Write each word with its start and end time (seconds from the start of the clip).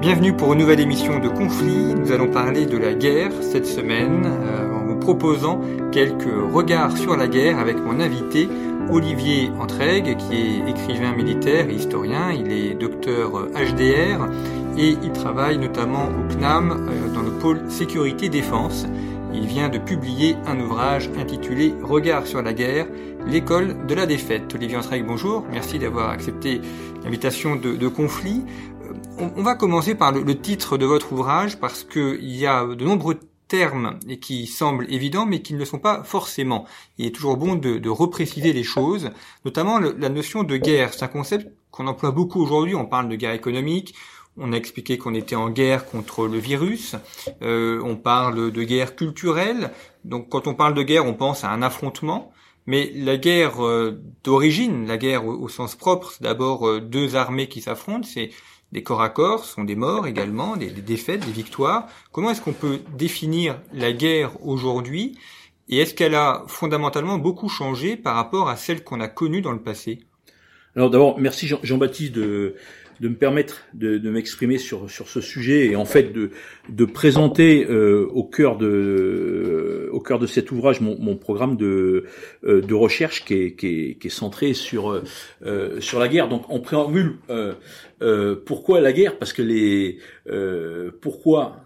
Bienvenue 0.00 0.36
pour 0.36 0.52
une 0.52 0.58
nouvelle 0.58 0.80
émission 0.80 1.18
de 1.20 1.28
Conflit. 1.28 1.94
Nous 1.94 2.12
allons 2.12 2.30
parler 2.30 2.66
de 2.66 2.76
la 2.76 2.92
guerre 2.92 3.30
cette 3.40 3.64
semaine 3.64 4.26
euh, 4.26 4.70
en 4.70 4.84
vous 4.84 4.96
proposant 4.96 5.58
quelques 5.90 6.52
regards 6.52 6.94
sur 6.98 7.16
la 7.16 7.26
guerre 7.26 7.58
avec 7.58 7.78
mon 7.78 7.98
invité 7.98 8.46
Olivier 8.90 9.50
Entregue 9.58 10.16
qui 10.18 10.34
est 10.34 10.70
écrivain 10.70 11.14
militaire 11.14 11.70
et 11.70 11.74
historien. 11.74 12.30
Il 12.30 12.52
est 12.52 12.74
docteur 12.74 13.48
HDR 13.54 14.28
et 14.76 14.98
il 15.02 15.12
travaille 15.12 15.56
notamment 15.56 16.08
au 16.08 16.30
CNAM 16.30 16.72
euh, 16.72 17.14
dans 17.14 17.22
le 17.22 17.30
pôle 17.30 17.62
sécurité 17.70 18.28
défense. 18.28 18.86
Il 19.32 19.46
vient 19.46 19.70
de 19.70 19.78
publier 19.78 20.36
un 20.46 20.60
ouvrage 20.60 21.10
intitulé 21.18 21.74
Regard 21.82 22.26
sur 22.26 22.42
la 22.42 22.52
guerre, 22.52 22.86
l'école 23.26 23.86
de 23.86 23.94
la 23.94 24.04
défaite. 24.04 24.54
Olivier 24.54 24.76
Entregue, 24.76 25.06
bonjour. 25.06 25.44
Merci 25.50 25.78
d'avoir 25.78 26.10
accepté 26.10 26.60
l'invitation 27.02 27.56
de, 27.56 27.76
de 27.76 27.88
conflit. 27.88 28.44
On, 29.18 29.42
va 29.42 29.54
commencer 29.54 29.94
par 29.94 30.12
le, 30.12 30.38
titre 30.38 30.76
de 30.76 30.84
votre 30.84 31.12
ouvrage 31.12 31.58
parce 31.58 31.84
qu'il 31.84 32.36
y 32.36 32.46
a 32.46 32.66
de 32.66 32.84
nombreux 32.84 33.18
termes 33.48 33.98
qui 34.20 34.46
semblent 34.46 34.86
évidents 34.92 35.24
mais 35.24 35.40
qui 35.40 35.54
ne 35.54 35.58
le 35.58 35.64
sont 35.64 35.78
pas 35.78 36.02
forcément. 36.02 36.66
Il 36.98 37.06
est 37.06 37.14
toujours 37.14 37.36
bon 37.36 37.54
de, 37.54 37.88
repréciser 37.88 38.52
les 38.52 38.62
choses, 38.62 39.10
notamment 39.44 39.78
la 39.78 40.08
notion 40.08 40.42
de 40.42 40.56
guerre. 40.56 40.92
C'est 40.92 41.04
un 41.04 41.08
concept 41.08 41.50
qu'on 41.70 41.86
emploie 41.86 42.10
beaucoup 42.10 42.42
aujourd'hui. 42.42 42.74
On 42.74 42.84
parle 42.84 43.08
de 43.08 43.16
guerre 43.16 43.32
économique, 43.32 43.94
on 44.36 44.52
a 44.52 44.56
expliqué 44.56 44.98
qu'on 44.98 45.14
était 45.14 45.36
en 45.36 45.48
guerre 45.48 45.86
contre 45.86 46.26
le 46.26 46.38
virus. 46.38 46.94
Euh, 47.42 47.80
on 47.84 47.96
parle 47.96 48.52
de 48.52 48.62
guerre 48.64 48.96
culturelle. 48.96 49.70
Donc 50.04 50.28
quand 50.28 50.46
on 50.46 50.54
parle 50.54 50.74
de 50.74 50.82
guerre, 50.82 51.06
on 51.06 51.14
pense 51.14 51.42
à 51.42 51.50
un 51.50 51.62
affrontement. 51.62 52.32
Mais 52.66 52.90
la 52.94 53.16
guerre 53.16 53.64
euh, 53.64 54.02
d'origine, 54.24 54.86
la 54.86 54.98
guerre 54.98 55.24
au, 55.24 55.34
au, 55.34 55.48
sens 55.48 55.76
propre, 55.76 56.10
c'est 56.12 56.24
d'abord 56.24 56.68
euh, 56.68 56.80
deux 56.80 57.14
armées 57.14 57.48
qui 57.48 57.60
s'affrontent. 57.60 58.06
C'est 58.12 58.30
des 58.72 58.82
corps 58.82 59.02
à 59.02 59.08
corps, 59.08 59.44
sont 59.44 59.64
des 59.64 59.76
morts 59.76 60.06
également, 60.06 60.56
des, 60.56 60.70
des 60.70 60.82
défaites, 60.82 61.24
des 61.24 61.32
victoires. 61.32 61.86
Comment 62.12 62.30
est-ce 62.30 62.42
qu'on 62.42 62.52
peut 62.52 62.80
définir 62.96 63.60
la 63.72 63.92
guerre 63.92 64.32
aujourd'hui 64.44 65.18
Et 65.68 65.78
est-ce 65.78 65.94
qu'elle 65.94 66.14
a 66.14 66.44
fondamentalement 66.48 67.18
beaucoup 67.18 67.48
changé 67.48 67.96
par 67.96 68.16
rapport 68.16 68.48
à 68.48 68.56
celle 68.56 68.82
qu'on 68.84 69.00
a 69.00 69.08
connue 69.08 69.40
dans 69.40 69.52
le 69.52 69.62
passé? 69.62 70.00
Alors 70.74 70.90
d'abord, 70.90 71.18
merci 71.18 71.48
Jean-Baptiste 71.62 72.12
de 72.12 72.56
de 73.00 73.08
me 73.08 73.14
permettre 73.14 73.62
de, 73.74 73.98
de 73.98 74.10
m'exprimer 74.10 74.58
sur 74.58 74.90
sur 74.90 75.08
ce 75.08 75.20
sujet 75.20 75.66
et 75.66 75.76
en 75.76 75.84
fait 75.84 76.12
de 76.12 76.30
de 76.68 76.84
présenter 76.84 77.66
euh, 77.68 78.06
au 78.12 78.24
cœur 78.24 78.56
de 78.56 78.66
euh, 78.66 79.88
au 79.92 80.00
cœur 80.00 80.18
de 80.18 80.26
cet 80.26 80.50
ouvrage 80.50 80.80
mon, 80.80 80.98
mon 80.98 81.16
programme 81.16 81.56
de 81.56 82.04
euh, 82.44 82.60
de 82.60 82.74
recherche 82.74 83.24
qui 83.24 83.34
est, 83.34 83.52
qui 83.54 83.66
est, 83.66 83.94
qui 83.98 84.06
est 84.06 84.10
centré 84.10 84.54
sur 84.54 84.90
euh, 85.42 85.80
sur 85.80 85.98
la 85.98 86.08
guerre. 86.08 86.28
Donc 86.28 86.44
en 86.48 86.60
préambule, 86.60 87.16
pourquoi 88.46 88.80
la 88.80 88.92
guerre? 88.92 89.18
Parce 89.18 89.32
que 89.32 89.42
les 89.42 89.98
pourquoi 91.00 91.65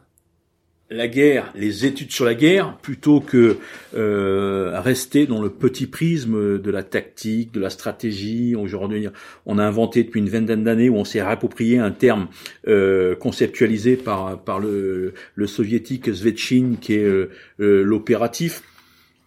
la 0.91 1.07
guerre, 1.07 1.53
les 1.55 1.87
études 1.87 2.11
sur 2.11 2.25
la 2.25 2.35
guerre, 2.35 2.77
plutôt 2.79 3.21
que 3.21 3.59
euh, 3.95 4.81
rester 4.81 5.27
dans 5.27 5.41
le 5.41 5.49
petit 5.49 5.87
prisme 5.87 6.59
de 6.59 6.71
la 6.71 6.83
tactique, 6.83 7.53
de 7.53 7.61
la 7.61 7.71
stratégie. 7.71 8.57
Aujourd'hui, 8.57 9.07
on 9.47 9.59
a 9.59 9.65
inventé 9.65 10.03
depuis 10.03 10.19
une 10.19 10.29
vingtaine 10.29 10.65
d'années 10.65 10.89
où 10.89 10.97
on 10.97 11.05
s'est 11.05 11.21
approprié 11.21 11.79
un 11.79 11.93
terme 11.93 12.29
euh, 12.67 13.15
conceptualisé 13.15 13.97
par 13.97 14.43
par 14.43 14.59
le, 14.59 15.15
le 15.37 15.47
soviétique 15.47 16.13
Svetchin 16.13 16.75
qui 16.81 16.95
est 16.95 17.05
euh, 17.05 17.31
euh 17.61 17.85
l'opératif. 17.85 18.63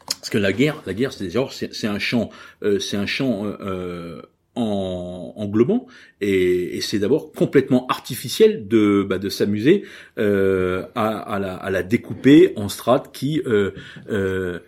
Parce 0.06 0.30
que 0.30 0.38
la 0.38 0.54
guerre, 0.54 0.82
la 0.86 0.94
guerre, 0.94 1.12
c'est 1.14 1.88
un 1.88 2.00
champ, 2.00 2.30
euh, 2.64 2.80
c'est 2.80 2.98
un 2.98 3.06
champ 3.06 3.46
euh, 3.46 4.22
en, 4.56 5.34
en 5.36 5.46
globant 5.48 5.88
et, 6.22 6.78
et 6.78 6.82
c'est 6.82 7.00
d'abord 7.00 7.32
complètement 7.32 7.88
artificiel 7.88 8.68
de, 8.68 9.06
bah, 9.08 9.18
de 9.18 9.30
s'amuser 9.30 9.84
euh, 10.18 10.86
à, 10.96 11.18
à, 11.20 11.40
la, 11.40 11.56
à, 11.56 11.70
la, 11.70 11.84
découper 11.84 12.54
en 12.56 12.70
strates 12.70 13.12
qui 13.12 13.42
euh, 13.46 13.72
euh, 14.10 14.60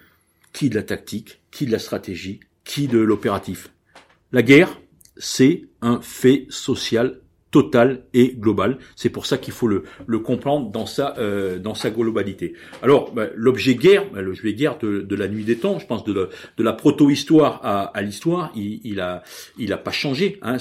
qui 0.53 0.69
de 0.69 0.75
la 0.75 0.83
tactique, 0.83 1.41
qui 1.51 1.65
de 1.65 1.71
la 1.71 1.79
stratégie, 1.79 2.39
qui 2.63 2.87
de 2.87 2.97
l'opératif. 2.97 3.69
La 4.31 4.41
guerre, 4.41 4.79
c'est 5.17 5.65
un 5.81 5.99
fait 6.01 6.47
social 6.49 7.19
total 7.55 8.03
et 8.13 8.35
global. 8.35 8.79
C'est 8.97 9.09
pour 9.09 9.25
ça 9.25 9.37
qu'il 9.37 9.53
faut 9.53 9.69
le, 9.69 9.83
le 10.07 10.19
comprendre 10.19 10.71
dans 10.71 10.85
sa 10.85 11.17
euh, 11.19 11.57
dans 11.57 11.73
sa 11.73 11.89
globalité. 11.89 12.53
Alors 12.83 13.13
bah, 13.13 13.27
l'objet 13.33 13.75
guerre, 13.75 14.11
bah, 14.11 14.21
l'objet 14.21 14.53
guerre 14.53 14.77
de, 14.77 14.99
de, 14.99 15.15
la 15.15 15.29
nuit 15.29 15.45
des 15.45 15.55
temps, 15.55 15.79
je 15.79 15.87
pense 15.87 16.03
de, 16.03 16.11
la, 16.11 16.25
de 16.57 16.63
la 16.63 16.73
proto-histoire 16.73 17.61
à, 17.63 17.83
à 17.97 18.01
l'histoire, 18.01 18.51
il, 18.57 18.81
il, 18.83 18.99
a 18.99 19.23
il 19.57 19.71
a 19.71 19.77
pas 19.77 19.91
changé. 19.91 20.37
Hein, 20.41 20.57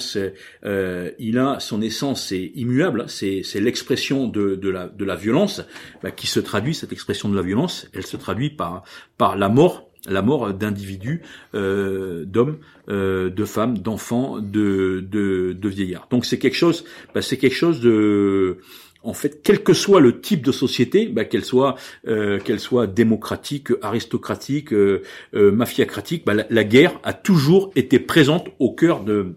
euh, 0.63 1.11
il 1.19 1.37
a 1.37 1.59
son 1.59 1.81
essence 1.81 2.31
est 2.31 2.53
immuable. 2.55 3.01
Hein, 3.01 3.09
c'est 3.09 3.41
c'est 3.43 3.59
l'expression 3.59 4.29
de, 4.29 4.55
de 4.55 4.69
la 4.69 4.87
de 4.87 5.03
la 5.03 5.17
violence 5.17 5.63
bah, 6.01 6.11
qui 6.11 6.27
se 6.27 6.39
traduit 6.39 6.73
cette 6.73 6.93
expression 6.93 7.27
de 7.27 7.35
la 7.35 7.41
violence. 7.41 7.89
Elle 7.93 8.05
se 8.05 8.15
traduit 8.15 8.51
par 8.51 8.83
par 9.17 9.35
la 9.35 9.49
mort 9.49 9.84
la 10.07 10.21
mort 10.21 10.53
d'individus, 10.53 11.21
euh, 11.53 12.25
d'hommes, 12.25 12.57
euh, 12.89 13.29
de 13.29 13.45
femmes, 13.45 13.77
d'enfants, 13.77 14.39
de, 14.39 15.05
de, 15.09 15.53
de, 15.53 15.69
vieillards. 15.69 16.07
Donc 16.09 16.25
c'est 16.25 16.39
quelque 16.39 16.55
chose, 16.55 16.85
bah, 17.13 17.21
c'est 17.21 17.37
quelque 17.37 17.55
chose 17.55 17.81
de, 17.81 18.59
en 19.05 19.13
fait, 19.13 19.41
quel 19.43 19.63
que 19.63 19.73
soit 19.73 20.01
le 20.01 20.19
type 20.19 20.43
de 20.43 20.51
société, 20.51 21.07
bah, 21.07 21.25
qu'elle 21.25 21.45
soit, 21.45 21.75
euh, 22.07 22.39
qu'elle 22.39 22.59
soit 22.59 22.87
démocratique, 22.87 23.69
aristocratique, 23.81 24.73
euh, 24.73 25.03
euh, 25.35 25.51
mafiacratique, 25.51 26.25
bah, 26.25 26.33
la, 26.33 26.45
la, 26.49 26.63
guerre 26.63 26.99
a 27.03 27.13
toujours 27.13 27.71
été 27.75 27.99
présente 27.99 28.47
au 28.59 28.73
cœur 28.73 29.03
de 29.03 29.35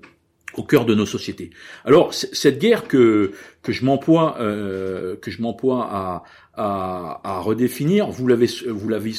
au 0.58 0.64
cœur 0.64 0.84
de 0.84 0.94
nos 0.94 1.06
sociétés. 1.06 1.50
Alors 1.84 2.12
cette 2.14 2.58
guerre 2.58 2.88
que 2.88 3.32
que 3.62 3.70
je 3.70 3.84
m'emploie 3.84 4.36
euh, 4.40 5.14
que 5.16 5.30
je 5.30 5.40
m'emploie 5.40 5.88
à, 5.90 6.24
à, 6.58 7.20
à, 7.24 7.40
redéfinir, 7.40 8.10
vous 8.10 8.26
l'avez 8.26 8.48
vous 8.66 8.88
l'avez 8.88 9.12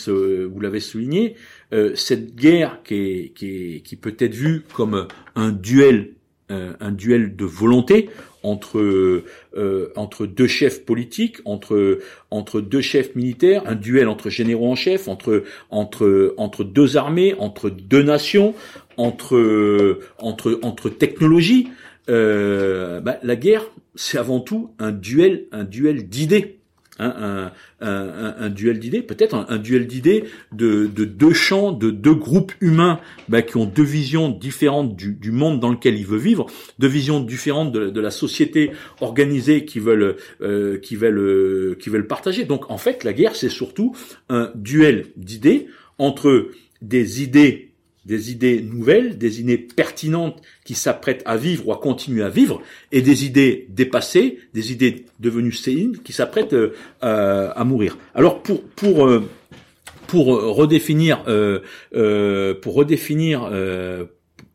vous 0.46 0.60
l'avez 0.60 0.80
souligné, 0.80 1.36
euh, 1.74 1.96
cette 1.96 2.36
guerre 2.36 2.82
qui 2.84 2.96
est, 2.96 3.34
qui, 3.34 3.76
est, 3.76 3.82
qui 3.82 3.96
peut 3.96 4.16
être 4.20 4.36
vue 4.36 4.64
comme 4.74 5.08
un 5.36 5.52
duel 5.52 6.14
euh, 6.52 6.74
un 6.80 6.92
duel 6.92 7.36
de 7.36 7.46
volonté 7.46 8.10
entre 8.42 8.80
euh, 8.80 9.94
entre 9.96 10.26
deux 10.26 10.48
chefs 10.48 10.84
politiques, 10.84 11.38
entre 11.46 12.00
entre 12.32 12.60
deux 12.60 12.82
chefs 12.82 13.16
militaires, 13.16 13.62
un 13.68 13.76
duel 13.76 14.08
entre 14.08 14.32
généraux 14.32 14.72
en 14.72 14.76
chef, 14.76 15.08
entre 15.08 15.44
entre 15.70 16.34
entre 16.38 16.64
deux 16.64 16.98
armées, 16.98 17.36
entre 17.38 17.70
deux 17.70 18.02
nations, 18.02 18.56
entre 18.98 20.00
entre 20.18 20.60
entre 20.64 20.90
technologies. 20.90 21.70
Euh, 22.10 23.00
bah, 23.00 23.20
la 23.22 23.36
guerre, 23.36 23.66
c'est 23.94 24.18
avant 24.18 24.40
tout 24.40 24.72
un 24.80 24.92
duel, 24.92 25.46
un 25.52 25.64
duel 25.64 26.10
d'idées. 26.10 26.59
Un, 27.00 28.50
duel 28.50 28.80
d'idées, 28.80 29.02
peut-être 29.02 29.46
un, 29.50 29.58
duel 29.58 29.88
d'idées 29.88 30.26
de, 30.52 30.86
de, 30.88 31.06
deux 31.06 31.34
champs, 31.34 31.72
de 31.72 31.92
deux 31.92 32.14
groupes 32.14 32.52
humains 32.62 33.00
bah, 33.30 33.42
qui 33.42 33.58
ont 33.58 33.66
deux 33.66 33.84
visions 33.84 34.30
différentes 34.30 34.96
du, 34.96 35.32
monde 35.32 35.60
dans 35.60 35.70
lequel 35.70 35.98
ils 35.98 36.06
veulent 36.06 36.20
vivre, 36.20 36.48
deux 36.78 36.88
visions 36.88 37.20
différentes 37.20 37.72
de, 37.72 38.00
la 38.00 38.12
société 38.12 38.72
organisée 39.02 39.66
qui 39.66 39.80
veulent 39.80 40.16
euh, 40.42 40.78
qui 40.80 40.96
veulent 40.96 41.20
euh, 41.20 41.78
veulent 41.88 42.08
partager. 42.08 42.46
Donc 42.46 42.70
en 42.70 42.78
fait, 42.78 43.04
la 43.04 43.14
guerre, 43.14 43.36
c'est 43.36 43.50
surtout 43.50 43.96
un 44.30 44.52
duel 44.56 45.08
d'idées 45.18 45.68
entre 45.98 46.50
des 46.82 47.24
idées 47.24 47.70
des 48.06 48.32
idées 48.32 48.62
nouvelles, 48.62 49.18
des 49.18 49.40
idées 49.40 49.58
pertinentes 49.58 50.42
qui 50.70 50.76
s'apprêtent 50.76 51.24
à 51.26 51.36
vivre 51.36 51.68
ou 51.68 51.74
à 51.74 51.80
continuer 51.80 52.22
à 52.22 52.30
vivre, 52.30 52.62
et 52.92 53.02
des 53.02 53.26
idées 53.26 53.66
dépassées, 53.70 54.38
des 54.54 54.72
idées 54.72 55.08
devenues 55.20 55.52
séines 55.52 55.98
qui 55.98 56.14
s'apprêtent 56.14 56.54
euh, 56.54 56.70
à 57.02 57.64
mourir. 57.64 57.98
Alors 58.14 58.44
pour 58.44 58.62
pour 58.62 59.08
euh, 59.08 59.28
pour 60.06 60.28
redéfinir 60.28 61.24
euh, 61.28 62.54
pour 62.62 62.76
redéfinir 62.76 63.50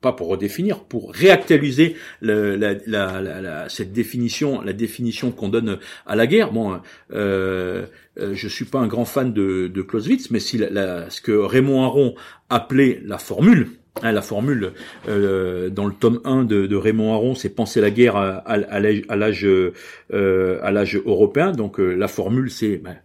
pas 0.01 0.13
pour 0.13 0.29
redéfinir, 0.29 0.85
pour 0.85 1.13
réactualiser 1.13 1.97
cette 2.23 3.93
définition, 3.93 4.61
la 4.61 4.73
définition 4.73 5.33
qu'on 5.33 5.49
donne 5.49 5.79
à 6.07 6.15
la 6.15 6.27
guerre. 6.29 6.53
Bon, 6.53 6.79
euh, 7.13 7.87
euh, 8.21 8.35
je 8.35 8.49
suis 8.49 8.67
pas 8.67 8.79
un 8.79 8.87
grand 8.87 9.07
fan 9.07 9.33
de, 9.33 9.67
de 9.67 9.83
Clausewitz, 9.83 10.31
mais 10.31 10.41
si 10.41 10.59
ce 10.59 11.21
que 11.23 11.33
Raymond 11.33 11.83
Aron 11.83 12.15
appelait 12.51 13.01
la 13.05 13.19
formule, 13.19 13.71
hein, 14.03 14.13
la 14.13 14.23
formule 14.23 14.73
euh, 15.09 15.71
dans 15.71 15.87
le 15.87 15.93
tome 15.93 16.21
1 16.25 16.45
de, 16.45 16.77
Raymond 16.77 17.15
Aron, 17.15 17.35
c'est 17.35 17.49
penser 17.49 17.81
la 17.81 17.91
guerre 17.91 18.17
à, 18.17 18.45
euh, 18.49 20.71
l'âge 20.71 20.97
européen. 20.97 21.53
Donc 21.53 21.81
euh, 21.81 21.95
la 21.95 22.09
formule, 22.09 22.51
c'est 22.51 22.77
ben, 22.77 22.97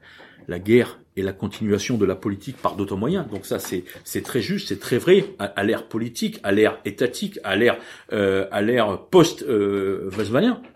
la 0.47 0.59
guerre 0.59 0.99
et 1.19 1.21
la 1.21 1.33
continuation 1.33 1.97
de 1.97 2.05
la 2.05 2.15
politique 2.15 2.57
par 2.57 2.75
d'autres 2.75 2.95
moyens. 2.95 3.25
Donc 3.29 3.45
ça, 3.45 3.59
c'est 3.59 4.21
très 4.21 4.41
juste, 4.41 4.69
c'est 4.69 4.79
très 4.79 4.97
vrai 4.97 5.25
à, 5.37 5.63
l'ère 5.63 5.83
politique, 5.87 6.39
à 6.43 6.51
l'ère 6.51 6.79
étatique, 6.85 7.39
à 7.43 7.55
l'ère 7.55 7.77
euh, 8.13 8.45
à 8.51 8.61
l'ère 8.61 8.99
post 9.11 9.43
euh, 9.43 10.09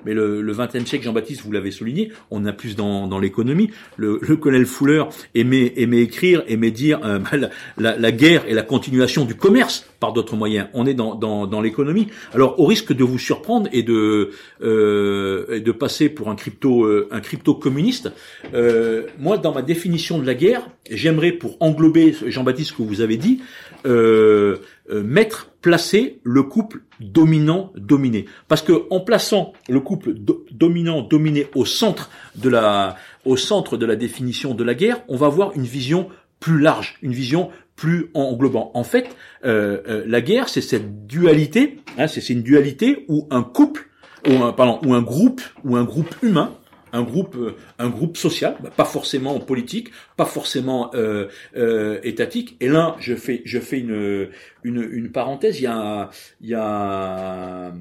Mais 0.05 0.13
le, 0.13 0.41
le 0.41 0.53
20e 0.53 0.85
siècle, 0.85 1.05
Jean-Baptiste, 1.05 1.41
vous 1.43 1.51
l'avez 1.51 1.71
souligné, 1.71 2.11
on 2.29 2.45
a 2.45 2.51
plus 2.51 2.75
dans, 2.75 3.07
dans 3.07 3.19
l'économie. 3.19 3.71
Le, 3.95 4.19
le 4.21 4.35
colonel 4.35 4.65
Fuller 4.65 5.05
aimait 5.33 5.73
aimait 5.77 6.01
écrire, 6.01 6.43
aimait 6.47 6.71
dire 6.71 6.99
euh, 7.03 7.19
la, 7.77 7.97
la, 7.97 8.11
guerre 8.11 8.43
et 8.47 8.53
la 8.53 8.63
continuation 8.63 9.25
du 9.25 9.35
commerce 9.35 9.87
par 9.99 10.11
d'autres 10.11 10.35
moyens. 10.35 10.67
On 10.73 10.85
est 10.85 10.93
dans, 10.93 11.15
dans, 11.15 11.47
dans 11.47 11.61
l'économie. 11.61 12.09
Alors, 12.33 12.59
au 12.59 12.65
risque 12.65 12.91
de 12.91 13.05
vous 13.05 13.19
surprendre 13.19 13.69
et 13.71 13.83
de 13.83 14.31
euh, 14.61 15.61
de 15.61 15.71
passer 15.71 16.09
pour 16.09 16.29
un 16.29 16.35
crypto 16.35 16.83
euh, 16.83 17.07
un 17.11 17.21
crypto 17.21 17.53
communiste, 17.55 18.11
euh, 18.53 19.03
moi, 19.19 19.37
dans 19.37 19.53
ma 19.53 19.61
définition 19.61 20.19
de 20.19 20.25
la 20.25 20.32
guerre, 20.33 20.67
j'aimerais, 20.89 21.31
pour 21.31 21.57
englober 21.59 22.15
Jean-Baptiste 22.27 22.71
ce 22.71 22.75
que 22.75 22.83
vous 22.83 23.01
avez 23.01 23.17
dit, 23.17 23.41
euh, 23.85 24.57
euh, 24.89 25.03
mettre, 25.03 25.51
placer 25.61 26.19
le 26.23 26.43
couple 26.43 26.81
dominant-dominé. 26.99 28.25
Parce 28.47 28.61
que 28.61 28.83
en 28.89 28.99
plaçant 28.99 29.53
le 29.69 29.79
couple 29.79 30.13
dominant-dominé 30.51 31.47
au 31.55 31.65
centre 31.65 32.09
de 32.35 32.49
la, 32.49 32.97
au 33.25 33.37
centre 33.37 33.77
de 33.77 33.85
la 33.85 33.95
définition 33.95 34.53
de 34.53 34.63
la 34.63 34.73
guerre, 34.73 35.01
on 35.07 35.15
va 35.15 35.27
avoir 35.27 35.53
une 35.55 35.63
vision 35.63 36.09
plus 36.39 36.59
large, 36.59 36.97
une 37.01 37.13
vision 37.13 37.49
plus 37.75 38.09
englobant. 38.13 38.71
En 38.73 38.83
fait, 38.83 39.15
euh, 39.45 40.03
la 40.05 40.21
guerre, 40.21 40.49
c'est 40.49 40.61
cette 40.61 41.07
dualité, 41.07 41.79
hein, 41.97 42.07
c'est 42.07 42.29
une 42.29 42.43
dualité 42.43 43.05
où 43.07 43.27
un 43.31 43.43
couple, 43.43 43.89
ou 44.27 44.43
un, 44.43 44.53
pardon, 44.53 44.79
ou 44.85 44.93
un 44.93 45.01
groupe, 45.01 45.41
ou 45.63 45.75
un 45.75 45.83
groupe 45.83 46.15
humain 46.21 46.51
un 46.93 47.01
groupe, 47.01 47.35
euh, 47.35 47.57
un 47.79 47.89
groupe 47.89 48.15
social, 48.15 48.55
bah, 48.61 48.71
pas 48.75 48.85
forcément 48.85 49.39
politique, 49.39 49.89
pas 50.15 50.25
forcément 50.25 50.91
euh, 50.93 51.27
euh, 51.57 51.99
étatique. 52.03 52.55
Et 52.61 52.69
là, 52.69 52.95
je 52.99 53.15
fais, 53.15 53.41
je 53.43 53.59
fais 53.59 53.79
une, 53.79 54.29
une, 54.63 55.11
parenthèse. 55.11 55.59
Il 55.59 55.63
y 55.63 55.67
a, 55.67 56.11
il 56.39 56.49
y 56.49 56.53
a 56.53 57.73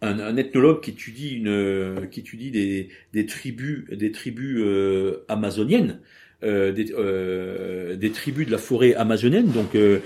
un, 0.00 0.36
ethnologue 0.36 0.80
qui 0.80 0.90
étudie 0.90 1.30
une, 1.30 2.08
qui 2.10 2.20
étudie 2.20 2.50
des, 2.50 2.88
des 3.12 3.26
tribus, 3.26 3.84
des 3.90 4.12
tribus 4.12 4.58
euh, 4.60 5.24
amazoniennes. 5.28 6.00
Euh, 6.42 6.72
des, 6.72 6.90
euh, 6.92 7.96
des, 7.96 8.12
tribus 8.12 8.46
de 8.46 8.50
la 8.50 8.56
forêt 8.56 8.94
amazonienne, 8.94 9.52
donc 9.52 9.72
des, 9.74 10.00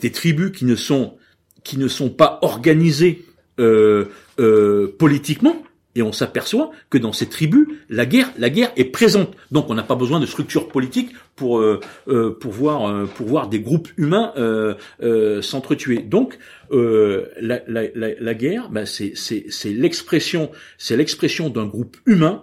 des, 0.00 0.12
tribus 0.12 0.52
qui 0.52 0.64
ne 0.64 0.76
sont 0.76 1.16
qui 1.64 1.76
ne 1.76 1.88
sont 1.88 2.08
pas 2.08 2.38
organisées 2.42 3.24
politiquement, 4.96 5.60
et 5.96 6.02
on 6.02 6.12
s'aperçoit 6.12 6.70
que 6.90 6.98
dans 6.98 7.12
ces 7.12 7.28
tribus, 7.28 7.66
la 7.88 8.06
guerre, 8.06 8.30
la 8.38 8.50
guerre 8.50 8.70
est 8.76 8.84
présente. 8.84 9.34
Donc 9.50 9.70
on 9.70 9.74
n'a 9.74 9.82
pas 9.82 9.96
besoin 9.96 10.20
de 10.20 10.26
structures 10.26 10.68
politiques 10.68 11.12
pour 11.34 11.58
euh, 11.58 11.80
euh, 12.08 12.36
pour 12.38 12.52
voir 12.52 12.86
euh, 12.86 13.06
pour 13.06 13.26
voir 13.26 13.48
des 13.48 13.60
groupes 13.60 13.88
humains 13.96 14.32
s'entretuer. 15.40 15.98
Donc 15.98 16.38
la, 16.70 17.60
la, 17.66 17.82
la, 17.94 18.08
la, 18.20 18.34
guerre, 18.34 18.68
ben, 18.70 18.84
c'est 18.84 19.14
c'est 19.16 19.70
l'expression 19.70 20.50
c'est 20.78 20.96
l'expression 20.96 21.48
d'un 21.48 21.66
groupe 21.66 21.96
humain 22.06 22.42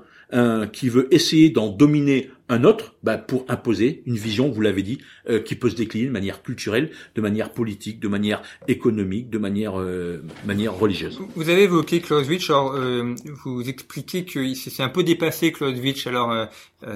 qui 0.71 0.89
veut 0.89 1.13
essayer 1.13 1.51
d'en 1.51 1.69
dominer 1.69 2.31
un 2.53 2.63
autre 2.63 2.95
bah, 3.03 3.17
pour 3.17 3.45
imposer 3.49 4.03
une 4.05 4.15
vision, 4.15 4.49
vous 4.49 4.61
l'avez 4.61 4.83
dit, 4.83 4.99
euh, 5.29 5.39
qui 5.39 5.55
peut 5.55 5.69
se 5.69 5.75
décliner 5.75 6.07
de 6.07 6.11
manière 6.11 6.41
culturelle, 6.43 6.91
de 7.15 7.21
manière 7.21 7.51
politique, 7.51 7.99
de 7.99 8.07
manière 8.07 8.41
économique, 8.67 9.29
de 9.29 9.37
manière 9.37 9.79
euh, 9.79 10.23
manière 10.45 10.73
religieuse. 10.73 11.19
Vous 11.35 11.49
avez 11.49 11.63
évoqué 11.63 11.99
Clausewitz, 11.99 12.49
alors 12.49 12.73
euh, 12.73 13.15
vous 13.43 13.67
expliquez 13.67 14.25
que 14.25 14.53
c'est 14.53 14.83
un 14.83 14.89
peu 14.89 15.03
dépassé 15.03 15.51
Clausewitz, 15.51 16.07
alors 16.07 16.47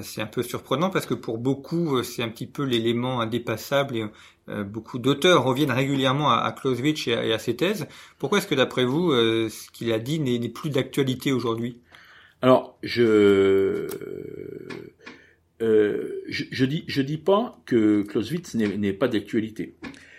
c'est 0.02 0.20
un 0.20 0.26
peu 0.26 0.42
surprenant 0.42 0.90
parce 0.90 1.06
que 1.06 1.14
pour 1.14 1.38
beaucoup 1.38 2.02
c'est 2.02 2.22
un 2.22 2.28
petit 2.28 2.46
peu 2.46 2.62
l'élément 2.62 3.20
indépassable 3.20 3.96
et 3.96 4.04
beaucoup 4.64 4.98
d'auteurs 4.98 5.44
reviennent 5.44 5.70
régulièrement 5.70 6.30
à, 6.30 6.52
Clausewitz 6.52 7.08
et 7.08 7.32
à, 7.32 7.38
ses 7.38 7.56
thèses. 7.56 7.86
Pourquoi 8.18 8.38
est-ce 8.38 8.46
que 8.46 8.54
d'après 8.54 8.84
vous 8.84 9.12
ce 9.12 9.70
qu'il 9.72 9.92
a 9.92 9.98
dit 9.98 10.20
n'est 10.20 10.48
plus 10.48 10.70
d'actualité 10.70 11.32
aujourd'hui? 11.32 11.80
Alors, 12.40 12.78
je 12.82 13.88
euh, 15.60 16.22
je, 16.28 16.44
je, 16.50 16.64
dis, 16.64 16.84
je 16.86 17.02
dis 17.02 17.18
pas 17.18 17.60
que 17.66 18.02
Clausewitz 18.02 18.54
n'est 18.54 18.92
pas 18.92 19.08
d'actualité. 19.08 19.76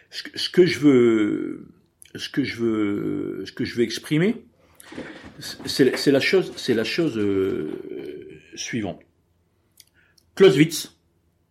Ce, 0.10 0.24
ce, 0.36 0.50
que 0.50 0.66
je 0.66 0.80
veux, 0.80 1.68
ce 2.16 2.30
que 2.30 2.44
je 2.44 2.56
veux, 2.58 3.44
ce 3.46 3.52
que 3.52 3.64
je 3.64 3.76
veux 3.76 3.84
exprimer, 3.84 4.36
c'est 5.40 6.12
la 6.12 6.20
chose, 6.20 6.52
c'est 6.58 6.74
la 6.74 6.84
chose 6.84 7.18
euh, 7.18 7.72
suivante. 8.56 9.02
Clausewitz, 10.36 10.98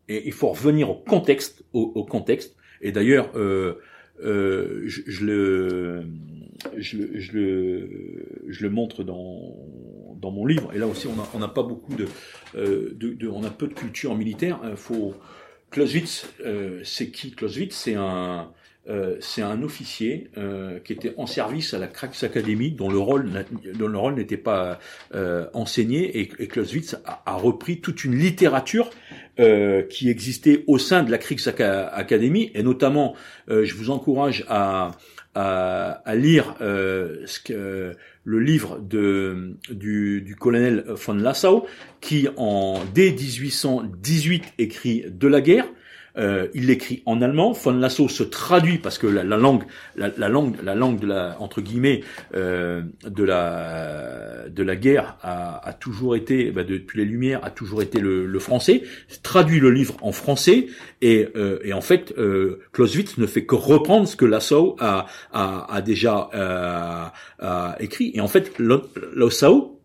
et 0.08 0.26
il 0.26 0.32
faut 0.32 0.48
revenir 0.48 0.90
au 0.90 0.94
contexte, 0.94 1.64
au, 1.72 1.92
au 1.94 2.04
contexte. 2.04 2.56
Et 2.80 2.92
d'ailleurs, 2.92 3.30
euh, 3.36 3.80
euh 4.22 4.82
je, 4.86 5.02
je, 5.06 5.24
le, 5.24 6.04
je, 6.76 6.98
je, 7.14 7.32
le, 7.32 8.42
je 8.48 8.62
le 8.62 8.70
montre 8.70 9.04
dans, 9.04 9.56
dans 10.20 10.30
mon 10.30 10.46
livre. 10.46 10.70
Et 10.74 10.78
là 10.78 10.86
aussi, 10.86 11.06
on 11.06 11.38
n'a 11.38 11.48
pas 11.48 11.62
beaucoup 11.62 11.94
de, 11.94 12.06
euh, 12.56 12.94
de, 12.94 13.28
on 13.28 13.44
a 13.44 13.50
peu 13.50 13.66
de 13.68 13.74
culture 13.74 14.14
militaire. 14.14 14.58
Il 14.64 14.76
faut 14.76 15.14
Clausewitz, 15.70 16.26
euh, 16.44 16.80
c'est 16.84 17.10
qui 17.10 17.32
Clausewitz? 17.32 17.74
C'est 17.74 17.94
un 17.94 18.50
euh, 18.88 19.18
c'est 19.20 19.42
un 19.42 19.62
officier 19.62 20.30
qui 20.82 20.94
était 20.94 21.12
en 21.18 21.26
service 21.26 21.74
à 21.74 21.78
la 21.78 21.88
Krax 21.88 22.24
Academy, 22.24 22.70
dont 22.70 22.88
le 22.88 22.98
rôle, 22.98 23.30
dont 23.74 23.86
le 23.86 23.98
rôle 23.98 24.14
n'était 24.14 24.38
pas 24.38 24.78
enseigné, 25.52 26.20
et, 26.20 26.30
et 26.38 26.46
Clausewitz 26.46 26.96
a, 27.04 27.34
repris 27.34 27.82
toute 27.82 28.04
une 28.04 28.16
littérature 28.16 28.88
qui 29.36 30.08
existait 30.08 30.64
au 30.68 30.78
sein 30.78 31.02
de 31.02 31.10
la 31.10 31.18
Kriegs 31.18 31.48
Academy, 31.58 32.50
et 32.54 32.62
notamment, 32.62 33.14
je 33.48 33.74
vous 33.74 33.90
encourage 33.90 34.46
à, 34.48 34.92
à 35.34 36.14
lire 36.14 36.54
ce 36.58 37.40
que 37.40 37.94
le 38.28 38.40
livre 38.40 38.78
de, 38.78 39.56
du, 39.70 40.20
du, 40.20 40.36
colonel 40.36 40.84
von 40.86 41.14
Lassau, 41.14 41.66
qui 42.02 42.28
en 42.36 42.78
dès 42.92 43.10
1818 43.10 44.52
écrit 44.58 45.06
de 45.10 45.26
la 45.26 45.40
guerre. 45.40 45.64
Euh, 46.16 46.48
il 46.54 46.66
l'écrit 46.66 47.02
en 47.06 47.20
allemand. 47.22 47.52
Von 47.52 47.72
Lasso 47.72 48.08
se 48.08 48.22
traduit 48.22 48.78
parce 48.78 48.98
que 48.98 49.06
la, 49.06 49.22
langue, 49.24 49.64
la, 49.96 50.28
langue, 50.28 50.56
la 50.62 50.74
langue 50.74 51.00
de 51.00 51.06
la 51.06 51.36
entre 51.40 51.60
guillemets 51.60 52.02
euh, 52.34 52.82
de 53.04 53.24
la 53.24 54.48
de 54.48 54.62
la 54.62 54.76
guerre 54.76 55.16
a, 55.22 55.66
a 55.68 55.72
toujours 55.72 56.16
été, 56.16 56.50
bah, 56.50 56.64
depuis 56.64 56.98
les 56.98 57.04
Lumières, 57.04 57.40
a 57.44 57.50
toujours 57.50 57.82
été 57.82 58.00
le, 58.00 58.26
le, 58.26 58.38
français. 58.38 58.82
Traduit 59.22 59.60
le 59.60 59.70
livre 59.70 59.96
en 60.02 60.12
français 60.12 60.66
et, 61.00 61.28
euh, 61.36 61.58
et 61.62 61.72
en 61.72 61.80
fait, 61.80 62.14
euh, 62.18 62.60
Clausewitz 62.72 63.18
ne 63.18 63.26
fait 63.26 63.44
que 63.44 63.54
reprendre 63.54 64.08
ce 64.08 64.16
que 64.16 64.24
Lasso 64.24 64.76
a, 64.78 65.06
a, 65.32 65.74
a 65.74 65.82
déjà 65.82 66.30
euh, 66.34 67.70
écrit. 67.80 68.10
Et 68.14 68.20
en 68.20 68.28
fait, 68.28 68.52
Lasso 68.58 69.77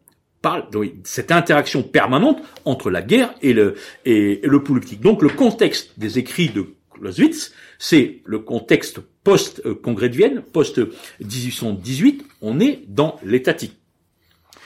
parle 0.43 0.69
de 0.69 0.91
cette 1.05 1.31
interaction 1.31 1.81
permanente 1.81 2.37
entre 2.65 2.91
la 2.91 3.01
guerre 3.01 3.33
et 3.41 3.53
le, 3.53 3.75
et, 4.05 4.41
le 4.43 4.61
politique. 4.61 5.01
Donc 5.01 5.23
le 5.23 5.29
contexte 5.29 5.97
des 5.97 6.19
écrits 6.19 6.49
de 6.49 6.67
Clausewitz, 6.91 7.53
c'est 7.79 8.19
le 8.25 8.39
contexte 8.39 8.99
post-congrès 9.23 10.09
de 10.09 10.15
Vienne, 10.15 10.43
post-1818, 10.53 12.21
on 12.41 12.59
est 12.59 12.81
dans 12.87 13.19
l'étatique. 13.23 13.77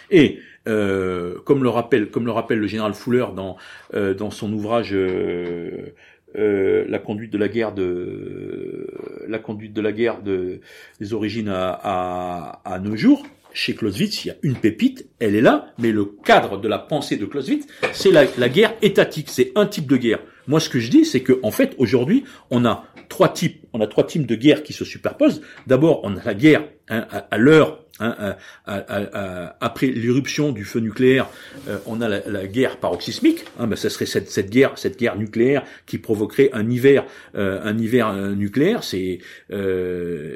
Et 0.10 0.40
euh, 0.68 1.36
comme 1.46 1.64
le 1.64 1.70
rappelle, 1.70 2.10
comme 2.10 2.26
le 2.26 2.32
rappelle 2.32 2.60
le 2.60 2.68
général 2.68 2.94
Fuller 2.94 3.28
dans 3.36 3.56
euh, 3.94 4.14
dans 4.14 4.32
son 4.32 4.52
ouvrage 4.52 4.94
euh, 4.94 5.94
euh, 6.38 6.86
la 6.90 7.00
conduite 7.00 7.32
de 7.32 7.38
la 7.38 7.48
guerre 7.48 7.74
de 7.74 8.88
la 9.28 9.40
conduite 9.40 9.74
de 9.74 9.82
la 9.82 9.92
guerre 9.92 10.22
de 10.22 10.60
des 11.00 11.14
origines 11.14 11.50
à, 11.50 11.70
à, 11.72 12.62
à 12.66 12.80
nos 12.80 12.96
jours, 12.96 13.24
chez 13.54 13.76
Clausewitz, 13.76 14.26
il 14.26 14.28
y 14.28 14.32
a 14.32 14.36
une 14.44 14.56
pépite, 14.56 15.08
elle 15.20 15.36
est 15.36 15.42
là, 15.42 15.74
mais 15.78 15.92
le 15.92 16.06
cadre 16.06 16.58
de 16.58 16.68
la 16.68 16.80
pensée 16.80 17.18
de 17.18 17.26
Clausewitz, 17.26 17.66
c'est 17.92 18.12
la, 18.12 18.50
guerre 18.50 18.76
étatique, 18.82 19.30
c'est 19.30 19.52
un 19.56 19.66
type 19.66 19.88
de 19.88 19.98
guerre. 19.98 20.20
Moi, 20.48 20.60
ce 20.60 20.70
que 20.70 20.80
je 20.80 20.90
dis, 20.90 21.06
c'est 21.06 21.22
que 21.22 21.40
en 21.44 21.52
fait, 21.52 21.76
aujourd'hui, 21.78 22.24
on 22.52 22.66
a 22.66 22.86
trois 23.10 23.30
types, 23.30 23.66
on 23.74 23.82
a 23.82 23.88
trois 23.88 24.06
types 24.06 24.26
de 24.26 24.36
guerre 24.36 24.64
qui 24.64 24.74
se 24.74 24.86
superposent. 24.86 25.42
D'abord, 25.66 26.02
on 26.04 26.18
a 26.18 26.24
la 26.24 26.34
guerre 26.34 26.68
hein, 26.90 27.08
à, 27.10 27.38
l'heure 27.38 27.86
Hein, 28.00 28.36
après 28.66 29.88
l'éruption 29.88 30.52
du 30.52 30.64
feu 30.64 30.80
nucléaire, 30.80 31.30
euh, 31.68 31.78
on 31.86 32.02
a 32.02 32.08
la, 32.08 32.48
guerre 32.48 32.78
paroxysmique. 32.78 33.46
Hein, 33.60 33.68
ben, 33.68 33.76
ça 33.76 33.90
serait 33.90 34.06
cette, 34.06 34.50
guerre, 34.50 34.78
cette 34.78 35.00
guerre 35.00 35.18
nucléaire 35.18 35.64
qui 35.86 35.98
provoquerait 35.98 36.50
un 36.54 36.70
hiver, 36.70 37.06
euh, 37.36 37.60
un 37.64 37.78
hiver 37.78 38.10
euh, 38.10 38.36
nucléaire. 38.36 38.84
C'est 38.84 39.20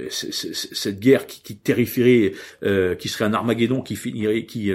cette 0.09 0.99
guerre 0.99 1.27
qui, 1.27 1.41
qui 1.41 1.55
terrifierait, 1.55 2.33
qui 2.97 3.09
serait 3.09 3.25
un 3.25 3.33
Armageddon 3.33 3.81
qui 3.81 3.95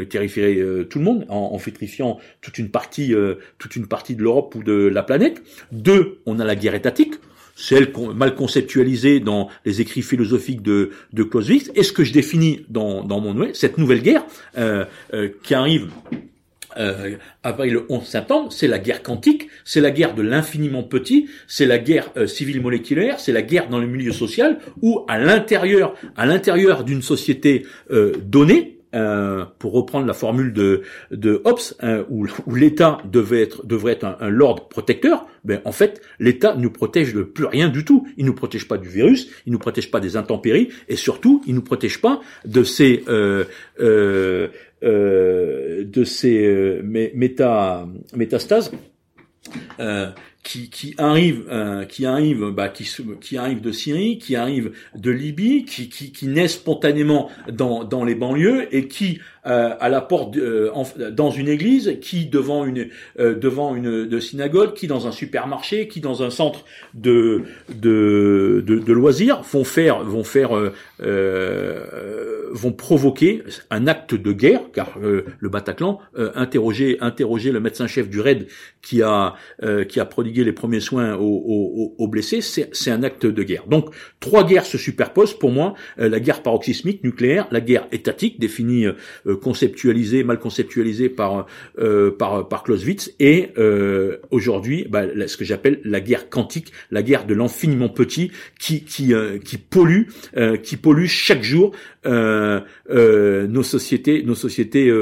terrifierait 0.09 0.87
tout 0.89 0.99
le 0.99 1.05
monde 1.05 1.27
en, 1.29 1.51
en 1.53 1.59
fétrifiant 1.59 2.19
toute 2.41 2.59
une 2.59 2.71
partie, 2.71 3.15
toute 3.59 3.77
une 3.77 3.87
partie 3.87 4.15
de 4.15 4.23
l'Europe 4.23 4.55
ou 4.55 4.63
de 4.63 4.73
la 4.73 5.03
planète. 5.03 5.43
Deux, 5.73 6.21
on 6.27 6.39
a 6.39 6.45
la 6.45 6.57
guerre 6.57 6.75
étatique 6.75 7.15
celle 7.57 7.91
mal 8.15 8.35
conceptualisée 8.35 9.19
dans 9.19 9.49
les 9.65 9.81
écrits 9.81 10.03
philosophiques 10.03 10.63
de, 10.63 10.91
de 11.13 11.23
Clausewitz, 11.25 11.73
et 11.75 11.83
ce 11.83 11.93
que 11.93 12.05
je 12.05 12.13
définis 12.13 12.65
dans, 12.69 13.03
dans 13.03 13.21
mon 13.21 13.35
nouvel, 13.35 13.57
cette 13.57 13.79
nouvelle 13.79 14.03
guerre 14.03 14.25
euh, 14.59 14.85
euh, 15.15 15.31
qui 15.43 15.55
arrive 15.55 15.89
euh, 16.77 17.17
après 17.43 17.71
le 17.71 17.87
11 17.89 18.05
septembre, 18.05 18.53
c'est 18.53 18.69
la 18.69 18.79
guerre 18.79 19.03
quantique, 19.03 19.49
c'est 19.65 19.81
la 19.81 19.91
guerre 19.91 20.15
de 20.15 20.21
l'infiniment 20.21 20.83
petit, 20.83 21.29
c'est 21.49 21.65
la 21.65 21.79
guerre 21.79 22.11
euh, 22.19 22.27
civile 22.27 22.61
moléculaire, 22.61 23.19
c'est 23.19 23.33
la 23.33 23.41
guerre 23.41 23.71
dans 23.71 23.79
le 23.79 23.87
milieu 23.87 24.13
social, 24.13 24.59
où 24.83 25.07
à 25.09 25.19
l'intérieur, 25.19 25.95
à 26.17 26.27
l'intérieur 26.27 26.85
d'une 26.85 27.01
société 27.01 27.67
donnée, 28.23 28.76
euh, 28.97 29.45
pour 29.59 29.73
reprendre 29.73 30.07
la 30.07 30.15
formule 30.15 30.53
de, 30.53 30.83
de 31.11 31.43
Hobbes, 31.45 31.61
hein, 31.81 32.05
où, 32.09 32.27
l'État 32.53 32.99
devait 33.05 33.43
être, 33.43 33.67
devrait 33.67 33.93
être 33.93 34.05
un, 34.05 34.17
un 34.21 34.31
lord 34.31 34.69
protecteur, 34.69 35.27
ben 35.45 35.61
en 35.65 35.73
fait, 35.73 36.01
l'État 36.19 36.57
ne 36.57 36.67
protège 36.69 37.13
de 37.13 37.23
plus 37.23 37.45
rien 37.45 37.69
du 37.69 37.85
tout. 37.85 38.09
Il 38.17 38.25
nous 38.25 38.35
protège 38.35 38.67
pas 38.67 38.79
du 38.79 38.89
virus, 38.89 39.29
il 39.47 39.53
nous 39.53 39.59
protège 39.59 39.91
pas 39.91 40.01
des 40.01 40.17
intempéries, 40.17 40.71
et 40.89 40.97
surtout, 40.97 41.43
il 41.47 41.55
nous 41.55 41.63
protège 41.63 42.01
pas 42.01 42.21
de 42.47 42.63
ces 42.65 43.05
euh, 43.09 43.45
euh, 43.81 44.49
euh 44.83 45.85
de 45.85 46.05
ces 46.05 46.81
méta, 46.83 47.87
métastases 48.15 48.73
qui, 50.47 50.71
qui 50.71 50.95
arrive, 50.97 51.45
euh, 51.51 51.85
qui 51.85 52.07
arrive, 52.07 52.51
bah, 52.51 52.69
qui, 52.69 52.89
qui 53.21 53.37
arrive 53.37 53.61
de 53.61 53.73
Syrie, 53.73 54.19
qui 54.19 54.37
arrive 54.37 54.71
de 54.95 55.11
Libye, 55.11 55.65
qui, 55.65 55.89
qui, 55.89 56.13
qui 56.13 56.29
naît 56.29 56.47
spontanément 56.47 57.29
dans, 57.51 57.83
dans 57.83 58.05
les 58.05 58.15
banlieues 58.15 58.73
et 58.75 58.87
qui 58.87 59.21
à 59.47 59.89
la 59.89 60.01
porte 60.01 60.37
euh, 60.37 60.71
dans 61.13 61.31
une 61.31 61.49
église, 61.49 61.99
qui 62.01 62.27
devant 62.27 62.65
une 62.65 62.89
euh, 63.21 63.35
devant 63.35 63.77
une 63.77 64.07
de 64.07 64.21
synagogue, 64.21 64.75
qui 64.75 64.89
dans 64.89 65.07
un 65.07 65.13
supermarché, 65.13 65.87
qui 65.87 66.01
dans 66.01 66.23
un 66.23 66.31
centre 66.31 66.65
de 66.95 67.43
de, 67.69 68.63
de, 68.67 68.79
de 68.79 68.93
loisirs 68.93 69.43
vont 69.43 69.65
faire 69.65 70.03
vont 70.03 70.25
faire 70.25 70.51
vont 72.53 72.73
provoquer 72.73 73.43
un 73.71 73.87
acte 73.87 74.15
de 74.15 74.33
guerre, 74.33 74.63
car 74.73 74.99
le 74.99 75.49
Bataclan 75.49 76.01
interroger 76.35 76.99
interroger 77.01 77.53
le 77.53 77.61
médecin-chef 77.61 78.09
du 78.09 78.21
RAID 78.21 78.49
qui 78.83 79.03
a 79.03 79.35
qui 79.89 80.01
a 80.01 80.05
prodigué 80.05 80.45
les 80.45 80.53
premiers 80.53 80.81
soins 80.81 81.15
aux, 81.15 81.43
aux, 81.47 81.95
aux 81.99 82.09
blessés, 82.09 82.41
c'est 82.41 82.91
un 82.91 83.03
acte 83.03 83.27
de 83.27 83.43
guerre. 83.43 83.67
Donc 83.69 83.95
trois 84.21 84.45
guerres 84.45 84.67
se 84.67 84.79
superposent 84.79 85.39
pour 85.39 85.51
moi 85.51 85.75
la 85.97 86.21
guerre 86.21 86.43
paroxysmique 86.43 87.05
nucléaire, 87.05 87.47
la 87.51 87.61
guerre 87.61 87.87
étatique 87.93 88.41
définie 88.41 88.87
conceptualisé, 89.37 90.25
mal 90.25 90.39
conceptualisé 90.39 91.09
par 91.09 91.47
euh, 91.79 92.11
par 92.11 92.49
par 92.49 92.63
Clausewitz, 92.63 93.15
et 93.21 93.51
euh, 93.59 94.19
aujourd'hui, 94.31 94.87
bah, 94.89 95.05
ce 95.27 95.37
que 95.37 95.45
j'appelle 95.45 95.81
la 95.85 96.01
guerre 96.01 96.29
quantique, 96.29 96.73
la 96.91 97.03
guerre 97.03 97.27
de 97.27 97.35
l'infiniment 97.35 97.89
petit, 97.89 98.31
qui 98.59 98.85
qui 98.85 99.15
euh, 99.15 99.39
qui 99.39 99.59
pollue, 99.59 100.09
qui 100.63 100.77
pollue 100.77 101.07
chaque 101.07 101.43
jour 101.43 101.73
nos 102.05 103.63
sociétés, 103.63 104.23
nos 104.23 104.35
sociétés 104.35 104.93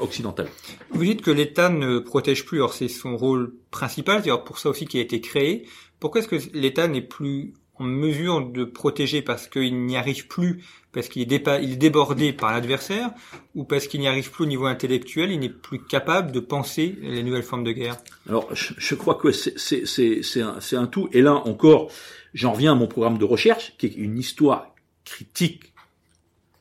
occidentales. 0.00 0.48
Vous 0.90 1.04
dites 1.04 1.22
que 1.22 1.30
l'État 1.30 1.68
ne 1.68 1.98
protège 1.98 2.44
plus, 2.44 2.60
or 2.60 2.74
c'est 2.74 2.88
son 2.88 3.16
rôle 3.16 3.52
principal, 3.70 4.22
c'est 4.24 4.30
pour 4.44 4.58
ça 4.58 4.70
aussi 4.70 4.86
qu'il 4.86 5.00
a 5.00 5.02
été 5.02 5.20
créé. 5.20 5.64
Pourquoi 6.00 6.20
est-ce 6.20 6.28
que 6.28 6.56
l'État 6.56 6.86
n'est 6.86 7.02
plus 7.02 7.52
en 7.78 7.84
mesure 7.84 8.46
de 8.46 8.64
protéger 8.64 9.22
parce 9.22 9.46
qu'il 9.46 9.84
n'y 9.84 9.96
arrive 9.96 10.26
plus, 10.26 10.64
parce 10.92 11.08
qu'il 11.08 11.32
est, 11.32 11.76
débordé 11.76 12.32
par 12.32 12.52
l'adversaire, 12.52 13.10
ou 13.54 13.64
parce 13.64 13.86
qu'il 13.86 14.00
n'y 14.00 14.08
arrive 14.08 14.30
plus 14.30 14.44
au 14.44 14.46
niveau 14.46 14.66
intellectuel, 14.66 15.30
il 15.30 15.40
n'est 15.40 15.48
plus 15.48 15.82
capable 15.82 16.32
de 16.32 16.40
penser 16.40 16.98
les 17.02 17.22
nouvelles 17.22 17.42
formes 17.42 17.64
de 17.64 17.72
guerre? 17.72 17.96
Alors, 18.28 18.48
je, 18.52 18.94
crois 18.94 19.14
que 19.14 19.32
c'est 19.32 20.40
un, 20.40 20.58
un 20.72 20.86
tout. 20.86 21.08
Et 21.12 21.22
là 21.22 21.34
encore, 21.34 21.90
j'en 22.34 22.52
reviens 22.52 22.72
à 22.72 22.74
mon 22.74 22.86
programme 22.86 23.18
de 23.18 23.24
recherche, 23.24 23.74
qui 23.78 23.86
est 23.86 23.94
une 23.94 24.18
histoire 24.18 24.74
critique 25.04 25.72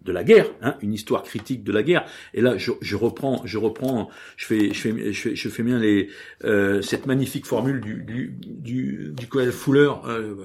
de 0.08 0.14
la 0.14 0.24
guerre, 0.24 0.48
hein, 0.62 0.76
une 0.82 0.94
histoire 0.94 1.24
critique 1.24 1.64
de 1.64 1.72
la 1.72 1.84
guerre. 1.84 2.06
Et 2.34 2.42
là, 2.42 2.58
je, 2.58 2.72
je 2.82 2.96
reprends, 2.96 3.42
je 3.46 3.58
reprends, 3.58 4.10
je 4.38 4.46
fais, 4.46 4.74
je 4.74 4.80
fais, 4.80 5.14
je 5.14 5.22
fais, 5.22 5.36
je 5.36 5.50
fais 5.50 5.64
bien 5.64 5.78
les, 5.78 6.10
euh, 6.46 6.82
cette 6.82 7.06
magnifique 7.06 7.46
formule 7.46 7.82
du 7.82 8.04
du 8.04 8.34
du, 8.42 9.12
du 9.16 9.28
collège 9.28 9.54
Fuller. 9.54 9.92
Euh, 10.08 10.36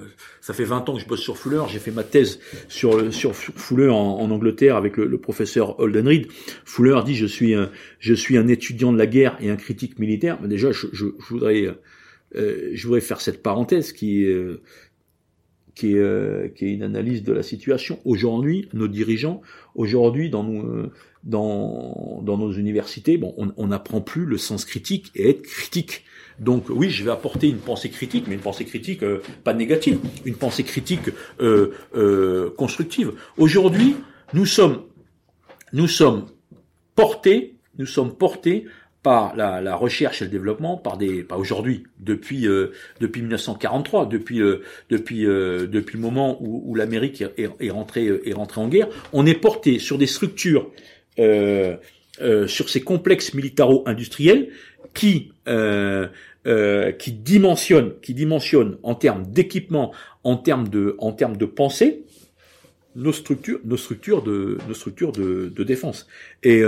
ça 0.41 0.53
fait 0.53 0.65
20 0.65 0.89
ans 0.89 0.95
que 0.95 1.01
je 1.01 1.07
bosse 1.07 1.21
sur 1.21 1.37
Fuller. 1.37 1.63
J'ai 1.69 1.79
fait 1.79 1.91
ma 1.91 2.03
thèse 2.03 2.39
sur 2.67 3.13
sur 3.13 3.35
Fuller 3.35 3.89
en, 3.89 3.95
en 3.95 4.29
Angleterre 4.29 4.75
avec 4.75 4.97
le, 4.97 5.05
le, 5.07 5.17
professeur 5.17 5.79
Holden 5.79 6.07
Reed. 6.07 6.27
Fuller 6.65 6.99
dit 7.05 7.15
je 7.15 7.25
suis 7.25 7.55
un, 7.55 7.71
je 7.99 8.13
suis 8.13 8.37
un 8.37 8.47
étudiant 8.47 8.91
de 8.91 8.97
la 8.97 9.07
guerre 9.07 9.37
et 9.39 9.49
un 9.49 9.55
critique 9.55 9.97
militaire. 9.97 10.37
Mais 10.41 10.49
déjà, 10.49 10.71
je, 10.71 10.87
je, 10.91 11.05
je 11.17 11.29
voudrais 11.29 11.73
euh, 12.35 12.71
je 12.73 12.87
voudrais 12.87 13.01
faire 13.01 13.21
cette 13.21 13.43
parenthèse 13.43 13.93
qui 13.93 14.25
euh, 14.25 14.61
qui 15.75 15.93
est, 15.93 15.99
euh, 15.99 16.47
qui 16.49 16.65
est 16.65 16.73
une 16.73 16.83
analyse 16.83 17.23
de 17.23 17.33
la 17.33 17.43
situation. 17.43 17.99
Aujourd'hui, 18.05 18.69
nos 18.73 18.87
dirigeants, 18.87 19.41
aujourd'hui 19.75 20.29
dans 20.29 20.43
nos, 20.43 20.91
dans 21.23 22.37
nos 22.37 22.51
universités, 22.51 23.17
bon, 23.17 23.33
on 23.37 23.67
n'apprend 23.67 24.01
plus 24.01 24.25
le 24.25 24.37
sens 24.37 24.65
critique 24.65 25.11
et 25.15 25.29
être 25.29 25.41
critique. 25.41 26.03
Donc 26.39 26.65
oui, 26.69 26.89
je 26.89 27.03
vais 27.03 27.11
apporter 27.11 27.47
une 27.47 27.57
pensée 27.57 27.89
critique, 27.89 28.25
mais 28.27 28.35
une 28.35 28.41
pensée 28.41 28.65
critique 28.65 29.03
euh, 29.03 29.21
pas 29.43 29.53
négative, 29.53 29.99
une 30.25 30.35
pensée 30.35 30.63
critique 30.63 31.09
euh, 31.41 32.49
constructive. 32.57 33.13
Aujourd'hui, 33.37 33.95
nous 34.33 34.45
sommes, 34.45 34.83
nous 35.73 35.87
sommes 35.87 36.25
portés, 36.95 37.55
nous 37.77 37.85
sommes 37.85 38.15
portés 38.15 38.65
par 39.03 39.35
la, 39.35 39.61
la, 39.61 39.75
recherche 39.75 40.21
et 40.21 40.25
le 40.25 40.31
développement, 40.31 40.77
par 40.77 40.97
des, 40.97 41.23
pas 41.23 41.37
aujourd'hui, 41.37 41.83
depuis 41.99 42.47
euh, 42.47 42.71
depuis 43.01 43.21
1943, 43.21 44.05
depuis 44.07 44.41
euh, 44.41 44.63
depuis 44.89 45.25
euh, 45.27 45.67
depuis 45.67 45.97
le 45.97 46.01
moment 46.01 46.41
où, 46.41 46.63
où 46.65 46.75
l'Amérique 46.75 47.21
est, 47.21 47.49
est, 47.59 47.69
rentrée 47.69 48.09
est 48.25 48.33
rentrée 48.33 48.61
en 48.61 48.69
guerre, 48.69 48.87
on 49.11 49.25
est 49.25 49.35
porté 49.35 49.77
sur 49.77 49.97
des 49.97 50.07
structures, 50.07 50.71
sur 51.17 52.69
ces 52.69 52.81
complexes 52.81 53.33
militaro-industriels 53.33 54.49
qui 54.93 55.33
qui 55.45 57.11
dimensionnent 57.11 57.93
qui 58.01 58.13
dimensionnent 58.13 58.77
en 58.83 58.95
termes 58.95 59.25
d'équipement, 59.27 59.91
en 60.23 60.37
termes 60.37 60.69
de 60.69 60.95
en 60.99 61.11
termes 61.11 61.35
de 61.35 61.45
pensée, 61.45 62.05
nos 62.95 63.11
structures 63.11 63.59
nos 63.65 63.77
structures 63.77 64.23
de 64.23 64.57
nos 64.65 64.73
structures 64.73 65.11
de, 65.11 65.51
de 65.53 65.63
défense. 65.63 66.07
Et 66.43 66.63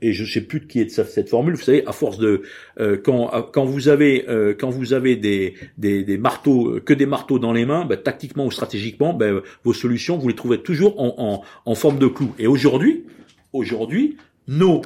et 0.00 0.12
je 0.12 0.24
sais 0.24 0.40
plus 0.40 0.60
de 0.60 0.66
qui 0.66 0.80
est 0.80 0.88
cette 0.88 1.28
formule. 1.28 1.54
Vous 1.54 1.62
savez, 1.62 1.86
à 1.86 1.92
force 1.92 2.18
de 2.18 2.42
euh, 2.80 2.96
quand 2.96 3.50
quand 3.52 3.64
vous 3.64 3.88
avez 3.88 4.28
euh, 4.28 4.54
quand 4.58 4.70
vous 4.70 4.92
avez 4.92 5.16
des, 5.16 5.54
des, 5.78 6.02
des 6.04 6.18
marteaux 6.18 6.80
que 6.80 6.94
des 6.94 7.06
marteaux 7.06 7.38
dans 7.38 7.52
les 7.52 7.66
mains, 7.66 7.84
ben, 7.84 7.96
tactiquement 7.96 8.46
ou 8.46 8.50
stratégiquement, 8.50 9.12
ben, 9.14 9.42
vos 9.64 9.72
solutions 9.72 10.16
vous 10.18 10.28
les 10.28 10.34
trouvez 10.34 10.62
toujours 10.62 11.00
en, 11.00 11.14
en, 11.18 11.42
en 11.70 11.74
forme 11.74 11.98
de 11.98 12.06
clou. 12.06 12.34
Et 12.38 12.46
aujourd'hui, 12.46 13.04
aujourd'hui, 13.52 14.16
nos 14.48 14.82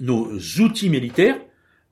nos 0.00 0.30
outils 0.60 0.90
militaires, 0.90 1.38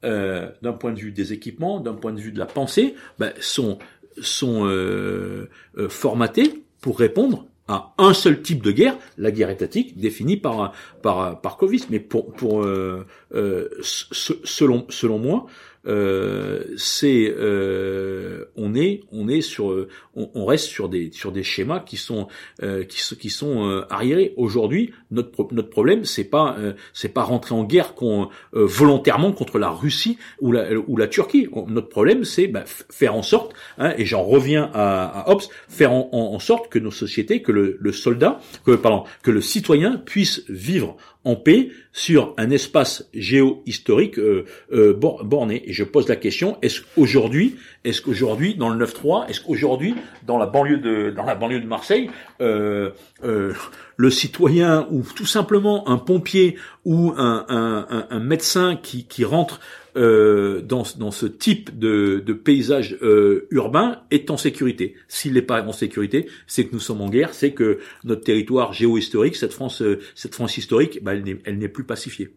euh, 0.05 0.51
d'un 0.63 0.73
point 0.73 0.93
de 0.93 1.01
vue 1.01 1.13
des 1.13 1.33
équipements, 1.33 1.81
d'un 1.81 1.95
point 1.95 2.13
de 2.13 2.21
vue 2.21 2.33
de 2.33 2.39
la 2.39 2.47
pensée, 2.47 2.95
ben, 3.19 3.33
sont 3.41 3.79
sont 4.21 4.67
euh, 4.67 5.49
formatés 5.89 6.65
pour 6.81 6.99
répondre 6.99 7.47
à 7.69 7.95
un 7.99 8.15
seul 8.15 8.43
type 8.43 8.63
de 8.63 8.71
guerre, 8.71 8.97
la 9.19 9.31
guerre 9.31 9.51
étatique, 9.51 9.99
définie 9.99 10.37
par 10.37 10.73
par 11.03 11.41
par. 11.41 11.91
Mais 11.91 12.01
pour 12.01 12.33
pour 12.33 12.63
euh, 12.63 13.07
euh, 13.35 13.69
selon 13.83 14.87
selon 14.89 15.19
moi, 15.19 15.47
euh, 15.87 16.63
c'est 16.77 17.35
est 18.77 19.01
on 19.13 19.29
est 19.29 19.41
sur 19.41 19.67
on, 20.15 20.31
on, 20.35 20.45
reste 20.45 20.67
sur 20.67 20.89
des 20.89 21.11
sur 21.13 21.33
des 21.33 21.43
schémas 21.43 21.81
qui 21.81 21.97
sont 21.97 22.29
euh, 22.63 22.85
qui, 22.85 23.31
sont 23.31 23.69
euh, 23.69 23.85
arriérés. 23.91 24.35
Aujourd'hui, 24.37 24.93
notre 25.11 25.53
notre 25.53 25.71
problème 25.71 26.05
c'est 26.05 26.25
pas 26.25 26.57
euh, 26.59 26.75
c'est 26.93 27.09
pas 27.09 27.23
rentrer 27.23 27.55
en 27.55 27.65
guerre 27.65 27.95
con, 27.95 28.29
volontairement 28.53 29.33
contre 29.33 29.59
la 29.59 29.71
Russie 29.71 30.19
ou 30.41 30.53
la 30.53 30.73
ou 30.73 30.97
la 30.97 31.09
Turquie. 31.09 31.49
Notre 31.69 31.89
problème 31.89 32.25
c'est 32.25 32.47
bah, 32.47 32.65
faire 32.67 33.15
en 33.15 33.23
sorte 33.23 33.55
hein, 33.79 33.95
et 33.99 34.05
j'en 34.05 34.23
reviens 34.23 34.71
à, 34.73 35.21
à 35.21 35.31
Hobbes, 35.31 35.43
faire 35.69 35.93
en, 35.93 36.09
en, 36.13 36.39
sorte 36.39 36.69
que 36.69 36.79
nos 36.79 36.91
sociétés, 36.91 37.43
que 37.43 37.53
le, 37.53 37.77
le 37.81 37.93
soldat, 37.93 38.41
que 38.65 38.73
pardon, 38.73 39.05
que 39.23 39.31
le 39.31 39.41
citoyen 39.41 39.97
puisse 39.97 40.45
vivre 40.49 40.97
en 41.27 41.35
paix 41.35 41.71
sur 41.93 42.35
un 42.39 42.51
espace 42.51 43.09
géo-historique 43.13 44.19
euh, 44.19 44.45
euh, 44.73 44.95
borné. 44.95 45.69
Et 45.69 45.73
je 45.73 45.83
pose 45.83 46.09
la 46.09 46.15
question 46.15 46.57
est-ce 46.63 46.81
qu'aujourd'hui, 46.81 47.57
est-ce 47.85 48.01
qu'aujourd'hui 48.01 48.55
dans 48.55 48.69
le 48.69 48.87
9-3, 48.87 49.29
est-ce 49.29 49.41
qu'aujourd'hui 49.41 49.97
dans 50.25 50.39
la 50.39 50.47
banlieue 50.47 50.79
de 50.79 51.11
dans 51.11 51.25
la 51.25 51.35
banlieue 51.35 51.61
de 51.61 51.67
Marseille, 51.67 52.11
euh, 52.41 52.91
le 53.23 54.11
citoyen 54.11 54.87
ou 54.93 55.03
tout 55.03 55.27
simplement 55.27 55.89
un 55.89 55.99
pompier 55.99 56.57
ou 56.85 57.13
un, 57.17 58.07
médecin 58.21 58.77
qui 58.77 59.25
rentre 59.25 59.61
euh, 59.97 60.61
dans, 60.61 60.83
dans 60.99 61.11
ce 61.11 61.25
type 61.25 61.79
de, 61.79 62.23
de 62.25 62.33
paysage 62.35 62.99
euh, 63.01 63.47
urbain 63.51 64.03
est 64.11 64.31
en 64.31 64.37
sécurité. 64.37 64.95
S'il 65.09 65.33
n'est 65.33 65.43
pas 65.43 65.63
en 65.63 65.73
sécurité, 65.73 66.27
c'est 66.47 66.67
que 66.67 66.75
nous 66.75 66.81
sommes 66.81 67.01
en 67.01 67.09
guerre, 67.09 67.33
c'est 67.33 67.53
que 67.53 67.79
notre 68.05 68.23
territoire 68.23 68.75
géohistorique, 68.75 69.37
cette 69.37 69.55
France, 69.55 69.81
euh, 69.81 69.99
cette 70.15 70.35
France 70.35 70.59
historique, 70.59 71.03
bah, 71.03 71.13
elle 71.15 71.59
n'est 71.59 71.69
plus 71.69 71.85
pacifiée. 71.85 72.35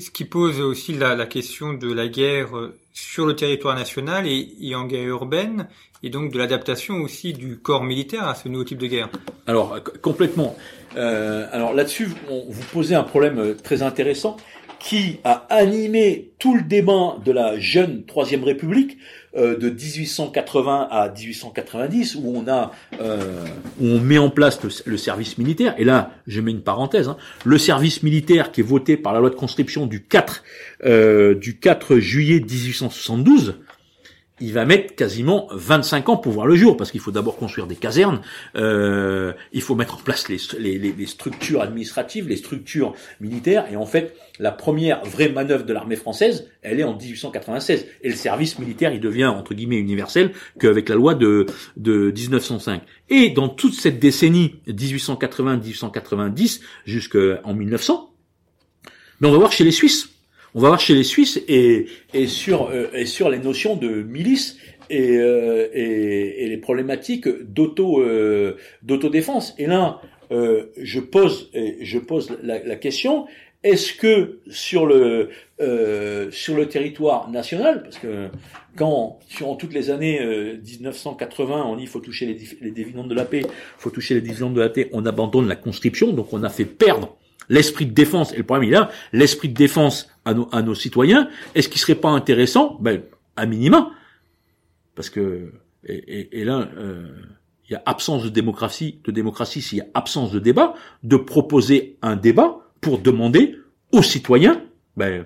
Ce 0.00 0.10
qui 0.10 0.24
pose 0.24 0.60
aussi 0.60 0.94
la, 0.94 1.14
la, 1.14 1.26
question 1.26 1.74
de 1.74 1.92
la 1.92 2.08
guerre 2.08 2.48
sur 2.92 3.24
le 3.24 3.36
territoire 3.36 3.76
national 3.76 4.26
et, 4.26 4.48
et 4.60 4.74
en 4.74 4.84
guerre 4.84 5.06
urbaine, 5.06 5.68
et 6.02 6.10
donc 6.10 6.32
de 6.32 6.38
l'adaptation 6.38 6.96
aussi 6.96 7.34
du 7.34 7.58
corps 7.58 7.84
militaire 7.84 8.26
à 8.26 8.34
ce 8.34 8.48
nouveau 8.48 8.64
type 8.64 8.78
de 8.78 8.88
guerre. 8.88 9.10
Alors 9.46 9.78
complètement. 10.02 10.56
Alors 10.94 11.72
là-dessus, 11.72 12.08
vous 12.28 12.64
posez 12.72 12.96
un 12.96 13.04
problème 13.04 13.54
très 13.62 13.82
intéressant 13.82 14.36
qui 14.80 15.18
a 15.24 15.46
animé 15.50 16.30
tout 16.38 16.54
le 16.54 16.62
débat 16.62 17.16
de 17.24 17.32
la 17.32 17.58
jeune 17.58 18.04
Troisième 18.04 18.44
République 18.44 18.98
euh, 19.36 19.56
de 19.56 19.68
1880 19.68 20.88
à 20.90 21.08
1890, 21.10 22.16
où 22.16 22.32
on 22.36 22.48
a, 22.48 22.72
euh, 23.00 23.44
où 23.80 23.86
on 23.86 24.00
met 24.00 24.18
en 24.18 24.30
place 24.30 24.60
le, 24.84 24.96
service 24.96 25.36
militaire. 25.38 25.74
Et 25.78 25.84
là, 25.84 26.12
je 26.26 26.40
mets 26.40 26.50
une 26.50 26.62
parenthèse. 26.62 27.08
Hein, 27.08 27.16
le 27.44 27.58
service 27.58 28.02
militaire 28.02 28.52
qui 28.52 28.60
est 28.60 28.64
voté 28.64 28.96
par 28.96 29.12
la 29.12 29.20
loi 29.20 29.30
de 29.30 29.34
conscription 29.34 29.86
du 29.86 30.02
4 30.04 30.44
euh, 30.84 31.34
du 31.34 31.58
4 31.58 31.98
juillet 31.98 32.40
1872 32.40 33.56
il 34.40 34.52
va 34.52 34.64
mettre 34.64 34.94
quasiment 34.94 35.48
25 35.52 36.08
ans 36.08 36.16
pour 36.16 36.32
voir 36.32 36.46
le 36.46 36.54
jour, 36.54 36.76
parce 36.76 36.90
qu'il 36.90 37.00
faut 37.00 37.10
d'abord 37.10 37.36
construire 37.36 37.66
des 37.66 37.76
casernes, 37.76 38.20
euh, 38.56 39.32
il 39.52 39.62
faut 39.62 39.74
mettre 39.74 39.96
en 39.96 39.98
place 39.98 40.28
les, 40.28 40.38
structures 41.06 41.62
administratives, 41.62 42.28
les 42.28 42.36
structures 42.36 42.94
militaires, 43.20 43.66
et 43.70 43.76
en 43.76 43.86
fait, 43.86 44.14
la 44.38 44.52
première 44.52 45.04
vraie 45.04 45.28
manœuvre 45.28 45.64
de 45.64 45.72
l'armée 45.72 45.96
française, 45.96 46.48
elle 46.62 46.80
est 46.80 46.84
en 46.84 46.96
1896, 46.96 47.86
et 48.02 48.08
le 48.08 48.16
service 48.16 48.58
militaire, 48.58 48.92
il 48.92 49.00
devient, 49.00 49.26
entre 49.26 49.54
guillemets, 49.54 49.78
universel 49.78 50.32
qu'avec 50.58 50.88
la 50.88 50.94
loi 50.94 51.14
de, 51.14 51.46
de 51.76 52.10
1905. 52.10 52.82
Et 53.10 53.30
dans 53.30 53.48
toute 53.48 53.74
cette 53.74 53.98
décennie 53.98 54.60
1880-1890 54.68 56.60
jusqu'en 56.84 57.54
1900, 57.54 58.12
mais 59.20 59.28
on 59.28 59.32
va 59.32 59.38
voir 59.38 59.52
chez 59.52 59.64
les 59.64 59.72
Suisses, 59.72 60.10
on 60.58 60.60
va 60.60 60.68
voir 60.70 60.80
chez 60.80 60.96
les 60.96 61.04
Suisses 61.04 61.40
et, 61.46 61.86
et 62.12 62.26
sur 62.26 62.70
euh, 62.70 62.88
et 62.92 63.06
sur 63.06 63.30
les 63.30 63.38
notions 63.38 63.76
de 63.76 64.02
milice 64.02 64.58
et, 64.90 65.16
euh, 65.16 65.68
et, 65.72 66.42
et, 66.42 66.48
les 66.48 66.56
problématiques 66.56 67.28
d'auto 67.28 68.02
euh, 68.02 68.56
d'autodéfense. 68.82 69.54
Et 69.58 69.66
là, 69.66 70.00
euh, 70.32 70.64
je 70.76 70.98
pose 70.98 71.52
je 71.80 71.98
pose 72.00 72.36
la, 72.42 72.60
la 72.64 72.74
question 72.74 73.26
est-ce 73.62 73.92
que 73.92 74.40
sur 74.50 74.84
le 74.86 75.28
euh, 75.60 76.28
sur 76.32 76.56
le 76.56 76.66
territoire 76.66 77.30
national, 77.30 77.84
parce 77.84 77.98
que 77.98 78.28
quand 78.74 79.20
sur 79.28 79.56
toutes 79.58 79.74
les 79.74 79.90
années 79.90 80.18
1980, 80.20 81.66
on 81.66 81.76
dit 81.76 81.86
faut 81.86 82.00
toucher 82.00 82.26
les, 82.26 82.38
les 82.60 82.72
dividendes 82.72 83.08
de 83.08 83.14
la 83.14 83.24
paix, 83.24 83.42
faut 83.78 83.90
toucher 83.90 84.14
les 84.14 84.22
dividendes 84.22 84.54
de 84.54 84.60
la 84.60 84.70
paix, 84.70 84.88
on 84.92 85.06
abandonne 85.06 85.46
la 85.46 85.56
conscription, 85.56 86.12
donc 86.12 86.32
on 86.32 86.42
a 86.42 86.48
fait 86.48 86.64
perdre 86.64 87.16
l'esprit 87.48 87.86
de 87.86 87.92
défense, 87.92 88.32
et 88.32 88.38
le 88.38 88.42
problème 88.42 88.68
il 88.68 88.74
est 88.74 88.78
là, 88.78 88.90
l'esprit 89.12 89.48
de 89.48 89.54
défense 89.54 90.08
à 90.24 90.34
nos, 90.34 90.48
à 90.52 90.62
nos 90.62 90.74
citoyens, 90.74 91.28
est-ce 91.54 91.68
qu'il 91.68 91.80
serait 91.80 91.94
pas 91.94 92.10
intéressant, 92.10 92.76
ben, 92.80 93.02
à 93.36 93.46
minima, 93.46 93.90
parce 94.94 95.10
que, 95.10 95.52
et, 95.84 96.44
là, 96.44 96.68
euh, 96.76 97.06
il 97.68 97.72
y 97.72 97.76
a 97.76 97.82
absence 97.86 98.24
de 98.24 98.28
démocratie, 98.28 99.00
de 99.04 99.12
démocratie 99.12 99.62
s'il 99.62 99.78
y 99.78 99.80
a 99.80 99.86
absence 99.94 100.32
de 100.32 100.38
débat, 100.38 100.74
de 101.02 101.16
proposer 101.16 101.96
un 102.02 102.16
débat 102.16 102.58
pour 102.80 102.98
demander 102.98 103.56
aux 103.92 104.02
citoyens, 104.02 104.64
ben, 104.96 105.24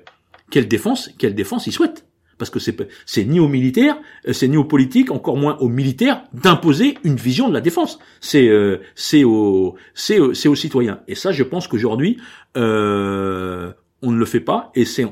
quelle 0.51 0.69
défense, 0.69 1.11
quelle 1.19 1.35
défense 1.35 1.67
ils 1.67 1.73
souhaitent 1.73 2.07
parce 2.43 2.51
que 2.51 2.59
c'est 3.07 3.25
ni 3.25 3.39
aux 3.39 3.47
militaires, 3.47 3.97
euh, 4.27 4.33
c'est 4.33 4.49
ni 4.49 4.57
aux 4.57 4.65
politiques, 4.65 5.13
encore 5.13 5.37
moins 5.37 5.57
aux 5.59 5.69
militaires 5.69 6.25
d'imposer 6.33 6.99
une 7.05 7.15
vision 7.15 7.49
de 7.49 7.55
la 7.55 7.61
défense. 7.61 8.01
C'est 8.21 8.49
euh, 8.49 8.79
c'est 8.97 9.23
aux 9.23 9.77
aux 9.95 10.55
citoyens. 10.57 11.01
Et 11.07 11.15
ça, 11.15 11.31
je 11.31 11.45
pense 11.45 11.69
qu'aujourd'hui 11.69 12.19
euh, 12.57 13.71
on 14.03 14.11
ne 14.11 14.19
le 14.19 14.25
fait 14.25 14.41
pas 14.41 14.73
et 14.75 14.85
c'est 14.85 15.05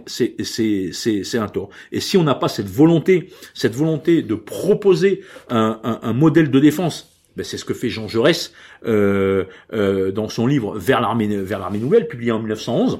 un 1.38 1.48
tort. 1.48 1.68
Et 1.92 2.00
si 2.00 2.16
on 2.16 2.24
n'a 2.24 2.34
pas 2.34 2.48
cette 2.48 2.68
volonté, 2.68 3.30
cette 3.54 3.76
volonté 3.76 4.22
de 4.22 4.34
proposer 4.34 5.22
un, 5.50 5.78
un, 5.84 6.00
un 6.02 6.12
modèle 6.12 6.50
de 6.50 6.58
défense 6.58 7.10
ben 7.36 7.44
c'est 7.44 7.58
ce 7.58 7.64
que 7.64 7.74
fait 7.74 7.90
Jean 7.90 8.08
Jaurès 8.08 8.52
euh, 8.86 9.44
euh, 9.72 10.10
dans 10.10 10.28
son 10.28 10.48
livre 10.48 10.76
Vers 10.76 11.00
l'armée 11.00 11.28
vers 11.28 11.60
l'armée 11.60 11.78
nouvelle, 11.78 12.08
publié 12.08 12.32
en 12.32 12.40
1911. 12.40 12.98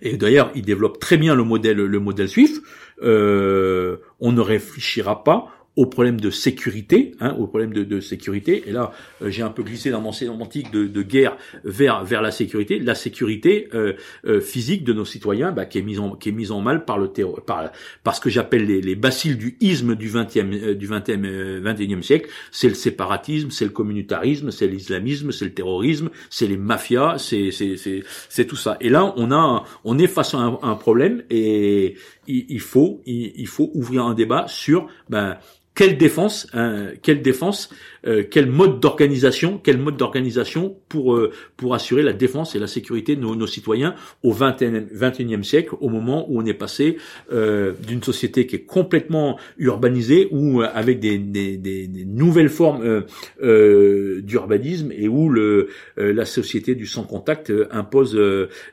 Et 0.00 0.16
d'ailleurs, 0.16 0.52
il 0.54 0.62
développe 0.62 1.00
très 1.00 1.16
bien 1.16 1.34
le 1.34 1.42
modèle 1.42 1.78
le 1.78 1.98
modèle 1.98 2.28
suif. 2.28 2.60
Euh, 3.02 3.98
on 4.20 4.32
ne 4.32 4.40
réfléchira 4.40 5.24
pas 5.24 5.48
au 5.76 5.86
problème 5.86 6.20
de 6.20 6.30
sécurité, 6.30 7.12
hein, 7.20 7.34
au 7.38 7.46
problème 7.46 7.72
de, 7.72 7.82
de, 7.82 8.00
sécurité. 8.00 8.64
Et 8.66 8.72
là, 8.72 8.92
euh, 9.22 9.30
j'ai 9.30 9.42
un 9.42 9.48
peu 9.48 9.62
glissé 9.62 9.90
dans 9.90 10.02
mon 10.02 10.12
sémantique 10.12 10.70
de, 10.70 10.86
de, 10.86 11.02
guerre 11.02 11.36
vers 11.64 12.04
vers 12.04 12.20
la 12.20 12.30
sécurité, 12.30 12.78
la 12.78 12.94
sécurité 12.94 13.68
euh, 13.72 13.94
euh, 14.26 14.40
physique 14.40 14.84
de 14.84 14.92
nos 14.92 15.06
citoyens, 15.06 15.50
bah, 15.50 15.64
qui 15.64 15.78
est 15.78 15.82
mise 15.82 15.98
en 15.98 16.14
qui 16.14 16.28
est 16.28 16.32
mise 16.32 16.52
en 16.52 16.60
mal 16.60 16.84
par 16.84 16.98
le 16.98 17.08
terror, 17.08 17.42
par 17.46 17.70
par 18.04 18.14
ce 18.14 18.20
que 18.20 18.28
j'appelle 18.28 18.66
les, 18.66 18.82
les 18.82 18.94
bacilles 18.94 19.36
du 19.36 19.56
isme 19.60 19.94
du 19.94 20.10
20e 20.10 20.74
du 20.74 20.88
20e 20.88 21.62
21e 21.62 22.02
siècle. 22.02 22.28
C'est 22.50 22.68
le 22.68 22.74
séparatisme, 22.74 23.50
c'est 23.50 23.64
le 23.64 23.70
communautarisme, 23.70 24.50
c'est 24.50 24.66
l'islamisme, 24.66 25.32
c'est 25.32 25.46
le 25.46 25.54
terrorisme, 25.54 26.10
c'est 26.28 26.46
les 26.46 26.58
mafias, 26.58 27.16
c'est 27.16 27.50
c'est 27.50 27.78
c'est 27.78 28.02
c'est 28.28 28.46
tout 28.46 28.56
ça. 28.56 28.76
Et 28.82 28.90
là, 28.90 29.14
on 29.16 29.32
a 29.32 29.64
on 29.84 29.98
est 29.98 30.06
face 30.06 30.34
à 30.34 30.38
un, 30.38 30.58
un 30.62 30.74
problème 30.74 31.22
et 31.30 31.96
il, 32.26 32.46
il 32.48 32.60
faut 32.60 33.02
il, 33.06 33.32
il, 33.36 33.46
faut 33.46 33.70
ouvrir 33.74 34.04
un 34.04 34.14
débat 34.14 34.46
sur 34.48 34.86
ben 35.08 35.38
quelle 35.74 35.96
défense, 35.96 36.46
hein, 36.52 36.88
quelle 37.00 37.22
défense, 37.22 37.70
euh, 38.06 38.24
quel 38.30 38.46
mode 38.46 38.80
d'organisation, 38.80 39.58
quel 39.62 39.78
mode 39.78 39.96
d'organisation 39.96 40.76
pour 40.88 41.14
euh, 41.14 41.32
pour 41.56 41.74
assurer 41.74 42.02
la 42.02 42.12
défense 42.12 42.54
et 42.54 42.58
la 42.58 42.66
sécurité 42.66 43.16
de 43.16 43.22
nos, 43.22 43.34
nos 43.34 43.46
citoyens 43.46 43.94
au 44.22 44.34
21e, 44.34 45.42
siècle, 45.42 45.74
au 45.80 45.88
moment 45.88 46.30
où 46.30 46.40
on 46.40 46.44
est 46.44 46.54
passé 46.54 46.98
euh, 47.32 47.72
d'une 47.86 48.02
société 48.02 48.46
qui 48.46 48.56
est 48.56 48.64
complètement 48.64 49.38
urbanisée 49.56 50.28
ou 50.30 50.60
avec 50.60 51.00
des, 51.00 51.16
des, 51.16 51.56
des, 51.56 51.88
nouvelles 52.04 52.50
formes 52.50 53.04
d'urbanisme 53.40 54.92
et 54.92 55.08
où 55.08 55.28
le 55.28 55.68
la 55.96 56.24
société 56.24 56.74
du 56.74 56.86
sans 56.86 57.04
contact 57.04 57.52
impose 57.70 58.14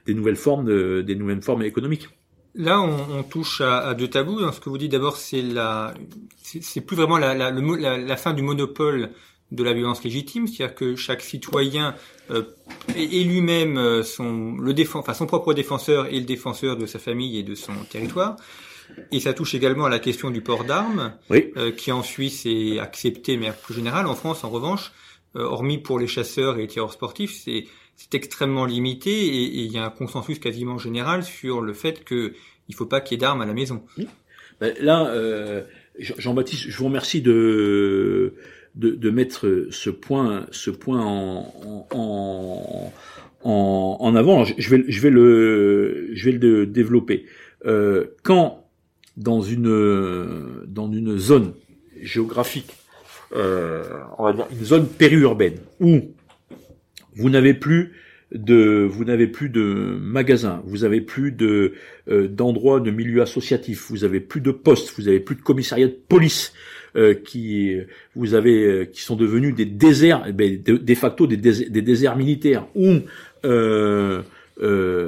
des 0.06 0.14
nouvelles 0.14 0.36
formes 0.36 1.04
des 1.04 1.16
nouvelles 1.16 1.42
formes 1.42 1.64
économiques. 1.64 2.10
Là, 2.56 2.82
on, 2.82 3.20
on 3.20 3.24
touche 3.24 3.62
à, 3.62 3.80
à, 3.80 3.94
deux 3.94 4.10
tabous. 4.10 4.42
Dans 4.42 4.52
ce 4.52 4.60
que 4.60 4.70
vous 4.70 4.78
dites 4.78 4.92
d'abord, 4.92 5.18
c'est 5.18 5.42
la, 5.42 5.94
c'est 6.42 6.82
plus 6.82 6.96
vraiment 6.96 7.18
la, 7.18 7.34
la, 7.34 7.52
la, 7.52 7.98
la, 7.98 8.18
fin 8.18 8.34
du 8.34 8.42
monopole 8.42 9.12
de 9.52 9.64
la 9.64 9.74
violence 9.74 10.04
légitime, 10.04 10.48
c'est-à-dire 10.48 10.76
que 10.76 10.96
chaque 10.96 11.22
citoyen 11.22 11.96
euh, 12.32 12.44
est, 12.96 13.24
lui-même 13.24 13.78
euh, 13.78 14.04
son 14.04 14.58
le 14.58 14.74
défend, 14.74 15.00
enfin 15.00 15.14
son 15.14 15.26
propre 15.26 15.54
défenseur 15.54 16.08
et 16.08 16.20
le 16.20 16.26
défenseur 16.26 16.76
de 16.78 16.86
sa 16.86 17.00
famille 17.00 17.38
et 17.38 17.44
de 17.44 17.56
son 17.56 17.74
territoire. 17.90 18.36
Et 19.12 19.20
ça 19.20 19.34
touche 19.34 19.56
également 19.56 19.86
à 19.86 19.90
la 19.90 20.00
question 20.00 20.30
du 20.30 20.42
port 20.42 20.66
d'armes, 20.66 21.14
euh, 21.32 21.72
qui 21.72 21.92
en 21.92 22.04
Suisse 22.04 22.46
est 22.46 22.80
accepté, 22.80 23.38
mais 23.38 23.52
plus 23.52 23.74
général. 23.74 24.08
En 24.08 24.16
France, 24.16 24.44
en 24.44 24.50
revanche, 24.50 24.92
euh, 25.36 25.44
hormis 25.44 25.78
pour 25.78 26.00
les 26.00 26.08
chasseurs 26.08 26.58
et 26.58 26.62
les 26.62 26.68
tireurs 26.68 26.94
sportifs, 26.94 27.40
c'est 27.44 27.66
c'est 28.00 28.16
extrêmement 28.16 28.66
limité 28.66 29.12
et 29.12 29.44
il 29.44 29.72
y 29.72 29.78
a 29.78 29.84
un 29.84 29.90
consensus 29.90 30.40
quasiment 30.40 30.78
général 30.78 31.24
sur 31.24 31.60
le 31.62 31.74
fait 31.74 32.06
que 32.06 32.34
il 32.70 32.76
faut 32.76 32.86
pas 32.86 33.02
qu'il 33.02 33.16
y 33.16 33.20
ait 33.20 33.22
d'armes 33.22 33.42
à 33.42 33.46
la 33.46 33.54
maison. 33.54 33.84
Ben, 34.62 34.74
là, 34.80 35.08
euh, 35.08 35.64
Jean-Baptiste, 35.98 36.70
je 36.70 36.78
vous 36.78 36.86
remercie 36.86 37.22
de, 37.22 38.36
de, 38.76 38.92
de 38.92 39.10
mettre 39.10 39.68
ce 39.70 39.90
point 39.90 40.46
ce 40.52 40.72
point 40.72 41.04
en, 41.04 41.88
en, 41.92 42.94
en, 43.44 44.16
avant. 44.16 44.46
Je 44.46 44.70
vais 44.70 44.86
je 44.88 45.02
vais 45.02 45.10
le 45.10 46.10
je 46.14 46.26
vais 46.26 46.38
le 46.38 46.66
développer. 46.66 47.26
Euh, 47.66 48.16
quand 48.24 48.66
dans 49.18 49.42
une 49.42 50.64
dans 50.68 50.90
une 50.90 51.18
zone 51.18 51.54
géographique, 52.02 52.72
euh, 53.36 53.84
on 54.18 54.24
va 54.24 54.32
dire 54.32 54.48
une 54.52 54.64
zone 54.64 54.88
périurbaine 54.88 55.58
où 55.82 56.14
vous 57.20 57.30
n'avez 57.30 57.54
plus 57.54 57.92
de 58.32 58.88
vous 58.90 59.06
n'avez 59.06 59.28
plus 59.28 59.50
de 59.50 59.64
magasins, 59.64 60.62
vous 60.66 60.84
avez 60.84 61.02
plus 61.02 61.32
de 61.32 61.74
euh, 62.10 62.28
d'endroits 62.28 62.80
de 62.80 62.92
milieux 62.92 63.22
associatifs, 63.22 63.88
vous 63.90 64.04
avez 64.04 64.20
plus 64.20 64.42
de 64.42 64.52
postes, 64.52 64.94
vous 64.98 65.08
avez 65.08 65.20
plus 65.20 65.36
de 65.36 65.42
commissariats 65.42 65.88
de 65.88 65.98
police 66.08 66.54
euh, 66.96 67.14
qui 67.14 67.76
vous 68.16 68.34
avez 68.36 68.64
euh, 68.64 68.86
qui 68.86 69.02
sont 69.02 69.16
devenus 69.16 69.56
des 69.56 69.66
déserts, 69.66 70.24
eh 70.28 70.32
ben, 70.32 70.62
de, 70.62 70.96
facto 70.96 71.26
des, 71.28 71.38
déserts, 71.38 71.70
des 71.70 71.82
déserts 71.82 72.16
militaires 72.16 72.68
où 72.76 73.00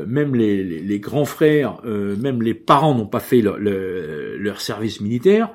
même 0.07 0.35
les, 0.35 0.63
les, 0.63 0.99
grands 0.99 1.25
frères, 1.25 1.81
même 1.83 2.41
les 2.41 2.53
parents 2.53 2.95
n'ont 2.95 3.05
pas 3.05 3.19
fait 3.19 3.41
leur 3.41 4.61
service 4.61 5.01
militaire, 5.01 5.51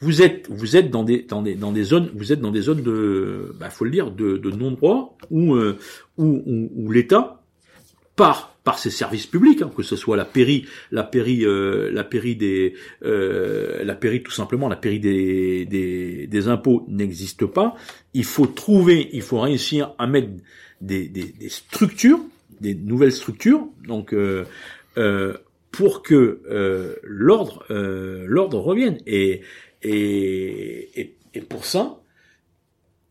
vous 0.00 0.22
êtes 0.22 0.48
vous 0.48 0.76
êtes 0.76 0.90
dans 0.90 1.04
des 1.04 1.22
dans 1.22 1.42
des 1.42 1.54
dans 1.54 1.72
des 1.72 1.82
zones 1.82 2.10
vous 2.14 2.32
êtes 2.32 2.40
dans 2.40 2.50
des 2.50 2.62
zones 2.62 2.82
de 2.82 3.54
bah 3.58 3.70
faut 3.70 3.84
le 3.84 3.90
dire 3.90 4.10
de, 4.10 4.36
de 4.36 4.50
non 4.50 4.70
droit 4.70 5.16
où, 5.30 5.56
où, 5.56 5.72
où, 6.18 6.70
où 6.76 6.90
l'État 6.92 7.42
par 8.16 8.58
par 8.68 8.78
ses 8.78 8.90
services 8.90 9.26
publics, 9.26 9.62
hein, 9.62 9.70
que 9.74 9.82
ce 9.82 9.96
soit 9.96 10.18
la 10.18 10.26
péri, 10.26 10.66
la 10.90 11.02
péri, 11.02 11.42
euh, 11.42 11.90
la 11.90 12.04
péri 12.04 12.36
des, 12.36 12.74
euh, 13.02 13.82
la 13.82 13.94
péri 13.94 14.22
tout 14.22 14.30
simplement, 14.30 14.68
la 14.68 14.76
péri 14.76 15.00
des, 15.00 15.64
des, 15.64 16.26
des 16.26 16.48
impôts 16.48 16.84
n'existe 16.86 17.46
pas. 17.46 17.76
Il 18.12 18.24
faut 18.24 18.46
trouver, 18.46 19.08
il 19.14 19.22
faut 19.22 19.40
réussir 19.40 19.94
à 19.98 20.06
mettre 20.06 20.28
des, 20.82 21.08
des, 21.08 21.32
des 21.40 21.48
structures, 21.48 22.20
des 22.60 22.74
nouvelles 22.74 23.12
structures, 23.12 23.66
donc 23.86 24.12
euh, 24.12 24.44
euh 24.98 25.32
pour 25.70 26.02
que 26.02 26.40
euh, 26.50 26.96
l'ordre, 27.04 27.64
l'ordre 27.70 28.58
revienne. 28.58 28.98
Et, 29.06 29.42
et, 29.82 31.00
et, 31.00 31.16
et 31.34 31.40
pour 31.40 31.64
ça, 31.64 32.00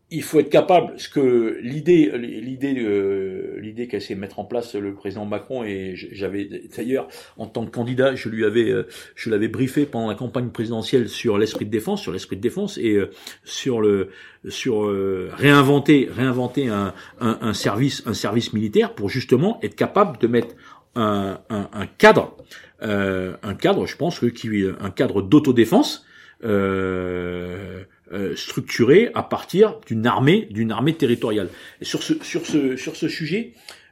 il 0.09 0.23
faut 0.23 0.39
être 0.39 0.49
capable, 0.49 0.97
ce 0.97 1.09
que 1.09 1.57
l'idée, 1.61 2.11
l'idée, 2.17 2.75
euh, 2.79 3.59
l'idée 3.59 3.87
qu'a 3.87 3.97
essayé 3.97 4.15
de 4.15 4.21
mettre 4.21 4.39
en 4.39 4.45
place 4.45 4.73
le 4.75 4.93
président 4.93 5.25
Macron 5.25 5.65
et 5.65 5.95
j'avais 5.95 6.49
d'ailleurs 6.75 7.09
en 7.37 7.45
tant 7.45 7.65
que 7.65 7.71
candidat, 7.71 8.15
je 8.15 8.29
lui 8.29 8.45
avais, 8.45 8.69
euh, 8.69 8.87
je 9.15 9.29
l'avais 9.29 9.49
briefé 9.49 9.85
pendant 9.85 10.07
la 10.07 10.15
campagne 10.15 10.49
présidentielle 10.49 11.09
sur 11.09 11.37
l'esprit 11.37 11.65
de 11.65 11.71
défense, 11.71 12.01
sur 12.01 12.13
l'esprit 12.13 12.37
de 12.37 12.41
défense 12.41 12.77
et 12.77 12.93
euh, 12.93 13.11
sur 13.43 13.81
le, 13.81 14.11
sur 14.47 14.87
réinventer, 15.35 16.07
réinventer 16.09 16.69
un, 16.69 16.93
un, 17.19 17.39
un, 17.41 17.53
service, 17.53 18.01
un 18.05 18.13
service 18.13 18.53
militaire 18.53 18.93
pour 18.95 19.09
justement 19.09 19.59
être 19.61 19.75
capable 19.75 20.17
de 20.19 20.27
mettre 20.27 20.55
un, 20.95 21.41
un, 21.49 21.85
cadre, 21.85 22.37
un 22.81 23.55
cadre, 23.55 23.85
je 23.85 23.97
pense 23.97 24.19
qui, 24.31 24.65
un 24.79 24.89
cadre 24.89 25.21
d'autodéfense. 25.21 26.05
Euh, 26.43 27.83
euh, 28.13 28.35
structuré 28.37 29.09
à 29.15 29.23
partir 29.23 29.79
d'une 29.85 30.05
armée, 30.05 30.47
d'une 30.51 30.71
armée 30.71 30.93
territoriale. 30.93 31.49
Sur 31.81 32.03
ce, 32.03 32.13
sur 32.23 32.45
ce, 32.45 32.77
sur 32.77 32.95
ce 32.95 33.09
sujet, 33.09 33.51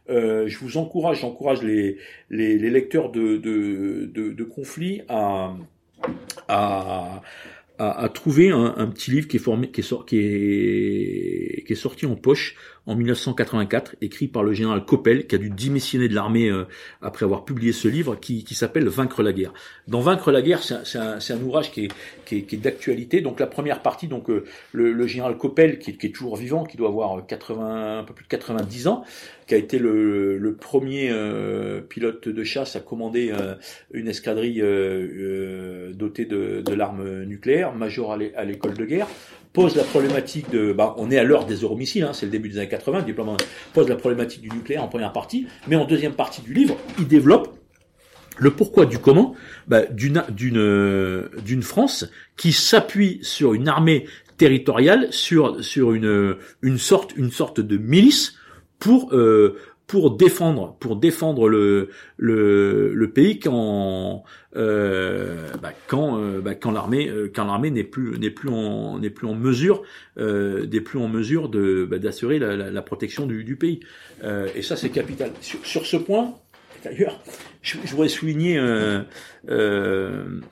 euh, 0.10 0.48
je 0.48 0.58
vous 0.60 0.78
encourage, 0.78 1.20
j'encourage 1.20 1.64
les, 1.64 1.98
les, 2.30 2.58
les, 2.58 2.70
lecteurs 2.70 3.12
de, 3.12 3.36
de, 3.36 4.10
de, 4.14 4.32
de 4.32 4.44
conflits 4.46 5.02
à, 5.10 5.58
à, 6.48 7.24
à, 7.78 8.10
trouver 8.10 8.52
un, 8.52 8.88
petit 8.88 9.12
livre 9.12 9.28
qui 9.28 9.36
est, 9.36 9.40
formé, 9.40 9.70
qui, 9.70 9.82
est, 9.82 11.66
qui 11.66 11.74
est 11.74 11.76
sorti 11.76 12.06
en 12.06 12.16
poche 12.16 12.56
en 12.88 12.95
1984, 12.95 13.95
écrit 14.02 14.28
par 14.28 14.43
le 14.43 14.54
général 14.54 14.86
Coppel, 14.86 15.28
qui 15.28 15.36
a 15.36 15.38
dû 15.38 15.50
démissionner 15.50 16.08
de 16.08 16.13
l'armée 16.13 16.50
euh, 16.50 16.65
après 17.02 17.26
avoir 17.26 17.45
publié 17.45 17.74
ce 17.74 17.88
livre, 17.88 18.15
qui, 18.15 18.45
s'appelle 18.54 18.88
Vaincre 18.88 19.24
la 19.24 19.34
guerre. 19.34 19.54
Dans 19.88 20.02
Vaincre 20.02 20.32
la 20.32 20.41
guerre, 20.41 20.62
c'est 20.63 20.98
un, 20.98 21.41
ouvrage 21.41 21.71
qui 21.71 21.89
est, 22.32 22.56
d'actualité. 22.56 23.21
Donc 23.21 23.39
la 23.39 23.48
première 23.48 23.82
partie, 23.82 24.08
donc 24.08 24.30
euh, 24.30 24.45
le, 24.71 25.08
général 25.08 25.38
Coppel, 25.38 25.80
qui, 25.80 25.91
est 25.91 26.15
toujours 26.15 26.38
vivant, 26.38 26.63
qui 26.63 26.78
doit 26.78 26.89
avoir 26.89 27.26
80, 27.26 28.00
un 28.00 28.04
peu 28.04 28.13
plus 28.13 28.26
de 28.26 28.30
90 28.30 28.88
ans, 28.88 29.04
qui 29.48 29.56
a 29.56 29.58
été 29.58 29.80
le, 29.80 30.38
le 30.38 30.56
premier 30.56 31.10
euh, 31.12 31.82
pilote 31.82 32.28
de 32.28 32.43
chasse 32.43 32.76
à 32.76 32.80
commander 32.80 33.34
une 33.93 34.08
escadrille 34.08 34.62
dotée 35.93 36.26
de, 36.26 36.62
de 36.62 36.74
l'arme 36.74 37.24
nucléaire, 37.24 37.74
major 37.74 38.13
à 38.13 38.45
l'école 38.45 38.76
de 38.76 38.86
guerre, 38.86 39.08
pose 39.56 39.76
la 39.76 39.84
problématique 39.84 40.52
de, 40.52 40.74
bah, 40.74 40.94
on 40.98 41.10
est 41.10 41.18
à 41.18 41.24
l'heure 41.24 41.46
des 41.46 41.56
euromissiles, 41.56 42.04
hein, 42.04 42.12
c'est 42.13 42.26
le 42.26 42.32
début 42.32 42.50
des 42.50 42.58
années 42.58 42.68
80, 42.68 43.06
le 43.08 43.15
pose 43.74 43.88
la 43.88 43.96
problématique 43.96 44.41
du 44.41 44.50
nucléaire 44.50 44.84
en 44.84 44.89
première 44.89 45.13
partie, 45.13 45.48
mais 45.68 45.78
en 45.78 45.86
deuxième 45.86 46.13
partie 46.13 46.41
du 46.41 46.54
livre, 46.54 46.78
il 47.00 47.08
développe 47.08 47.58
le 48.38 48.52
pourquoi 48.52 48.86
du 48.86 49.00
comment 49.00 49.34
bah, 49.68 49.86
d'une 49.86 50.24
d'une 50.30 51.30
d'une 51.46 51.63
France 51.63 52.06
qui 52.36 52.52
s'appuie 52.52 53.20
sur 53.22 53.54
une 53.54 53.70
armée 53.70 54.08
territoriale, 54.38 55.08
sur 55.12 55.63
sur 55.63 55.94
une 55.94 56.36
une 56.62 56.78
sorte 56.78 57.15
une 57.15 57.32
sorte 57.32 57.62
de 57.62 57.78
milice 57.78 58.36
pour 58.78 59.15
euh, 59.15 59.58
pour 59.88 60.17
défendre 60.17 60.76
pour 60.80 60.95
défendre 60.95 61.48
le 61.48 61.89
le, 62.17 62.93
le 62.93 63.12
pays 63.12 63.39
quand 63.39 64.24
euh, 64.56 65.50
bah, 65.62 65.74
quand 65.88 66.19
euh, 66.19 66.41
bah, 66.41 66.56
quand 66.56 66.71
l'armée 66.71 67.08
euh, 67.08 67.32
quand 67.34 67.45
l'armée 67.45 67.69
n'est 67.69 67.84
plus 67.84 68.17
n'est 68.17 68.32
plus 68.32 68.50
en 68.50 69.00
n'est 69.00 69.12
plus 69.12 69.28
en 69.28 69.36
mesure 69.36 69.84
euh, 70.17 70.65
n'est 70.65 70.82
plus 70.82 70.98
en 70.98 71.08
mesure 71.08 71.50
de 71.50 71.86
bah, 71.86 72.00
d'assurer 72.00 72.39
la, 72.39 72.56
la, 72.56 72.71
la, 72.71 72.82
protection 72.82 73.28
du, 73.28 73.43
du 73.43 73.56
pays. 73.56 73.80
Euh, 74.24 74.48
et 74.56 74.62
ça 74.62 74.76
c'est 74.76 74.89
capital. 74.89 75.32
Sur, 75.41 75.63
sur 75.65 75.86
ce 75.86 75.98
point 75.98 76.34
d'ailleurs 76.84 77.19
je, 77.62 77.78
je, 77.84 77.91
voudrais 77.91 78.10
souligner 78.10 78.58
euh, 78.58 79.04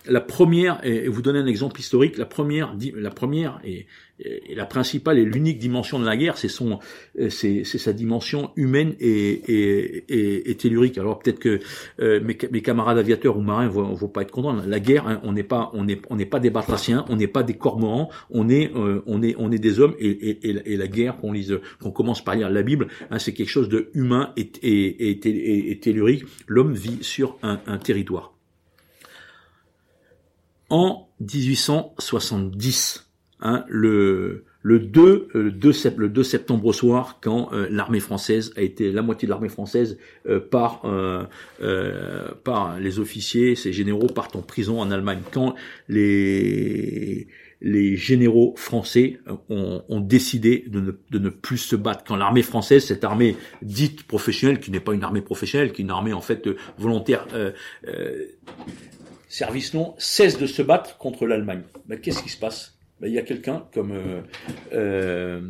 la 0.06 0.22
première 0.22 0.80
et, 0.84 1.08
vous 1.08 1.22
donner 1.22 1.39
un 1.39 1.48
exemple 1.48 1.80
historique 1.80 2.17
la 2.17 2.26
première 2.26 2.76
la 2.96 3.12
première 3.12 3.60
et 3.63 3.88
et 4.19 4.54
la 4.54 4.65
principale 4.65 5.17
et 5.17 5.26
l'unique 5.26 5.58
dimension 5.58 5.99
de 5.99 6.06
la 6.06 6.15
guerre, 6.15 6.38
c'est 6.38 6.47
son, 6.47 6.80
euh, 7.19 7.30
c'est, 7.30 7.63
sa 7.63 7.93
dimension 7.93 8.52
humaine 8.56 8.93
et, 8.99 9.10
et, 9.10 10.52
et, 10.52 10.56
tellurique. 10.56 10.99
Alors 10.99 11.17
peut-être 11.19 11.39
que 11.39 11.60
euh, 11.99 12.21
mes, 12.23 12.36
camarades 12.36 12.99
aviateurs 12.99 13.38
ou 13.38 13.41
marins 13.41 13.67
vont, 13.67 13.93
vont 13.93 14.08
pas 14.08 14.21
être 14.21 14.32
contents. 14.32 14.54
La 14.54 14.80
guerre, 14.80 15.08
hein, 15.08 15.19
on 15.23 15.34
n'est 15.34 15.43
pas, 15.43 15.71
on 15.73 15.86
n'est, 15.86 15.99
on 16.10 16.15
n'est 16.15 16.28
pas 16.28 16.39
des 16.39 16.52
batraciens, 16.52 17.06
on 17.10 17.15
n'est 17.15 17.28
pas 17.28 17.41
des 17.41 17.56
cormorans, 17.56 18.10
on 18.30 18.49
est, 18.49 18.71
euh, 18.76 19.02
on 19.08 19.23
est, 19.23 19.36
on 19.39 19.52
est 19.52 19.58
des 19.60 19.80
hommes. 19.80 19.95
Et, 19.99 20.38
la 20.65 20.88
guerre, 20.88 21.17
qu'on 21.17 21.32
lise, 21.32 21.60
qu'on 21.82 21.91
commence 21.91 22.23
par 22.23 22.36
lire 22.36 22.49
la 22.49 22.62
Bible, 22.62 22.88
hein, 23.10 23.19
c'est 23.19 23.34
quelque 23.34 23.49
chose 23.49 23.69
de 23.69 23.89
humain 23.93 24.32
et, 24.38 25.10
et, 25.10 25.80
tellurique. 25.80 26.26
L'homme 26.47 26.73
vit 26.73 26.99
sur 27.02 27.38
un, 27.41 27.60
un 27.65 27.78
territoire. 27.78 28.34
En 30.69 31.08
1870 31.19 33.12
Hein, 33.46 33.66
le, 33.68 34.46
le 34.62 34.80
2, 34.80 35.28
le 35.34 35.52
2, 35.52 35.74
le 35.98 36.08
2 36.08 36.24
septembre 36.24 36.66
au 36.66 36.72
soir, 36.72 37.20
quand 37.22 37.50
euh, 37.52 37.68
l'armée 37.70 38.00
française 38.00 38.54
a 38.56 38.62
été, 38.62 38.90
la 38.94 39.02
moitié 39.02 39.26
de 39.26 39.32
l'armée 39.32 39.50
française 39.50 39.98
euh, 40.30 40.40
par, 40.40 40.86
euh, 40.86 41.26
euh, 41.62 42.30
par 42.46 42.80
les 42.80 43.00
officiers, 43.00 43.56
ces 43.56 43.74
généraux 43.74 44.08
partent 44.08 44.38
en 44.38 44.42
prison 44.42 44.80
en 44.80 44.92
Allemagne, 44.92 45.20
quand 45.34 45.56
les, 45.90 47.28
les 47.60 47.98
généraux 47.98 48.54
français 48.56 49.20
ont, 49.50 49.84
ont 49.90 50.00
décidé 50.00 50.64
de 50.68 50.80
ne, 50.80 50.92
de 51.12 51.20
ne, 51.20 51.28
plus 51.30 51.58
se 51.58 51.76
battre. 51.76 52.06
Quand 52.08 52.16
l'armée 52.16 52.44
française, 52.44 52.86
cette 52.86 53.04
armée 53.04 53.36
dite 53.62 54.04
professionnelle, 54.04 54.62
qui 54.62 54.72
n'est 54.72 54.80
pas 54.80 54.94
une 54.94 55.04
armée 55.04 55.22
professionnelle, 55.22 55.74
qui 55.74 55.82
est 55.82 55.84
une 55.84 55.92
armée 55.92 56.14
en 56.14 56.22
fait 56.22 56.48
volontaire, 56.78 57.28
service 59.28 59.74
non, 59.74 59.96
cesse 59.98 60.38
de 60.38 60.48
se 60.48 60.62
battre 60.62 60.98
contre 60.98 61.26
l'Allemagne. 61.26 61.64
Ben, 61.88 62.00
Qu'est-ce 62.00 62.24
qui 62.24 62.30
se 62.30 62.38
passe? 62.40 62.78
Ben, 63.04 63.10
il 63.10 63.16
y 63.16 63.20
a 63.20 63.22
quelqu'un 63.22 63.66
comme 63.74 63.92
euh, 63.92 64.22
euh, 64.72 65.42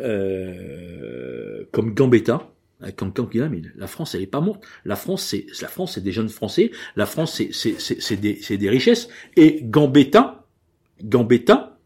euh, 0.00 1.64
comme 1.70 1.92
Gambetta, 1.92 2.48
comme 2.96 3.12
Campina, 3.12 3.50
mais 3.50 3.60
la 3.76 3.86
France, 3.86 4.14
elle 4.14 4.22
est 4.22 4.26
pas 4.26 4.40
morte. 4.40 4.64
La 4.86 4.96
France, 4.96 5.22
c'est 5.22 5.44
la 5.60 5.68
France, 5.68 5.92
c'est 5.96 6.00
des 6.00 6.12
jeunes 6.12 6.30
Français. 6.30 6.70
La 6.96 7.04
France, 7.04 7.34
c'est 7.34 7.52
c'est 7.52 7.78
c'est 7.78 8.16
des 8.16 8.38
c'est 8.40 8.56
des 8.56 8.70
richesses. 8.70 9.10
Et 9.36 9.60
Gambetta, 9.62 10.46
Gambetta, 11.02 11.78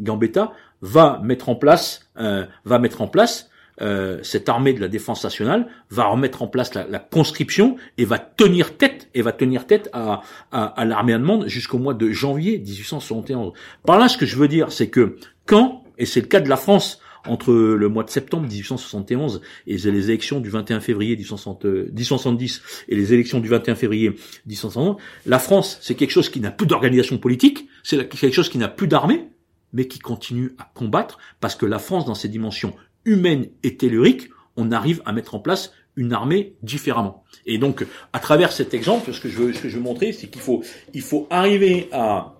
Gambetta 0.00 0.54
va 0.80 1.20
mettre 1.22 1.50
en 1.50 1.56
place 1.56 2.08
euh, 2.16 2.46
va 2.64 2.78
mettre 2.78 3.02
en 3.02 3.08
place 3.08 3.50
euh, 3.80 4.18
cette 4.22 4.48
armée 4.48 4.72
de 4.72 4.80
la 4.80 4.88
défense 4.88 5.22
nationale 5.24 5.68
va 5.90 6.06
remettre 6.06 6.42
en 6.42 6.48
place 6.48 6.74
la, 6.74 6.98
conscription 6.98 7.76
et 7.98 8.04
va 8.04 8.18
tenir 8.18 8.76
tête 8.76 9.08
et 9.14 9.22
va 9.22 9.32
tenir 9.32 9.66
tête 9.66 9.90
à, 9.92 10.22
à, 10.52 10.84
l'armée 10.84 11.12
allemande 11.12 11.46
jusqu'au 11.46 11.78
mois 11.78 11.94
de 11.94 12.10
janvier 12.10 12.58
1871. 12.58 13.52
Par 13.84 13.98
là, 13.98 14.08
ce 14.08 14.16
que 14.16 14.26
je 14.26 14.36
veux 14.36 14.48
dire, 14.48 14.72
c'est 14.72 14.88
que 14.88 15.16
quand, 15.44 15.84
et 15.98 16.06
c'est 16.06 16.20
le 16.20 16.26
cas 16.26 16.40
de 16.40 16.48
la 16.48 16.56
France, 16.56 17.00
entre 17.28 17.52
le 17.52 17.88
mois 17.88 18.04
de 18.04 18.10
septembre 18.10 18.48
1871 18.48 19.40
et 19.66 19.76
les 19.76 20.10
élections 20.10 20.40
du 20.40 20.50
21 20.50 20.80
février 20.80 21.16
1870 21.16 22.62
et 22.88 22.94
les 22.94 23.12
élections 23.12 23.40
du 23.40 23.48
21 23.48 23.74
février 23.74 24.10
1871, 24.46 24.96
la 25.26 25.38
France, 25.38 25.78
c'est 25.80 25.94
quelque 25.94 26.10
chose 26.10 26.28
qui 26.28 26.40
n'a 26.40 26.50
plus 26.50 26.66
d'organisation 26.66 27.18
politique, 27.18 27.68
c'est 27.82 28.08
quelque 28.08 28.32
chose 28.32 28.48
qui 28.48 28.58
n'a 28.58 28.68
plus 28.68 28.88
d'armée, 28.88 29.28
mais 29.72 29.86
qui 29.86 29.98
continue 29.98 30.54
à 30.58 30.70
combattre 30.74 31.18
parce 31.40 31.54
que 31.54 31.66
la 31.66 31.78
France, 31.78 32.06
dans 32.06 32.14
ses 32.14 32.28
dimensions 32.28 32.74
humaine 33.06 33.48
et 33.62 33.76
tellurique, 33.76 34.28
on 34.56 34.72
arrive 34.72 35.00
à 35.06 35.12
mettre 35.12 35.34
en 35.34 35.40
place 35.40 35.72
une 35.96 36.12
armée 36.12 36.54
différemment. 36.62 37.24
Et 37.46 37.58
donc, 37.58 37.86
à 38.12 38.18
travers 38.18 38.52
cet 38.52 38.74
exemple, 38.74 39.12
ce 39.12 39.20
que 39.20 39.28
je 39.28 39.38
veux, 39.38 39.80
montrer, 39.80 40.12
c'est 40.12 40.26
qu'il 40.26 40.42
faut, 40.42 41.26
arriver 41.30 41.88
à, 41.92 42.34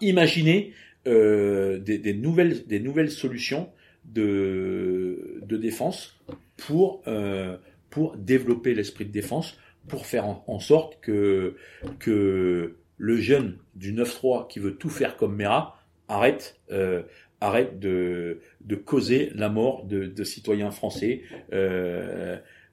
imaginer 0.00 0.74
euh, 1.06 1.78
des, 1.78 2.12
nouvelles, 2.12 3.10
solutions 3.10 3.70
de, 4.04 5.40
défense 5.48 6.20
pour, 6.56 7.02
euh, 7.06 7.56
pour 7.88 8.16
développer 8.16 8.74
l'esprit 8.74 9.06
de 9.06 9.12
défense, 9.12 9.56
pour 9.88 10.04
faire 10.06 10.26
en, 10.26 10.60
sorte 10.60 11.00
que, 11.00 11.56
que 11.98 12.76
le 12.98 13.16
jeune 13.16 13.56
du 13.74 13.94
9-3 13.94 14.48
qui 14.48 14.58
veut 14.58 14.74
tout 14.74 14.90
faire 14.90 15.16
comme 15.16 15.34
Mera 15.34 15.80
arrête, 16.08 16.60
euh, 16.70 17.02
arrête 17.40 17.80
de, 17.80 18.38
de 18.60 18.74
causer 18.76 19.30
la 19.34 19.48
mort 19.48 19.84
de, 19.84 20.06
de 20.06 20.24
citoyens 20.24 20.70
français. 20.70 21.22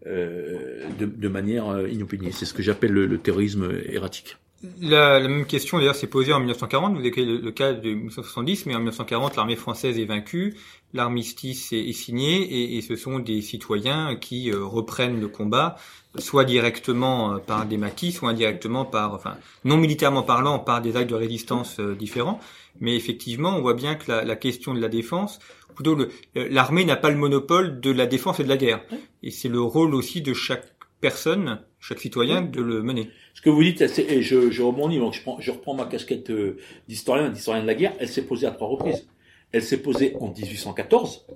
Euh, 0.05 0.87
de, 0.99 1.05
de, 1.05 1.27
manière 1.27 1.87
inopinée. 1.87 2.31
C'est 2.31 2.45
ce 2.45 2.53
que 2.53 2.61
j'appelle 2.61 2.91
le, 2.91 3.17
terrorisme 3.17 3.67
erratique. 3.89 4.37
La, 4.79 5.19
la, 5.19 5.27
même 5.27 5.47
question 5.47 5.79
d'ailleurs 5.79 5.95
s'est 5.95 6.07
posée 6.07 6.33
en 6.33 6.39
1940, 6.39 6.93
vous 6.93 6.99
avez 6.99 7.09
le, 7.25 7.37
le, 7.39 7.51
cas 7.51 7.73
de 7.73 7.89
1970, 7.89 8.67
mais 8.67 8.75
en 8.75 8.77
1940 8.77 9.35
l'armée 9.35 9.55
française 9.55 9.97
est 9.97 10.05
vaincue, 10.05 10.55
l'armistice 10.93 11.73
est, 11.73 11.79
est, 11.79 11.93
signé 11.93 12.41
et, 12.41 12.77
et, 12.77 12.81
ce 12.81 12.95
sont 12.95 13.19
des 13.19 13.41
citoyens 13.41 14.15
qui 14.15 14.51
reprennent 14.51 15.19
le 15.19 15.27
combat, 15.27 15.77
soit 16.17 16.45
directement 16.45 17.39
par 17.39 17.65
des 17.65 17.77
maquis, 17.77 18.11
soit 18.11 18.29
indirectement 18.29 18.85
par, 18.85 19.13
enfin 19.13 19.35
non 19.65 19.77
militairement 19.77 20.23
parlant, 20.23 20.59
par 20.59 20.81
des 20.81 20.95
actes 20.95 21.09
de 21.09 21.15
résistance 21.15 21.79
différents. 21.79 22.39
Mais 22.79 22.95
effectivement, 22.95 23.55
on 23.57 23.61
voit 23.61 23.73
bien 23.73 23.95
que 23.95 24.11
la, 24.11 24.23
la 24.23 24.35
question 24.35 24.73
de 24.73 24.79
la 24.79 24.89
défense, 24.89 25.39
plutôt 25.75 25.97
l'armée 26.33 26.85
n'a 26.85 26.95
pas 26.95 27.09
le 27.09 27.17
monopole 27.17 27.79
de 27.79 27.91
la 27.91 28.07
défense 28.07 28.39
et 28.39 28.43
de 28.43 28.49
la 28.49 28.57
guerre. 28.57 28.83
Et 29.23 29.31
c'est 29.31 29.49
le 29.49 29.61
rôle 29.61 29.93
aussi 29.93 30.21
de 30.21 30.33
chaque 30.33 30.65
personne, 31.01 31.61
chaque 31.79 31.99
citoyen, 31.99 32.41
de 32.41 32.61
le 32.61 32.81
mener. 32.81 33.09
Ce 33.33 33.41
que 33.41 33.49
vous 33.49 33.63
dites, 33.63 33.81
et 33.81 34.21
je, 34.21 34.49
je 34.49 34.61
rebondis, 34.63 34.97
donc 34.97 35.13
je, 35.13 35.21
prends, 35.21 35.39
je 35.39 35.51
reprends 35.51 35.75
ma 35.75 35.85
casquette 35.85 36.31
euh, 36.31 36.57
d'historien, 36.87 37.29
d'historien 37.29 37.61
de 37.61 37.67
la 37.67 37.75
guerre, 37.75 37.93
elle 37.99 38.07
s'est 38.07 38.25
posée 38.25 38.47
à 38.47 38.51
trois 38.51 38.67
reprises. 38.67 39.07
Elle 39.51 39.63
s'est 39.63 39.81
posée 39.81 40.15
en 40.19 40.33
1814, 40.33 41.27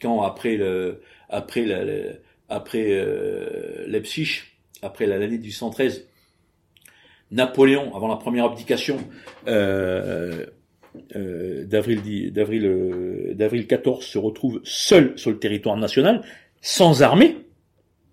quand 0.00 0.22
après 0.22 0.56
le, 0.56 1.02
après 1.28 1.64
la, 1.64 1.84
après 2.48 2.86
euh, 2.90 3.84
Leipzig, 3.88 4.42
après 4.80 5.06
l'année 5.06 5.26
1813, 5.26 6.06
Napoléon, 7.30 7.94
avant 7.94 8.08
la 8.08 8.16
première 8.16 8.46
abdication, 8.46 8.98
euh, 9.48 10.46
euh, 11.16 11.64
d'avril 11.64 12.32
d'avril 12.32 12.66
euh, 12.66 13.34
d'avril 13.34 13.66
14 13.66 14.04
se 14.04 14.18
retrouve 14.18 14.60
seul 14.64 15.12
sur 15.16 15.30
le 15.30 15.38
territoire 15.38 15.76
national, 15.76 16.22
sans 16.60 17.02
armée. 17.02 17.36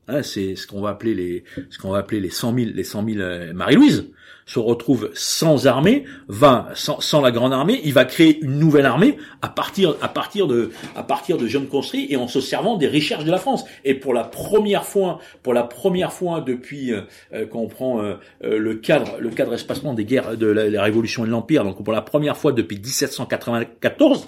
Hein, 0.07 0.21
c'est 0.21 0.55
ce 0.55 0.67
qu'on 0.67 0.81
va 0.81 0.89
appeler 0.89 1.15
les 1.15 1.43
ce 1.69 1.79
qu'on 1.79 1.89
va 1.89 1.99
appeler 1.99 2.19
les 2.19 2.29
100 2.29 2.55
000 2.55 2.69
les 2.75 2.83
100 2.83 3.05
000 3.05 3.19
euh, 3.19 3.53
Marie-Louise 3.53 4.05
se 4.45 4.59
retrouve 4.59 5.09
sans 5.13 5.65
armée, 5.65 6.05
va 6.27 6.69
sans, 6.75 6.99
sans, 6.99 7.21
la 7.21 7.31
grande 7.31 7.51
armée, 7.51 7.81
il 7.83 7.93
va 7.93 8.05
créer 8.05 8.39
une 8.41 8.59
nouvelle 8.59 8.85
armée 8.85 9.17
à 9.41 9.49
partir 9.49 9.95
à 10.01 10.07
partir 10.07 10.47
de 10.47 10.71
à 10.95 11.03
partir 11.03 11.37
de 11.37 11.47
jeunes 11.47 11.67
construits 11.67 12.07
et 12.09 12.15
en 12.15 12.27
se 12.27 12.41
servant 12.41 12.77
des 12.77 12.87
recherches 12.87 13.25
de 13.25 13.31
la 13.31 13.37
France. 13.37 13.65
Et 13.83 13.95
pour 13.95 14.13
la 14.13 14.23
première 14.23 14.85
fois, 14.85 15.19
pour 15.41 15.53
la 15.53 15.63
première 15.63 16.13
fois 16.13 16.41
depuis 16.41 16.93
euh, 16.93 17.01
euh 17.33 17.45
quand 17.47 17.59
on 17.59 17.67
prend 17.67 18.01
euh, 18.01 18.15
euh, 18.43 18.59
le 18.59 18.75
cadre 18.75 19.17
le 19.19 19.29
cadre 19.29 19.53
espacement 19.53 19.93
des 19.93 20.05
guerres 20.05 20.37
de 20.37 20.47
la, 20.47 20.69
la 20.69 20.83
révolution 20.83 21.23
et 21.23 21.27
de 21.27 21.31
l'empire, 21.31 21.63
donc 21.63 21.83
pour 21.83 21.93
la 21.93 22.01
première 22.01 22.37
fois 22.37 22.51
depuis 22.51 22.77
1794, 22.77 24.27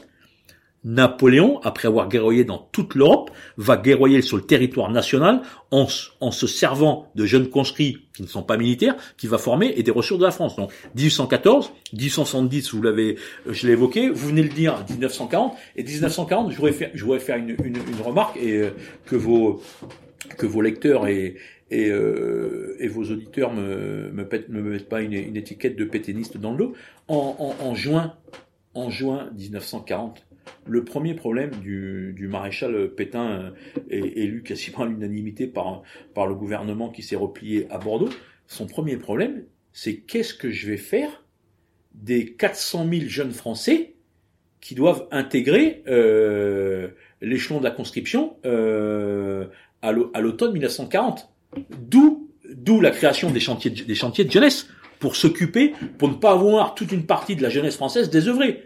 Napoléon, 0.84 1.60
après 1.64 1.88
avoir 1.88 2.08
guerroyé 2.08 2.44
dans 2.46 2.60
toute 2.72 2.96
l'Europe, 2.96 3.32
va 3.58 3.78
guerroyer 3.78 4.22
sur 4.22 4.38
le 4.38 4.44
territoire 4.44 4.92
national 4.92 5.42
en, 5.72 5.88
se 5.88 6.48
servant 6.48 7.12
de 7.16 7.26
jeunes 7.26 7.50
conscrits 7.50 7.98
qui 8.16 8.22
ne 8.22 8.28
sont 8.28 8.44
pas 8.44 8.58
militaires, 8.58 8.96
qui 9.18 9.28
va 9.28 9.38
former 9.38 9.74
et 9.76 9.84
des 9.84 9.92
ressources 9.92 10.20
de 10.20 10.26
la 10.26 10.32
France. 10.32 10.56
Donc 10.56 10.72
1814, 10.96 11.74
1870, 11.94 12.74
vous 12.74 12.82
l'avez, 12.82 13.18
je 13.50 13.68
l'ai 13.68 13.74
évoqué, 13.74 14.10
vous 14.10 14.30
venez 14.30 14.44
le 14.44 14.50
dire, 14.50 14.84
1940 14.90 15.56
et 15.76 15.84
1940, 15.84 16.52
je 16.52 16.56
voudrais 16.56 16.74
faire, 16.74 16.92
je 16.94 17.04
voudrais 17.04 17.20
faire 17.20 17.38
une, 17.38 17.56
une, 17.64 17.76
une 17.76 18.02
remarque 18.04 18.38
et 18.38 18.58
euh, 18.58 18.70
que 19.06 19.16
vos 19.16 19.62
que 20.38 20.46
vos 20.46 20.62
lecteurs 20.62 21.08
et, 21.08 21.36
et, 21.72 21.90
euh, 21.90 22.76
et 22.80 22.88
vos 22.88 23.04
auditeurs 23.04 23.54
me 23.54 24.10
me, 24.12 24.28
me 24.50 24.62
mettent 24.62 24.90
pas 24.90 25.02
une, 25.02 25.14
une, 25.14 25.38
étiquette 25.38 25.76
de 25.76 25.86
péténiste 25.86 26.38
dans 26.38 26.52
le 26.52 26.58
dos. 26.58 26.74
En, 27.08 27.56
en, 27.60 27.66
en 27.66 27.76
juin, 27.76 28.14
en 28.74 28.90
juin 28.90 29.30
1940 29.38 30.27
le 30.66 30.84
premier 30.84 31.14
problème 31.14 31.52
du, 31.52 32.14
du 32.16 32.28
maréchal 32.28 32.90
Pétain, 32.96 33.54
est 33.90 34.02
euh, 34.02 34.12
élu 34.16 34.44
quasiment 34.44 34.80
à 34.80 34.86
l'unanimité 34.86 35.48
par, 35.48 35.84
le 36.16 36.36
gouvernement 36.36 36.90
qui 36.90 37.04
s'est 37.04 37.16
replié 37.16 37.68
à 37.70 37.78
Bordeaux, 37.78 38.10
son 38.48 38.66
premier 38.66 38.98
problème, 38.98 39.44
c'est 39.74 39.98
qu'est-ce 39.98 40.34
que 40.34 40.50
je 40.50 40.68
vais 40.68 40.78
faire 40.78 41.24
des 41.94 42.34
400 42.34 42.88
000 42.90 43.02
jeunes 43.08 43.32
Français 43.32 43.96
qui 44.62 44.76
doivent 44.76 45.08
intégrer 45.12 45.84
euh, 45.88 46.90
l'échelon 47.22 47.60
de 47.60 47.64
la 47.64 47.72
conscription 47.72 48.38
euh, 48.46 49.46
à 49.82 49.92
l'automne 49.92 50.54
1940. 50.54 51.30
D'où, 51.80 52.30
la 52.82 52.92
création 52.92 53.30
des 53.30 53.40
chantiers, 53.40 53.72
de, 53.72 54.32
jeunesse 54.32 54.68
pour 55.00 55.16
s'occuper, 55.16 55.74
pour 55.98 56.10
ne 56.10 56.16
pas 56.16 56.32
avoir 56.32 56.76
toute 56.76 56.92
une 56.92 57.06
partie 57.06 57.36
de 57.36 57.44
la 57.44 57.50
jeunesse 57.50 57.76
française 57.76 58.10
désœuvrée. 58.10 58.64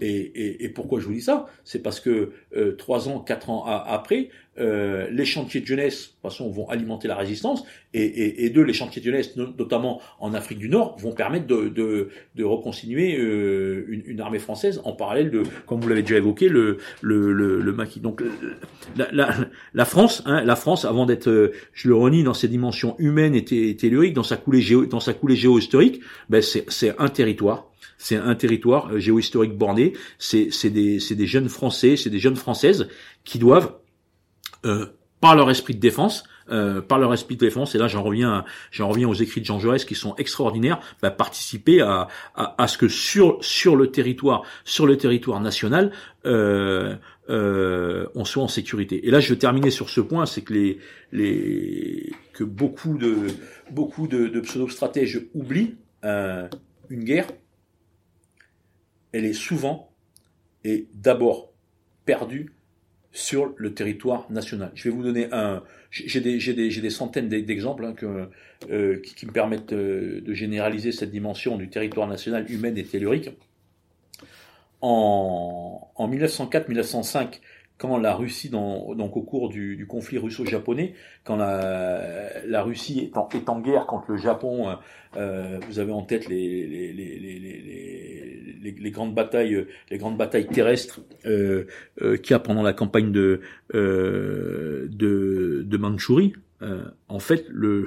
Et, 0.00 0.06
et, 0.10 0.64
et, 0.64 0.68
pourquoi 0.68 1.00
je 1.00 1.06
vous 1.06 1.12
dis 1.12 1.22
ça? 1.22 1.46
C'est 1.64 1.82
parce 1.82 1.98
que 1.98 2.30
euh, 2.56 2.72
trois 2.76 3.08
ans, 3.08 3.18
quatre 3.18 3.50
ans 3.50 3.64
après, 3.66 4.30
euh, 4.58 5.08
les 5.10 5.24
chantiers 5.24 5.60
de 5.60 5.66
jeunesse, 5.66 6.00
de 6.00 6.06
toute 6.10 6.22
façon, 6.22 6.50
vont 6.50 6.68
alimenter 6.68 7.08
la 7.08 7.16
résistance, 7.16 7.64
et, 7.92 8.44
et, 8.44 8.50
deux, 8.50 8.62
les 8.62 8.74
chantiers 8.74 9.00
de 9.00 9.06
jeunesse, 9.06 9.36
notamment 9.36 10.00
en 10.20 10.34
Afrique 10.34 10.58
du 10.58 10.68
Nord, 10.68 10.96
vont 10.98 11.12
permettre 11.12 11.46
de, 11.46 11.68
de, 11.68 12.10
de 12.36 12.44
reconstituer 12.44 13.16
euh, 13.18 13.84
une, 13.88 14.02
une, 14.06 14.20
armée 14.20 14.38
française 14.38 14.80
en 14.84 14.92
parallèle 14.92 15.30
de, 15.30 15.42
comme 15.66 15.80
vous 15.80 15.88
l'avez 15.88 16.02
déjà 16.02 16.16
évoqué, 16.16 16.48
le, 16.48 16.78
le, 17.00 17.32
le, 17.32 17.60
le 17.60 17.72
maquis. 17.72 18.00
Donc 18.00 18.22
la, 18.96 19.08
la, 19.10 19.34
la 19.74 19.84
France, 19.84 20.22
hein, 20.26 20.44
la 20.44 20.56
France, 20.56 20.84
avant 20.84 21.06
d'être, 21.06 21.28
euh, 21.28 21.52
je 21.72 21.88
le 21.88 21.96
renie, 21.96 22.22
dans 22.22 22.34
ses 22.34 22.48
dimensions 22.48 22.94
humaines 22.98 23.34
et, 23.34 23.76
telluriques, 23.76 24.14
dans 24.14 24.22
sa 24.22 24.36
coulée 24.36 24.60
géo, 24.60 24.86
dans 24.86 25.00
sa 25.00 25.12
coulée 25.12 25.36
géohistorique, 25.36 26.02
ben 26.28 26.40
c'est 26.40 26.94
un 27.00 27.08
territoire 27.08 27.71
c'est 28.02 28.16
un 28.16 28.34
territoire 28.34 28.92
euh, 28.92 28.98
géohistorique 28.98 29.56
borné, 29.56 29.92
c'est 30.18 30.50
des, 30.70 31.26
jeunes 31.26 31.48
Français, 31.48 31.96
c'est 31.96 32.10
des 32.10 32.18
jeunes 32.18 32.36
Françaises 32.36 32.88
qui 33.24 33.38
doivent, 33.38 33.76
euh, 34.66 34.86
par 35.20 35.36
leur 35.36 35.50
esprit 35.50 35.74
de 35.74 35.80
défense, 35.80 36.24
euh, 36.50 36.80
par 36.82 36.98
leur 36.98 37.14
esprit 37.14 37.36
de 37.36 37.40
défense, 37.40 37.76
et 37.76 37.78
là 37.78 37.86
j'en 37.86 38.02
reviens, 38.02 38.44
j'en 38.72 38.88
reviens 38.88 39.08
aux 39.08 39.14
écrits 39.14 39.40
de 39.40 39.46
Jean 39.46 39.60
Jaurès 39.60 39.84
qui 39.84 39.94
sont 39.94 40.16
extraordinaires, 40.16 40.80
bah, 41.00 41.12
participer 41.12 41.80
à, 41.80 42.08
ce 42.66 42.76
que 42.76 42.88
sur 42.88 43.76
le 43.76 43.86
territoire, 43.92 44.42
sur 44.64 44.84
le 44.86 44.96
territoire 44.96 45.40
national, 45.40 45.92
on 46.24 46.98
soit 48.24 48.42
en 48.42 48.48
sécurité. 48.48 49.06
Et 49.06 49.12
là, 49.12 49.20
je 49.20 49.32
vais 49.32 49.38
terminer 49.38 49.70
sur 49.70 49.88
ce 49.88 50.00
point, 50.00 50.26
c'est 50.26 50.42
que 50.42 50.54
les 50.54 50.78
les 51.12 52.12
que 52.32 52.42
beaucoup 52.42 52.98
de 52.98 53.28
beaucoup 53.70 54.08
de, 54.08 54.26
de 54.26 54.40
pseudo-stratèges 54.40 55.20
oublient 55.34 55.76
euh, 56.04 56.48
une 56.90 57.04
guerre 57.04 57.28
elle 59.12 59.24
est 59.24 59.32
souvent 59.32 59.90
et 60.64 60.86
d'abord 60.94 61.52
perdue 62.04 62.52
sur 63.12 63.52
le 63.56 63.74
territoire 63.74 64.30
national. 64.30 64.70
Je 64.74 64.88
vais 64.88 64.94
vous 64.94 65.02
donner 65.02 65.28
un. 65.32 65.62
J'ai 65.90 66.20
des, 66.20 66.38
des, 66.38 66.80
des, 66.80 66.90
centaines 66.90 67.28
d'exemples 67.28 67.84
hein, 67.84 67.94
euh, 68.70 68.98
qui, 69.00 69.26
me 69.26 69.32
permettent 69.32 69.74
de, 69.74 70.22
de, 70.24 70.32
généraliser 70.32 70.90
cette 70.90 71.10
dimension 71.10 71.58
du 71.58 71.68
territoire 71.68 72.08
national 72.08 72.50
humaine 72.50 72.78
et 72.78 72.84
tellurique. 72.84 73.30
En 74.80 75.92
1904-1905, 75.98 77.40
quand 77.82 77.98
la 77.98 78.14
Russie, 78.14 78.48
donc 78.48 79.16
au 79.16 79.22
cours 79.22 79.48
du, 79.48 79.84
conflit 79.88 80.16
russo-japonais, 80.16 80.94
quand 81.24 81.34
la, 81.34 82.62
Russie 82.62 83.10
est 83.12 83.48
en, 83.48 83.58
guerre 83.60 83.86
contre 83.86 84.12
le 84.12 84.18
Japon, 84.18 84.76
euh, 85.16 85.58
vous 85.66 85.80
avez 85.80 85.90
en 85.90 86.02
tête 86.02 86.28
les, 86.28 86.92
les, 88.62 88.90
grandes 88.92 89.16
batailles, 89.16 89.66
les 89.90 89.98
grandes 89.98 90.16
batailles 90.16 90.46
terrestres 90.46 91.00
euh, 91.26 91.66
euh, 92.02 92.16
qu'il 92.16 92.30
y 92.30 92.34
a 92.34 92.38
pendant 92.38 92.62
la 92.62 92.72
campagne 92.72 93.10
de 93.10 93.40
euh, 93.74 94.86
de, 94.88 95.64
de 95.66 95.76
Mandchourie. 95.76 96.34
Euh, 96.62 96.84
en 97.08 97.18
fait, 97.18 97.46
le 97.48 97.86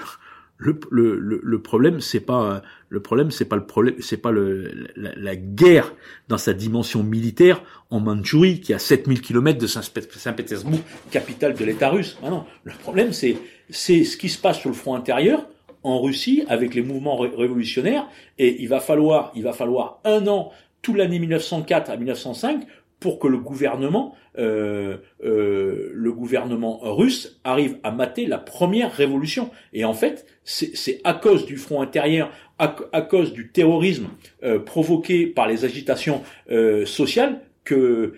le, 0.58 0.80
le, 0.90 1.42
le 1.44 1.62
problème 1.62 2.00
c'est 2.00 2.22
pas 2.22 2.62
le 2.90 3.02
problème 3.02 3.32
c'est 3.32 3.46
pas 3.46 3.58
le 3.58 3.66
problème 3.66 3.96
c'est 4.00 4.18
pas 4.18 4.32
le 4.32 4.88
la, 4.96 5.14
la, 5.16 5.36
guerre 5.36 5.94
dans 6.30 6.38
sa 6.38 6.54
dimension 6.54 7.04
militaire 7.04 7.62
en 7.90 8.00
Mandchourie 8.00 8.62
qui 8.62 8.72
est 8.72 8.76
à 8.76 8.80
7000 8.80 9.22
km 9.22 9.60
de 9.60 9.68
Saint-Pétersbourg 9.68 10.80
capitale 11.12 11.56
de 11.56 11.66
l'État 11.66 11.90
russe. 11.90 12.18
Ah 12.24 12.30
non 12.30 12.46
le 12.64 12.74
problème 12.74 13.12
c'est 13.12 13.38
c'est 13.70 14.04
ce 14.06 14.16
qui 14.16 14.30
se 14.30 14.40
passe 14.40 14.60
sur 14.60 14.70
le 14.70 14.76
front 14.76 14.96
intérieur 14.96 15.46
en 15.84 16.02
Russie 16.02 16.44
avec 16.48 16.74
les 16.74 16.82
mouvements 16.82 17.18
révolutionnaires 17.18 18.08
et 18.40 18.62
il 18.62 18.70
va 18.70 18.80
falloir 18.80 19.32
il 19.36 19.44
va 19.44 19.54
falloir 19.54 20.00
un 20.06 20.26
an 20.28 20.52
toute 20.82 20.96
l'année 20.96 21.20
1904 21.20 21.90
à 21.90 21.98
1905 21.98 22.66
pour 23.00 23.20
que 23.20 23.28
le 23.28 23.38
gouvernement, 23.38 24.16
euh, 24.38 24.98
euh, 25.24 25.90
le 25.94 26.12
gouvernement 26.12 26.80
russe 26.82 27.40
arrive 27.44 27.78
à 27.84 27.92
mater 27.92 28.26
la 28.26 28.38
première 28.38 28.92
révolution. 28.92 29.50
Et 29.74 29.86
en 29.86 29.94
fait, 29.94 30.26
c'est 30.44 31.02
à 31.04 31.14
cause 31.14 31.46
du 31.46 31.58
front 31.58 31.82
intérieur, 31.82 32.32
à, 32.58 33.02
cause 33.02 33.34
du 33.34 33.50
terrorisme 33.50 34.08
euh, 34.44 34.60
provoqué 34.60 35.28
par 35.28 35.48
les 35.48 35.66
agitations 35.66 36.22
sociales 36.86 37.42
que 37.64 38.14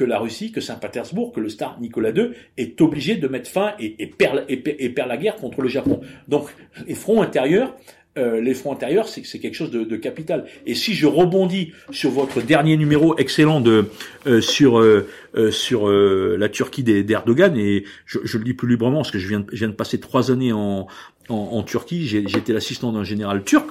la 0.00 0.18
Russie, 0.18 0.52
que 0.52 0.60
Saint-Pétersbourg, 0.60 1.32
que 1.32 1.40
le 1.40 1.48
Star 1.48 1.80
Nicolas 1.80 2.10
II 2.10 2.30
est 2.56 2.80
obligé 2.80 3.16
de 3.16 3.26
mettre 3.28 3.50
fin 3.50 3.74
et, 3.78 4.06
perd, 4.06 4.44
et 4.48 4.88
perd 4.90 5.08
la 5.08 5.16
guerre 5.16 5.36
contre 5.36 5.62
le 5.62 5.68
Japon. 5.68 6.00
Donc 6.28 6.48
les 6.86 6.94
fronts 6.94 7.22
intérieurs 7.22 7.74
euh, 8.16 8.40
les 8.40 8.54
fronts 8.54 8.72
intérieurs, 8.72 9.08
c'est 9.08 9.38
quelque 9.38 9.54
chose 9.54 9.70
de, 9.70 9.84
de, 9.84 9.96
capital. 9.96 10.46
Et 10.64 10.74
si 10.74 10.94
je 10.94 11.06
rebondis 11.06 11.72
sur 11.90 12.10
votre 12.10 12.40
dernier 12.40 12.76
numéro 12.76 13.16
excellent 13.18 13.60
de 13.60 13.90
euh, 14.26 14.40
sur 14.40 14.78
euh, 14.78 15.06
sur 15.50 15.88
la 15.88 16.48
Turquie 16.48 16.82
d'Erdogan, 16.82 17.56
et 17.58 17.84
je, 18.06 18.18
je, 18.24 18.38
le 18.38 18.44
dis 18.44 18.54
plus 18.54 18.68
librement 18.68 18.98
parce 18.98 19.10
que 19.10 19.18
je 19.18 19.28
viens 19.28 19.40
de, 19.40 19.46
je 19.52 19.58
viens 19.58 19.68
de 19.68 19.74
passer 19.74 20.00
trois 20.00 20.30
années 20.30 20.52
en 20.52 20.86
en, 21.28 21.34
en 21.34 21.62
Turquie, 21.62 22.06
été 22.16 22.52
l'assistant 22.52 22.92
d'un 22.92 23.04
général 23.04 23.44
turc. 23.44 23.68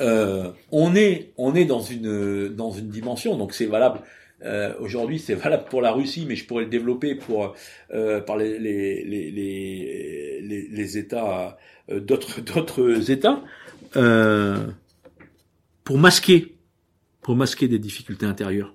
on 0.00 0.94
est 0.94 1.32
on 1.36 1.54
est 1.54 1.64
dans 1.64 1.80
une 1.80 2.48
dans 2.48 2.70
une 2.70 2.88
dimension, 2.88 3.36
donc 3.36 3.54
c'est 3.54 3.66
valable 3.66 4.00
euh, 4.44 4.74
Aujourd'hui, 4.80 5.18
c'est 5.18 5.34
valable 5.34 5.64
pour 5.68 5.80
la 5.80 5.92
Russie, 5.92 6.26
mais 6.28 6.36
je 6.36 6.46
pourrais 6.46 6.64
le 6.64 6.70
développer 6.70 7.14
pour 7.14 7.54
euh, 7.92 8.20
par 8.20 8.36
les 8.36 8.58
les, 8.58 9.04
les, 9.04 9.30
les, 9.30 10.68
les 10.68 10.98
États 10.98 11.58
euh, 11.90 12.00
d'autres 12.00 13.10
États 13.10 13.42
euh, 13.96 14.66
pour 15.84 15.98
masquer 15.98 16.56
pour 17.22 17.36
masquer 17.36 17.68
des 17.68 17.78
difficultés 17.78 18.26
intérieures. 18.26 18.74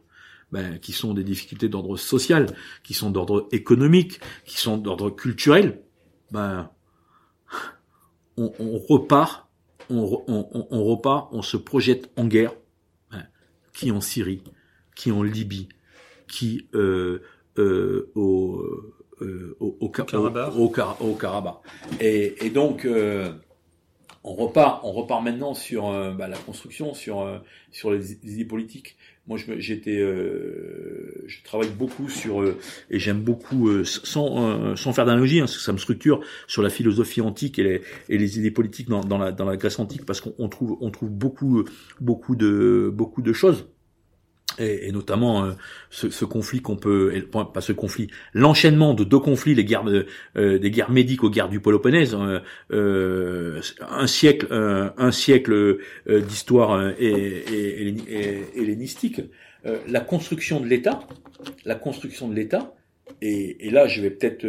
Ben, 0.52 0.80
qui 0.80 0.92
sont 0.92 1.14
des 1.14 1.24
difficultés 1.24 1.70
d'ordre 1.70 1.96
social, 1.96 2.48
qui 2.84 2.94
sont 2.94 3.10
d'ordre 3.10 3.48
économique, 3.54 4.20
qui 4.44 4.60
sont 4.60 4.78
d'ordre 4.78 5.10
culturel, 5.10 5.82
ben, 6.30 6.70
on, 8.36 8.52
on 8.60 8.78
repart, 8.78 9.48
on, 9.90 10.24
on, 10.28 10.68
on, 10.70 10.84
repart, 10.84 11.30
on 11.32 11.42
se 11.42 11.56
projette 11.56 12.12
en 12.18 12.26
guerre, 12.26 12.54
ben, 13.12 13.26
qui 13.74 13.92
en 13.92 14.02
Syrie, 14.02 14.44
qui 14.96 15.12
en 15.12 15.24
Libye, 15.24 15.70
qui 16.28 16.68
euh, 16.74 17.22
euh, 17.58 18.12
au, 18.16 18.62
euh, 19.22 19.56
au, 19.60 19.78
au, 19.80 19.90
Karabakh. 19.90 20.56
Au, 20.56 20.74
au, 21.00 21.16
Karabakh. 21.16 21.56
Et, 22.00 22.46
et 22.46 22.50
donc 22.50 22.86
euh, 22.86 23.32
on 24.24 24.34
repart, 24.34 24.82
on 24.84 24.92
repart 24.92 25.24
maintenant 25.24 25.54
sur 25.54 25.90
euh, 25.90 26.12
bah, 26.12 26.28
la 26.28 26.38
construction, 26.38 26.94
sur 26.94 27.22
euh, 27.22 27.40
sur 27.72 27.92
les, 27.92 28.14
idées 28.14 28.46
politiques. 28.46 28.96
Moi, 29.28 29.38
j'étais, 29.58 30.00
euh, 30.00 31.24
je 31.28 31.44
travaille 31.44 31.70
beaucoup 31.70 32.10
sur 32.10 32.44
et 32.90 33.00
j'aime 33.00 33.22
beaucoup 33.22 33.84
sans 33.86 34.76
sans 34.76 34.94
faire 34.94 35.06
d'analogie, 35.06 35.40
hein, 35.40 35.48
ça 35.48 35.72
me 35.72 35.78
structure 35.78 36.22
sur 36.48 36.64
la 36.64 36.70
philosophie 36.70 37.22
antique 37.22 37.60
et 37.60 37.64
les, 37.64 37.82
et 38.10 38.18
les 38.18 38.40
idées 38.40 38.52
politiques 38.52 38.90
dans, 38.90 39.02
dans 39.02 39.20
la 39.20 39.32
dans 39.32 39.46
la 39.46 39.58
Grèce 39.58 39.78
antique, 39.78 40.06
parce 40.06 40.22
qu'on 40.22 40.50
trouve 40.50 40.76
on 40.82 40.90
trouve 40.90 41.12
beaucoup 41.12 41.64
beaucoup 42.00 42.36
de 42.36 42.92
beaucoup 42.92 43.22
de 43.22 43.32
choses 43.32 43.68
et, 44.60 44.88
et, 44.88 44.92
notamment 44.92 45.46
euh, 45.46 45.52
ce, 45.90 46.10
ce, 46.10 46.26
conflit 46.26 46.62
qu'on 46.62 46.76
peut, 46.76 47.14
pas 47.32 47.62
ce 47.62 47.72
conflit, 47.72 48.10
l'enchaînement 48.34 48.94
de 48.94 49.04
deux 49.04 49.20
conflits, 49.20 49.56
les 49.56 49.66
guerres, 49.66 49.86
euh, 50.38 50.60
des 50.60 50.72
guerres 50.72 50.92
médiques 50.92 51.24
aux 51.24 51.30
guerres 51.30 51.50
du 51.50 51.60
Péloponnèse, 51.60 52.16
hein, 52.16 52.42
euh, 52.72 53.62
un 53.82 54.08
siècle, 54.08 54.48
un 54.52 55.12
siècle 55.12 55.78
d'histoire 56.08 56.92
hellénistique, 58.56 59.22
la 59.88 60.00
construction 60.00 60.60
de 60.60 60.68
l'État, 60.68 61.00
la 61.66 61.76
construction 61.76 62.28
de 62.28 62.36
l'État, 62.36 62.74
et, 63.22 63.68
et, 63.68 63.70
là 63.70 63.88
je 63.88 64.02
vais 64.02 64.10
peut-être 64.10 64.48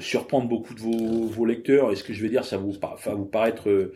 surprendre 0.00 0.48
beaucoup 0.48 0.74
de 0.74 0.80
vos, 0.80 1.26
vos 1.26 1.44
lecteurs, 1.44 1.92
et 1.92 1.96
ce 1.96 2.04
que 2.04 2.12
je 2.12 2.22
vais 2.22 2.28
dire, 2.28 2.44
ça 2.44 2.56
vous, 2.56 2.72
va 2.72 3.14
vous 3.14 3.26
paraître 3.26 3.90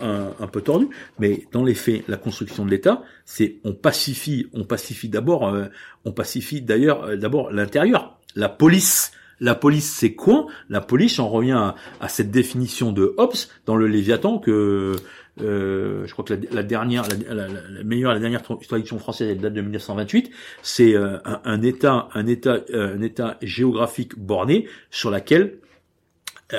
un, 0.00 0.32
un, 0.38 0.46
peu 0.46 0.60
tordu, 0.60 0.88
mais 1.18 1.46
dans 1.52 1.64
les 1.64 1.74
faits, 1.74 2.04
la 2.08 2.16
construction 2.16 2.64
de 2.64 2.70
l'État, 2.70 3.02
c'est 3.24 3.56
on 3.64 3.72
pacifie, 3.72 4.48
on 4.52 4.64
pacifie 4.64 5.08
d'abord, 5.08 5.48
euh, 5.48 5.66
on 6.04 6.12
pacifie 6.12 6.62
d'ailleurs 6.62 7.04
euh, 7.04 7.16
d'abord 7.16 7.50
l'intérieur, 7.50 8.18
la 8.34 8.48
police. 8.48 9.12
La 9.40 9.56
police, 9.56 9.92
c'est 9.92 10.14
quoi? 10.14 10.46
La 10.68 10.80
police, 10.80 11.18
on 11.18 11.28
revient 11.28 11.72
à, 12.00 12.08
cette 12.08 12.30
définition 12.30 12.92
de 12.92 13.14
Hobbes 13.16 13.34
dans 13.66 13.74
le 13.74 13.88
Léviathan 13.88 14.38
que 14.38 14.94
euh, 15.42 16.06
je 16.06 16.12
crois 16.12 16.24
que 16.24 16.34
la, 16.52 16.62
dernière, 16.62 17.02
la, 17.28 17.48
meilleure, 17.82 18.14
la 18.14 18.20
dernière 18.20 18.42
traduction 18.42 19.00
française, 19.00 19.30
elle 19.32 19.40
date 19.40 19.52
de 19.52 19.60
1928. 19.60 20.30
C'est 20.62 20.94
un, 20.94 21.20
un, 21.24 21.62
État, 21.62 22.08
un 22.14 22.26
État, 22.28 22.60
un 22.72 23.02
État 23.02 23.36
géographique 23.42 24.16
borné 24.16 24.68
sur 24.92 25.10
laquelle 25.10 25.42
euh, 25.42 25.63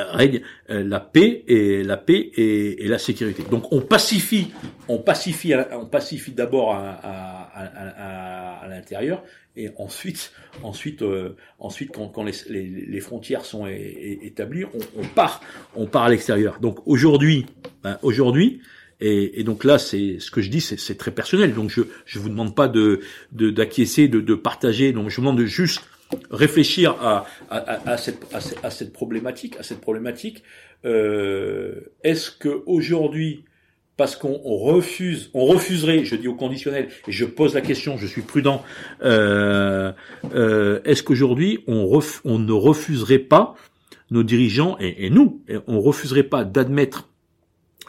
règne 0.03 0.41
euh, 0.69 0.83
la 0.83 0.99
paix 0.99 1.43
et 1.47 1.83
la 1.83 1.97
paix 1.97 2.31
et, 2.35 2.87
la 2.87 2.97
sécurité. 2.97 3.43
Donc 3.49 3.71
on 3.71 3.81
pacifie, 3.81 4.51
on 4.87 4.97
pacifie, 4.97 5.53
on 5.71 5.85
pacifie 5.85 6.31
d'abord 6.31 6.73
à, 6.73 8.65
l'intérieur 8.69 9.23
et 9.55 9.69
ensuite, 9.77 10.33
ensuite, 10.63 11.01
euh, 11.01 11.35
ensuite 11.59 11.91
quand, 11.91 12.23
les, 12.23 12.99
frontières 12.99 13.45
sont 13.45 13.67
établies, 13.67 14.65
on, 14.65 15.03
part, 15.15 15.41
on 15.75 15.85
part 15.85 16.03
à 16.03 16.09
l'extérieur. 16.09 16.59
Donc 16.59 16.79
aujourd'hui, 16.85 17.45
ben, 17.83 17.97
aujourd'hui, 18.01 18.61
et, 19.01 19.43
donc 19.43 19.63
là, 19.63 19.77
c'est 19.77 20.19
ce 20.19 20.31
que 20.31 20.41
je 20.41 20.49
dis, 20.49 20.61
c'est 20.61 20.97
très 20.97 21.11
personnel. 21.11 21.53
Donc 21.53 21.69
je 21.69 21.81
je 22.05 22.19
vous 22.19 22.29
demande 22.29 22.55
pas 22.55 22.67
de 22.67 23.01
d'acquiescer, 23.31 24.07
de, 24.07 24.21
de, 24.21 24.35
partager. 24.35 24.93
Donc 24.93 25.09
je 25.09 25.15
vous 25.17 25.21
demande 25.21 25.37
de 25.37 25.45
juste 25.45 25.81
réfléchir 26.31 26.91
à, 27.01 27.25
à, 27.49 27.91
à, 27.91 27.97
cette, 27.97 28.25
à, 28.33 28.69
cette, 28.69 28.93
problématique, 28.93 29.57
à 29.59 29.63
cette 29.63 29.81
problématique. 29.81 30.43
Euh, 30.85 31.91
Est-ce 32.03 32.31
que 32.31 32.63
aujourd'hui, 32.65 33.45
parce 33.97 34.15
qu'on 34.15 34.37
refuse, 34.37 35.29
on 35.33 35.45
refuserait, 35.45 36.03
je 36.03 36.15
dis 36.15 36.27
au 36.27 36.35
conditionnel, 36.35 36.89
et 37.07 37.11
je 37.11 37.25
pose 37.25 37.53
la 37.53 37.61
question, 37.61 37.97
je 37.97 38.07
suis 38.07 38.21
prudent, 38.21 38.63
euh, 39.03 39.91
euh, 40.33 40.81
est-ce 40.83 41.01
qu'aujourd'hui 41.01 41.63
on, 41.67 41.99
on 42.25 42.39
ne 42.39 42.51
refuserait 42.51 43.19
pas 43.19 43.55
nos 44.11 44.23
dirigeants 44.23 44.77
et, 44.79 45.05
et 45.05 45.09
nous, 45.09 45.41
on 45.67 45.79
refuserait 45.79 46.23
pas 46.23 46.43
d'admettre 46.43 47.09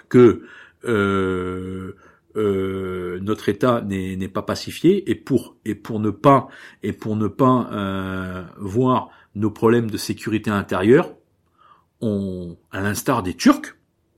que 0.08 0.42
euh, 0.84 1.96
euh, 2.36 3.18
notre 3.22 3.48
État 3.48 3.80
n'est 3.82 4.28
pas 4.28 4.42
pacifié 4.42 5.10
et 5.10 5.14
pour 5.14 5.56
et 5.64 5.74
pour 5.74 6.00
ne 6.00 6.10
pas 6.10 6.48
et 6.82 6.92
pour 6.92 7.16
ne 7.16 7.28
pas 7.28 7.68
euh, 7.72 8.42
voir 8.58 9.10
nos 9.34 9.50
problèmes 9.50 9.90
de 9.90 9.96
sécurité 9.96 10.50
intérieure, 10.50 11.14
on, 12.00 12.56
à 12.72 12.80
l'instar 12.80 13.22
des 13.22 13.34
Turcs, 13.34 13.76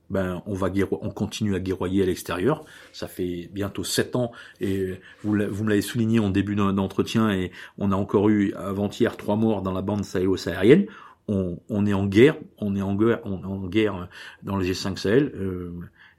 ben 0.09 0.41
on 0.45 0.53
va 0.53 0.69
on 0.91 1.09
continue 1.11 1.55
à 1.55 1.59
guerroyer 1.59 2.03
à 2.03 2.05
l'extérieur. 2.05 2.65
Ça 2.91 3.07
fait 3.07 3.49
bientôt 3.53 3.83
sept 3.83 4.15
ans 4.15 4.31
et 4.59 4.99
vous, 5.23 5.33
me 5.33 5.69
l'avez 5.69 5.81
souligné 5.81 6.19
en 6.19 6.29
début 6.29 6.55
d'entretien 6.55 7.31
et 7.31 7.51
on 7.77 7.91
a 7.91 7.95
encore 7.95 8.29
eu 8.29 8.53
avant-hier 8.53 9.17
trois 9.17 9.35
morts 9.35 9.61
dans 9.61 9.73
la 9.73 9.81
bande 9.81 10.03
sahélo-saharienne. 10.03 10.87
On, 11.27 11.59
on, 11.69 11.85
est 11.85 11.93
en 11.93 12.07
guerre, 12.07 12.37
on 12.57 12.75
est 12.75 12.81
en 12.81 12.95
guerre, 12.95 13.19
on 13.23 13.41
est 13.43 13.45
en 13.45 13.67
guerre 13.67 14.09
dans 14.41 14.55
le 14.55 14.65
G5 14.65 14.97
Sahel. 14.97 15.31
Euh, 15.35 15.71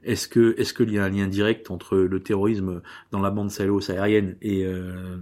est-ce 0.03 0.27
que 0.27 0.55
est-ce 0.57 0.73
qu'il 0.73 0.91
y 0.91 0.99
a 0.99 1.03
un 1.03 1.09
lien 1.09 1.27
direct 1.27 1.71
entre 1.71 1.97
le 1.97 2.23
terrorisme 2.23 2.81
dans 3.11 3.19
la 3.19 3.31
bande 3.31 3.51
sahélo-saharienne 3.51 4.37
et 4.41 4.65
euh, 4.65 5.17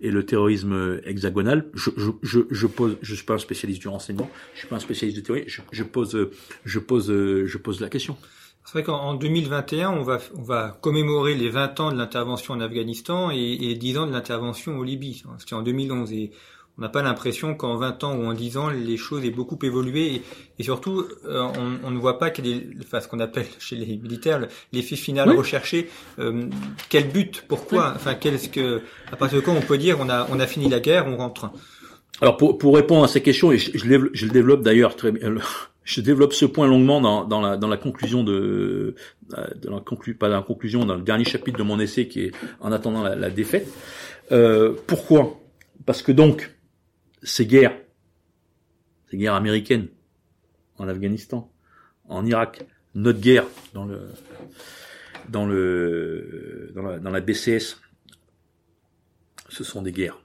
et 0.00 0.10
le 0.10 0.24
terrorisme 0.24 1.00
hexagonal? 1.04 1.66
Je, 1.74 1.90
je, 1.96 2.10
je, 2.22 2.40
je, 2.50 2.66
pose 2.66 2.96
je 3.02 3.14
suis 3.14 3.24
pas 3.24 3.34
un 3.34 3.38
spécialiste 3.38 3.80
du 3.80 3.88
renseignement, 3.88 4.30
je 4.54 4.60
suis 4.60 4.68
pas 4.68 4.76
un 4.76 4.80
spécialiste 4.80 5.18
de 5.18 5.24
théorie, 5.24 5.44
je, 5.46 5.62
je 5.72 5.82
pose 5.82 6.30
je 6.64 6.78
pose 6.78 7.06
je 7.08 7.58
pose 7.58 7.80
la 7.80 7.88
question. 7.88 8.16
C'est 8.64 8.72
vrai 8.72 8.82
qu'en 8.82 9.14
2021, 9.14 9.92
on 9.92 10.02
va, 10.02 10.18
on 10.36 10.42
va 10.42 10.78
commémorer 10.82 11.34
les 11.34 11.48
20 11.48 11.80
ans 11.80 11.90
de 11.90 11.96
l'intervention 11.96 12.52
en 12.52 12.60
Afghanistan 12.60 13.30
et, 13.30 13.38
et 13.38 13.74
10 13.76 13.96
ans 13.96 14.06
de 14.06 14.12
l'intervention 14.12 14.76
au 14.76 14.84
Libye. 14.84 15.22
C'était 15.38 15.54
en 15.54 15.62
2011 15.62 16.12
et 16.12 16.32
on 16.78 16.82
n'a 16.82 16.88
pas 16.88 17.02
l'impression 17.02 17.54
qu'en 17.54 17.76
20 17.76 18.04
ans 18.04 18.16
ou 18.16 18.24
en 18.26 18.32
10 18.32 18.56
ans, 18.56 18.68
les 18.70 18.96
choses 18.96 19.24
aient 19.24 19.30
beaucoup 19.30 19.58
évolué 19.62 20.22
et, 20.58 20.62
surtout, 20.62 21.04
euh, 21.26 21.48
on, 21.84 21.90
ne 21.90 21.98
voit 21.98 22.18
pas 22.18 22.30
quel 22.30 22.46
est, 22.46 22.66
enfin, 22.80 23.00
ce 23.00 23.08
qu'on 23.08 23.18
appelle 23.18 23.46
chez 23.58 23.74
les 23.74 23.96
militaires 23.96 24.46
l'effet 24.72 24.96
final 24.96 25.30
recherché. 25.30 25.88
Euh, 26.20 26.46
quel 26.88 27.08
but 27.08 27.44
Pourquoi 27.48 27.92
Enfin, 27.96 28.14
qu'est-ce 28.14 28.48
que 28.48 28.82
à 29.10 29.16
partir 29.16 29.40
de 29.40 29.44
quand 29.44 29.54
on 29.54 29.60
peut 29.60 29.78
dire 29.78 29.98
on 30.00 30.08
a 30.08 30.28
on 30.30 30.38
a 30.38 30.46
fini 30.46 30.68
la 30.68 30.78
guerre, 30.78 31.06
on 31.08 31.16
rentre? 31.16 31.50
Alors 32.20 32.36
pour, 32.36 32.58
pour 32.58 32.74
répondre 32.74 33.04
à 33.04 33.08
ces 33.08 33.22
questions, 33.22 33.50
et 33.50 33.58
je, 33.58 33.70
je, 33.74 33.86
le 34.26 34.32
développe 34.32 34.62
d'ailleurs 34.62 34.96
très 34.96 35.12
bien. 35.12 35.34
Je 35.84 36.02
développe 36.02 36.34
ce 36.34 36.44
point 36.44 36.66
longuement 36.66 37.00
dans, 37.00 37.24
dans, 37.24 37.40
la, 37.40 37.56
dans 37.56 37.66
la 37.66 37.78
conclusion 37.78 38.22
de, 38.22 38.94
de 39.30 39.70
la 39.70 39.80
conclu, 39.80 40.12
pas 40.14 40.28
dans 40.28 40.36
la 40.36 40.42
conclusion, 40.42 40.84
dans 40.84 40.96
le 40.96 41.00
dernier 41.00 41.24
chapitre 41.24 41.56
de 41.56 41.62
mon 41.62 41.80
essai 41.80 42.08
qui 42.08 42.24
est 42.24 42.32
en 42.60 42.72
attendant 42.72 43.02
la, 43.02 43.14
la 43.14 43.30
défaite. 43.30 43.66
Euh, 44.30 44.74
pourquoi? 44.86 45.40
Parce 45.86 46.02
que 46.02 46.12
donc, 46.12 46.50
ces 47.22 47.46
guerres, 47.46 47.76
ces 49.10 49.16
guerres 49.16 49.34
américaines 49.34 49.88
en 50.76 50.88
Afghanistan, 50.88 51.50
en 52.08 52.24
Irak, 52.24 52.64
notre 52.94 53.20
guerre 53.20 53.46
dans 53.74 53.84
le 53.84 54.08
dans 55.28 55.46
le 55.46 56.72
dans 56.74 56.82
la, 56.82 56.98
dans 56.98 57.10
la 57.10 57.20
BCS, 57.20 57.80
ce 59.48 59.64
sont 59.64 59.82
des 59.82 59.92
guerres 59.92 60.20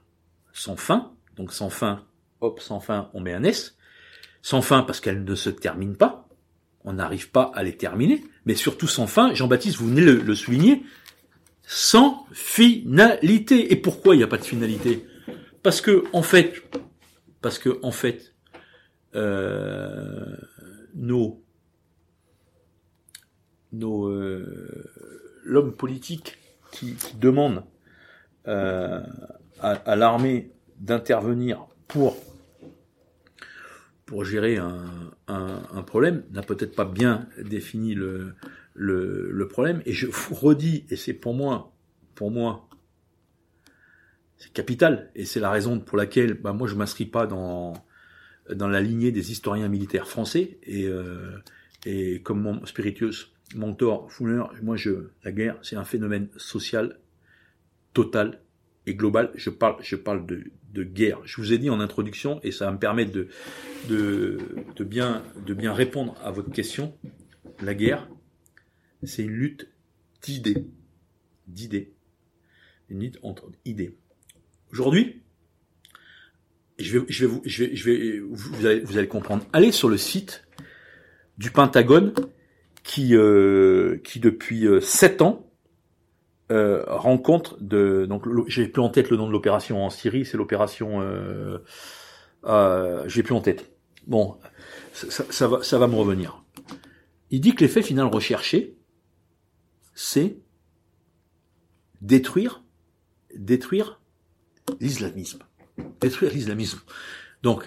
sans 0.52 0.76
fin. 0.76 1.12
Donc 1.36 1.52
sans 1.52 1.68
fin, 1.68 2.04
hop, 2.40 2.60
sans 2.60 2.80
fin, 2.80 3.10
on 3.12 3.20
met 3.20 3.34
un 3.34 3.44
S. 3.44 3.76
Sans 4.40 4.62
fin 4.62 4.82
parce 4.82 5.00
qu'elles 5.00 5.24
ne 5.24 5.34
se 5.34 5.50
terminent 5.50 5.94
pas. 5.94 6.28
On 6.84 6.94
n'arrive 6.94 7.30
pas 7.30 7.50
à 7.54 7.62
les 7.62 7.76
terminer. 7.76 8.24
Mais 8.46 8.54
surtout 8.54 8.86
sans 8.86 9.06
fin, 9.06 9.34
Jean-Baptiste, 9.34 9.78
vous 9.78 9.88
venez 9.88 10.02
le, 10.02 10.16
le 10.16 10.34
souligner, 10.34 10.82
sans 11.62 12.26
finalité. 12.32 13.72
Et 13.72 13.76
pourquoi 13.76 14.14
il 14.14 14.18
n'y 14.18 14.24
a 14.24 14.28
pas 14.28 14.36
de 14.36 14.44
finalité? 14.44 15.06
Parce 15.64 15.80
que, 15.80 16.04
en 16.12 16.22
fait, 16.22 16.62
parce 17.40 17.58
que 17.58 17.80
en 17.82 17.90
fait, 17.90 18.34
euh, 19.14 20.36
nos, 20.94 21.42
nos 23.72 24.08
euh, 24.08 24.84
l'homme 25.42 25.74
politique 25.74 26.36
qui, 26.70 26.94
qui 26.96 27.16
demande 27.16 27.64
euh, 28.46 29.00
à, 29.58 29.70
à 29.70 29.96
l'armée 29.96 30.52
d'intervenir 30.80 31.66
pour 31.88 32.14
pour 34.04 34.22
gérer 34.26 34.58
un, 34.58 34.84
un, 35.28 35.62
un 35.72 35.82
problème 35.82 36.24
n'a 36.30 36.42
peut-être 36.42 36.76
pas 36.76 36.84
bien 36.84 37.26
défini 37.42 37.94
le, 37.94 38.34
le, 38.74 39.30
le 39.30 39.48
problème. 39.48 39.80
Et 39.86 39.94
je 39.94 40.08
vous 40.08 40.34
redis, 40.34 40.84
et 40.90 40.96
c'est 40.96 41.14
pour 41.14 41.32
moi, 41.32 41.72
pour 42.14 42.30
moi, 42.30 42.68
c'est 44.38 44.52
capital, 44.52 45.10
et 45.14 45.24
c'est 45.24 45.40
la 45.40 45.50
raison 45.50 45.80
pour 45.80 45.96
laquelle 45.96 46.34
bah, 46.34 46.52
moi 46.52 46.68
je 46.68 46.74
m'inscris 46.74 47.06
pas 47.06 47.26
dans 47.26 47.72
dans 48.52 48.68
la 48.68 48.80
lignée 48.80 49.10
des 49.10 49.32
historiens 49.32 49.68
militaires 49.68 50.08
français 50.08 50.58
et 50.64 50.86
euh, 50.86 51.38
et 51.86 52.20
comme 52.22 52.42
mon 52.42 52.64
spiritueuse 52.66 53.32
mentor 53.54 54.10
Fuller, 54.12 54.42
moi 54.62 54.76
je 54.76 55.08
la 55.22 55.32
guerre 55.32 55.58
c'est 55.62 55.76
un 55.76 55.84
phénomène 55.84 56.28
social 56.36 56.98
total 57.92 58.40
et 58.86 58.94
global. 58.94 59.30
Je 59.34 59.50
parle 59.50 59.76
je 59.80 59.96
parle 59.96 60.26
de 60.26 60.44
de 60.72 60.82
guerre. 60.82 61.20
Je 61.24 61.40
vous 61.40 61.52
ai 61.52 61.58
dit 61.58 61.70
en 61.70 61.80
introduction 61.80 62.40
et 62.42 62.50
ça 62.50 62.66
va 62.66 62.72
me 62.72 62.78
permettre 62.78 63.12
de 63.12 63.28
de 63.88 64.38
de 64.76 64.84
bien 64.84 65.22
de 65.46 65.54
bien 65.54 65.72
répondre 65.72 66.16
à 66.22 66.30
votre 66.30 66.50
question. 66.50 66.94
La 67.62 67.74
guerre, 67.74 68.08
c'est 69.04 69.22
une 69.22 69.30
lutte 69.30 69.68
d'idées, 70.22 70.66
d'idées, 71.46 71.92
une 72.88 73.00
lutte 73.00 73.18
entre 73.22 73.50
idées. 73.64 73.96
Aujourd'hui, 74.74 75.22
je 76.80 76.98
vais, 76.98 77.06
je 77.08 77.24
vais 77.24 77.32
vous, 77.32 77.42
je 77.44 77.62
vais, 77.62 77.76
je 77.76 77.84
vais, 77.88 78.18
vous 78.18 78.66
allez, 78.66 78.80
vous 78.80 78.98
allez 78.98 79.06
comprendre. 79.06 79.46
Allez 79.52 79.70
sur 79.70 79.88
le 79.88 79.96
site 79.96 80.48
du 81.38 81.52
Pentagone 81.52 82.12
qui, 82.82 83.14
euh, 83.14 83.98
qui 84.02 84.18
depuis 84.18 84.66
euh, 84.66 84.80
sept 84.80 85.22
ans 85.22 85.48
euh, 86.50 86.82
rencontre 86.88 87.56
de, 87.60 88.04
donc 88.06 88.24
j'ai 88.48 88.66
plus 88.66 88.82
en 88.82 88.88
tête 88.88 89.10
le 89.10 89.16
nom 89.16 89.28
de 89.28 89.32
l'opération 89.32 89.84
en 89.84 89.90
Syrie, 89.90 90.24
c'est 90.24 90.36
l'opération, 90.36 91.00
euh, 91.02 91.58
euh, 92.42 93.04
j'ai 93.06 93.22
plus 93.22 93.36
en 93.36 93.40
tête. 93.42 93.70
Bon, 94.08 94.40
ça, 94.92 95.24
ça, 95.30 95.46
va, 95.46 95.62
ça 95.62 95.78
va 95.78 95.86
me 95.86 95.94
revenir. 95.94 96.42
Il 97.30 97.40
dit 97.40 97.54
que 97.54 97.60
l'effet 97.60 97.80
final 97.80 98.06
recherché, 98.06 98.76
c'est 99.94 100.36
détruire, 102.00 102.64
détruire 103.36 104.00
l'islamisme. 104.80 105.40
Détruire 106.00 106.32
l'islamisme. 106.32 106.80
Donc, 107.42 107.64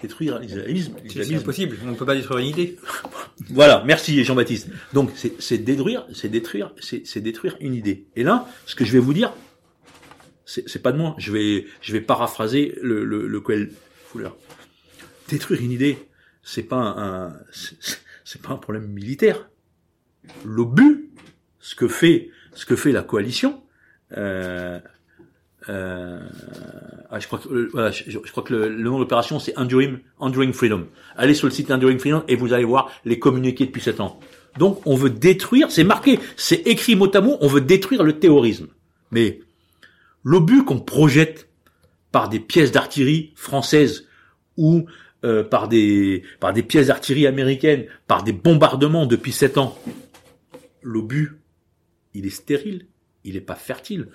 détruire 0.00 0.38
l'islamisme. 0.38 0.94
C'est 1.08 1.34
impossible, 1.34 1.76
on 1.84 1.92
ne 1.92 1.96
peut 1.96 2.06
pas 2.06 2.14
détruire 2.14 2.38
une 2.38 2.46
idée. 2.46 2.78
voilà, 3.50 3.82
merci 3.86 4.24
Jean-Baptiste. 4.24 4.68
Donc, 4.92 5.10
c'est 5.14 5.58
détruire, 5.58 6.06
c'est 6.12 6.28
détruire, 6.28 6.72
c'est 6.80 7.20
détruire 7.20 7.56
une 7.60 7.74
idée. 7.74 8.06
Et 8.16 8.22
là, 8.22 8.48
ce 8.66 8.74
que 8.74 8.84
je 8.84 8.92
vais 8.92 8.98
vous 8.98 9.14
dire, 9.14 9.32
c'est 10.44 10.82
pas 10.82 10.92
de 10.92 10.98
moi. 10.98 11.14
Je 11.18 11.32
vais, 11.32 11.66
je 11.80 11.92
vais 11.92 12.00
paraphraser 12.00 12.74
le, 12.82 13.04
le, 13.04 13.28
le 13.28 13.42
Fuller. 14.06 14.30
Détruire 15.28 15.60
une 15.60 15.70
idée, 15.70 16.08
c'est 16.42 16.64
pas 16.64 16.76
un, 16.76 17.36
c'est 17.52 18.42
pas 18.42 18.50
un 18.50 18.56
problème 18.56 18.88
militaire. 18.88 19.48
L'obus, 20.44 21.10
ce 21.60 21.74
que 21.74 21.88
fait, 21.88 22.30
ce 22.54 22.66
que 22.66 22.76
fait 22.76 22.92
la 22.92 23.02
coalition, 23.02 23.62
euh, 24.16 24.80
euh, 25.68 26.20
ah, 27.10 27.20
je 27.20 27.26
crois 27.26 27.38
que, 27.38 28.54
le, 28.54 28.82
nom 28.82 28.94
de 28.94 29.00
l'opération 29.00 29.38
c'est 29.38 29.56
Enduring, 29.58 30.52
Freedom. 30.52 30.86
Allez 31.16 31.34
sur 31.34 31.46
le 31.46 31.52
site 31.52 31.70
Enduring 31.70 31.98
Freedom 31.98 32.24
et 32.28 32.36
vous 32.36 32.52
allez 32.52 32.64
voir 32.64 32.90
les 33.04 33.18
communiqués 33.18 33.66
depuis 33.66 33.82
sept 33.82 34.00
ans. 34.00 34.18
Donc 34.58 34.80
on 34.86 34.94
veut 34.94 35.10
détruire, 35.10 35.70
c'est 35.70 35.84
marqué, 35.84 36.18
c'est 36.36 36.66
écrit 36.66 36.96
mot 36.96 37.14
à 37.14 37.20
mot, 37.20 37.36
on 37.40 37.46
veut 37.46 37.60
détruire 37.60 38.02
le 38.02 38.18
terrorisme. 38.18 38.68
Mais 39.10 39.40
l'obus 40.24 40.64
qu'on 40.64 40.80
projette 40.80 41.48
par 42.10 42.28
des 42.28 42.40
pièces 42.40 42.72
d'artillerie 42.72 43.32
françaises 43.36 44.06
ou 44.56 44.86
euh, 45.24 45.44
par 45.44 45.68
des 45.68 46.22
par 46.40 46.52
des 46.52 46.62
pièces 46.62 46.86
d'artillerie 46.86 47.26
américaines, 47.26 47.84
par 48.06 48.22
des 48.22 48.32
bombardements 48.32 49.06
depuis 49.06 49.32
sept 49.32 49.58
ans, 49.58 49.78
l'obus, 50.82 51.36
il 52.14 52.24
est 52.24 52.30
stérile, 52.30 52.86
il 53.24 53.34
n'est 53.34 53.40
pas 53.40 53.54
fertile 53.54 54.08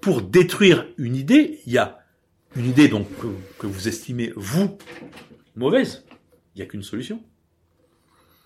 pour 0.00 0.22
détruire 0.22 0.86
une 0.96 1.16
idée, 1.16 1.60
il 1.66 1.72
y 1.72 1.78
a 1.78 2.00
une 2.56 2.66
idée 2.66 2.88
donc 2.88 3.06
que, 3.58 3.66
vous 3.66 3.88
estimez 3.88 4.32
vous 4.36 4.78
mauvaise. 5.56 6.04
Il 6.54 6.58
n'y 6.58 6.62
a 6.62 6.66
qu'une 6.66 6.82
solution. 6.82 7.22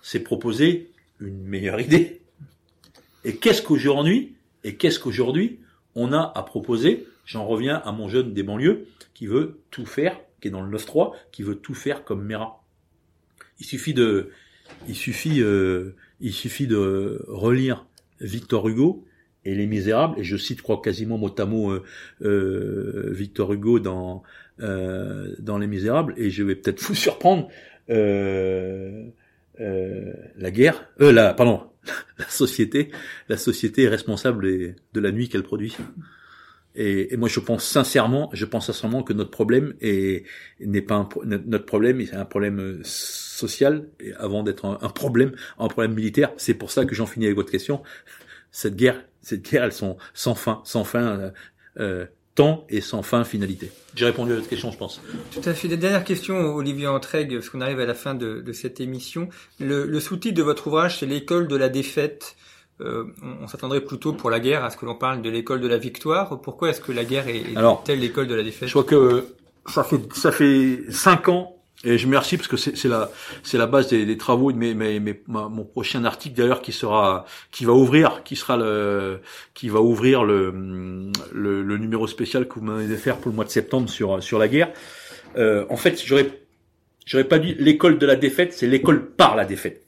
C'est 0.01 0.19
proposer 0.19 0.91
une 1.19 1.43
meilleure 1.43 1.79
idée. 1.79 2.21
Et 3.23 3.37
qu'est-ce 3.37 3.61
qu'aujourd'hui, 3.61 4.35
et 4.63 4.75
qu'est-ce 4.75 4.99
qu'aujourd'hui 4.99 5.59
on 5.95 6.11
a 6.11 6.31
à 6.35 6.43
proposer? 6.43 7.07
J'en 7.25 7.45
reviens 7.45 7.77
à 7.77 7.91
mon 7.91 8.09
jeune 8.09 8.33
des 8.33 8.43
banlieues 8.43 8.87
qui 9.13 9.27
veut 9.27 9.61
tout 9.71 9.85
faire, 9.85 10.19
qui 10.41 10.49
est 10.49 10.51
dans 10.51 10.61
le 10.61 10.77
9-3, 10.77 11.13
qui 11.31 11.43
veut 11.43 11.55
tout 11.55 11.73
faire 11.73 12.03
comme 12.03 12.23
Mera. 12.25 12.63
Il 13.59 13.65
suffit 13.65 13.93
de, 13.93 14.31
il 14.87 14.95
suffit, 14.95 15.41
euh, 15.41 15.95
il 16.19 16.33
suffit 16.33 16.67
de 16.67 17.23
relire 17.27 17.85
Victor 18.19 18.67
Hugo 18.67 19.05
et 19.45 19.55
Les 19.55 19.67
Misérables, 19.67 20.19
et 20.19 20.23
je 20.23 20.37
cite, 20.37 20.59
je 20.59 20.63
crois 20.63 20.81
quasiment 20.81 21.17
mot 21.17 21.33
à 21.37 21.45
mot 21.45 21.71
euh, 21.71 21.83
euh, 22.21 23.09
Victor 23.11 23.53
Hugo 23.53 23.79
dans 23.79 24.23
euh, 24.59 25.35
dans 25.39 25.57
Les 25.57 25.67
Misérables, 25.67 26.13
et 26.17 26.29
je 26.29 26.43
vais 26.43 26.55
peut-être 26.55 26.81
vous 26.81 26.95
surprendre. 26.95 27.49
Euh, 27.89 29.05
euh, 29.59 30.13
la 30.37 30.51
guerre, 30.51 30.87
euh, 30.99 31.11
la, 31.11 31.33
pardon, 31.33 31.61
la 32.17 32.27
société, 32.27 32.91
la 33.29 33.37
société 33.37 33.83
est 33.83 33.89
responsable 33.89 34.45
de 34.47 34.99
la 34.99 35.11
nuit 35.11 35.29
qu'elle 35.29 35.43
produit. 35.43 35.77
Et, 36.75 37.13
et, 37.13 37.17
moi, 37.17 37.29
je 37.29 37.39
pense 37.39 37.63
sincèrement, 37.63 38.31
je 38.33 38.45
pense 38.45 38.65
sincèrement 38.65 39.03
que 39.03 39.13
notre 39.13 39.29
problème 39.29 39.75
est 39.79 40.25
n'est 40.59 40.81
pas 40.81 40.95
un, 40.95 41.09
notre 41.23 41.65
problème, 41.65 42.03
c'est 42.03 42.15
un 42.15 42.25
problème 42.25 42.79
social 42.83 43.85
et 43.99 44.13
avant 44.13 44.41
d'être 44.41 44.65
un, 44.65 44.89
problème, 44.89 45.33
un 45.59 45.67
problème 45.67 45.93
militaire. 45.93 46.31
C'est 46.37 46.55
pour 46.55 46.71
ça 46.71 46.85
que 46.85 46.95
j'en 46.95 47.05
finis 47.05 47.25
avec 47.25 47.35
votre 47.35 47.51
question. 47.51 47.83
Cette 48.53 48.77
guerre, 48.77 49.03
cette 49.21 49.41
guerre, 49.41 49.65
elles 49.65 49.73
sont 49.73 49.97
sans 50.13 50.35
fin, 50.35 50.61
sans 50.63 50.85
fin. 50.85 51.03
Euh, 51.19 51.31
euh, 51.79 52.05
temps 52.35 52.65
et 52.67 52.81
sans 52.81 53.03
fin 53.03 53.23
finalité. 53.23 53.69
J'ai 53.93 54.05
répondu 54.05 54.31
à 54.31 54.35
votre 54.35 54.49
question, 54.49 54.71
je 54.71 54.77
pense. 54.77 54.99
Tout 55.31 55.47
à 55.47 55.53
fait. 55.53 55.67
La 55.67 55.75
dernière 55.75 56.03
question, 56.03 56.55
Olivier 56.55 56.87
Entraigue, 56.87 57.35
parce 57.35 57.49
qu'on 57.49 57.61
arrive 57.61 57.79
à 57.79 57.85
la 57.85 57.93
fin 57.93 58.15
de, 58.15 58.41
de 58.41 58.51
cette 58.53 58.81
émission. 58.81 59.29
Le, 59.59 59.85
le 59.85 59.99
sous-titre 59.99 60.35
de 60.35 60.41
votre 60.41 60.65
ouvrage, 60.65 60.97
c'est 60.97 61.05
l'école 61.05 61.47
de 61.47 61.55
la 61.55 61.69
défaite. 61.69 62.35
Euh, 62.81 63.03
on, 63.21 63.43
on 63.43 63.47
s'attendrait 63.47 63.81
plutôt 63.81 64.13
pour 64.13 64.31
la 64.31 64.39
guerre 64.39 64.63
à 64.63 64.71
ce 64.71 64.77
que 64.77 64.85
l'on 64.87 64.95
parle 64.95 65.21
de 65.21 65.29
l'école 65.29 65.61
de 65.61 65.67
la 65.67 65.77
victoire. 65.77 66.41
Pourquoi 66.41 66.69
est-ce 66.69 66.81
que 66.81 66.91
la 66.91 67.05
guerre 67.05 67.27
est, 67.27 67.51
est 67.51 67.55
Alors, 67.55 67.83
telle 67.83 67.99
l'école 67.99 68.25
de 68.25 68.33
la 68.33 68.41
défaite? 68.41 68.67
Je 68.67 68.73
crois 68.73 68.83
que 68.83 69.27
ça 69.67 69.83
fait 69.83 69.99
ça 70.15 70.31
fait 70.31 70.79
cinq 70.89 71.29
ans 71.29 71.55
et 71.83 71.97
je 71.97 72.07
merci 72.07 72.37
parce 72.37 72.47
que 72.47 72.55
c'est 72.55 72.85
la 72.85 73.11
c'est 73.43 73.57
la 73.57 73.67
base 73.67 73.89
des, 73.89 74.05
des 74.05 74.17
travaux 74.17 74.51
de 74.51 74.57
mes, 74.57 74.73
mes, 74.73 74.99
mes 75.01 75.21
mon 75.27 75.65
prochain 75.65 76.05
article 76.05 76.35
d'ailleurs 76.35 76.61
qui 76.61 76.71
sera 76.71 77.25
qui 77.51 77.65
va 77.65 77.73
ouvrir 77.73 78.23
qui 78.23 78.37
sera 78.37 78.55
le 78.55 79.19
qui 79.53 79.67
va 79.67 79.81
ouvrir 79.81 80.23
le 80.23 81.11
le, 81.33 81.61
le 81.61 81.77
numéro 81.77 82.07
spécial 82.07 82.47
que 82.47 82.55
vous 82.55 82.65
m'avez 82.65 82.95
faire 82.95 83.17
pour 83.17 83.29
le 83.31 83.35
mois 83.35 83.45
de 83.45 83.49
septembre 83.49 83.89
sur 83.89 84.23
sur 84.23 84.39
la 84.39 84.47
guerre. 84.47 84.71
Euh, 85.35 85.65
en 85.69 85.77
fait, 85.77 86.01
j'aurais 86.05 86.29
j'aurais 87.05 87.23
pas 87.25 87.39
dit 87.39 87.55
l'école 87.59 87.97
de 87.97 88.05
la 88.05 88.15
défaite, 88.15 88.53
c'est 88.53 88.67
l'école 88.67 89.05
par 89.05 89.35
la 89.35 89.45
défaite. 89.45 89.85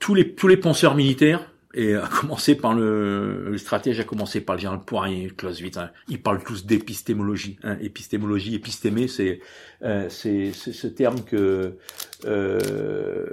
Tous 0.00 0.14
les 0.14 0.34
tous 0.34 0.48
les 0.48 0.56
penseurs 0.56 0.94
militaires 0.94 1.48
et 1.76 1.94
à 1.94 2.08
commencer 2.08 2.54
par 2.54 2.74
le, 2.74 3.50
le 3.50 3.58
stratège, 3.58 4.00
a 4.00 4.04
commencé 4.04 4.40
par 4.40 4.56
le 4.56 4.60
général 4.60 4.80
Poirier, 4.84 5.30
Clausewitz. 5.36 5.76
Hein. 5.76 5.90
Ils 6.08 6.20
parlent 6.20 6.42
tous 6.42 6.64
d'épistémologie. 6.64 7.58
Hein. 7.62 7.76
Épistémologie, 7.82 8.54
épistémé, 8.54 9.08
c'est 9.08 9.40
euh, 9.82 10.08
c'est 10.08 10.52
ce 10.52 10.86
terme 10.86 11.22
que 11.22 11.76
euh, 12.24 13.26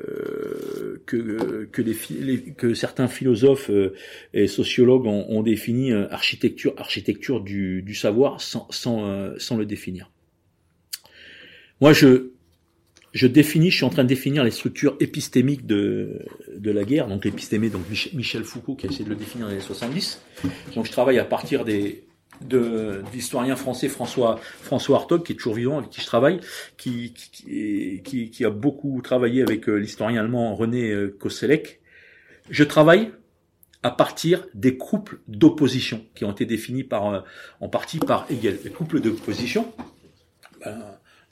que 1.06 1.70
que, 1.72 2.50
que 2.52 2.74
certains 2.74 3.08
philosophes 3.08 3.70
euh, 3.70 3.96
et 4.34 4.48
sociologues 4.48 5.06
ont, 5.06 5.26
ont 5.30 5.42
défini 5.42 5.94
euh, 5.94 6.08
architecture 6.12 6.74
architecture 6.78 7.40
du, 7.40 7.82
du 7.82 7.96
savoir 7.96 8.42
sans 8.42 8.68
sans 8.72 9.08
euh, 9.08 9.34
sans 9.38 9.56
le 9.56 9.66
définir. 9.66 10.12
Moi, 11.80 11.94
je 11.94 12.33
je 13.14 13.28
définis, 13.28 13.70
je 13.70 13.78
suis 13.78 13.86
en 13.86 13.90
train 13.90 14.04
de 14.04 14.10
définir 14.10 14.44
les 14.44 14.52
structures 14.52 14.98
épistémiques 15.00 15.66
de, 15.66 16.26
de 16.56 16.72
la 16.72 16.84
guerre, 16.84 17.08
donc 17.08 17.26
l'épistémé, 17.26 17.70
donc 17.70 17.84
Michel 18.14 18.44
Foucault 18.44 18.76
qui 18.76 18.88
a 18.88 18.90
essayé 18.90 19.06
de 19.06 19.10
le 19.10 19.16
définir 19.16 19.46
dans 19.46 19.52
les 19.52 19.58
années 19.58 19.66
70. 19.66 20.22
Donc 20.76 20.86
je 20.86 20.92
travaille 20.92 21.20
à 21.20 21.26
partir 21.26 21.64
des 21.64 22.06
de 22.42 23.04
d'historien 23.14 23.56
français 23.56 23.88
François 23.88 24.40
François 24.42 24.98
Hartog 24.98 25.24
qui 25.24 25.34
est 25.34 25.36
toujours 25.36 25.54
vivant 25.54 25.78
avec 25.78 25.92
qui 25.92 26.02
je 26.02 26.08
travaille 26.08 26.40
qui 26.78 27.14
qui, 27.14 28.02
qui, 28.04 28.32
qui 28.32 28.44
a 28.44 28.50
beaucoup 28.50 29.00
travaillé 29.04 29.44
avec 29.44 29.68
l'historien 29.68 30.22
allemand 30.22 30.56
René 30.56 30.92
Koselleck 31.20 31.80
je 32.50 32.64
travaille 32.64 33.12
à 33.84 33.92
partir 33.92 34.48
des 34.56 34.78
couples 34.78 35.20
d'opposition 35.28 36.04
qui 36.16 36.26
ont 36.26 36.32
été 36.32 36.46
définis 36.46 36.84
par 36.84 37.24
en 37.60 37.70
partie 37.70 38.00
par 38.00 38.26
Hegel. 38.32 38.60
Les 38.64 38.72
couples 38.72 39.00
d'opposition 39.00 39.72
ben, 40.66 40.82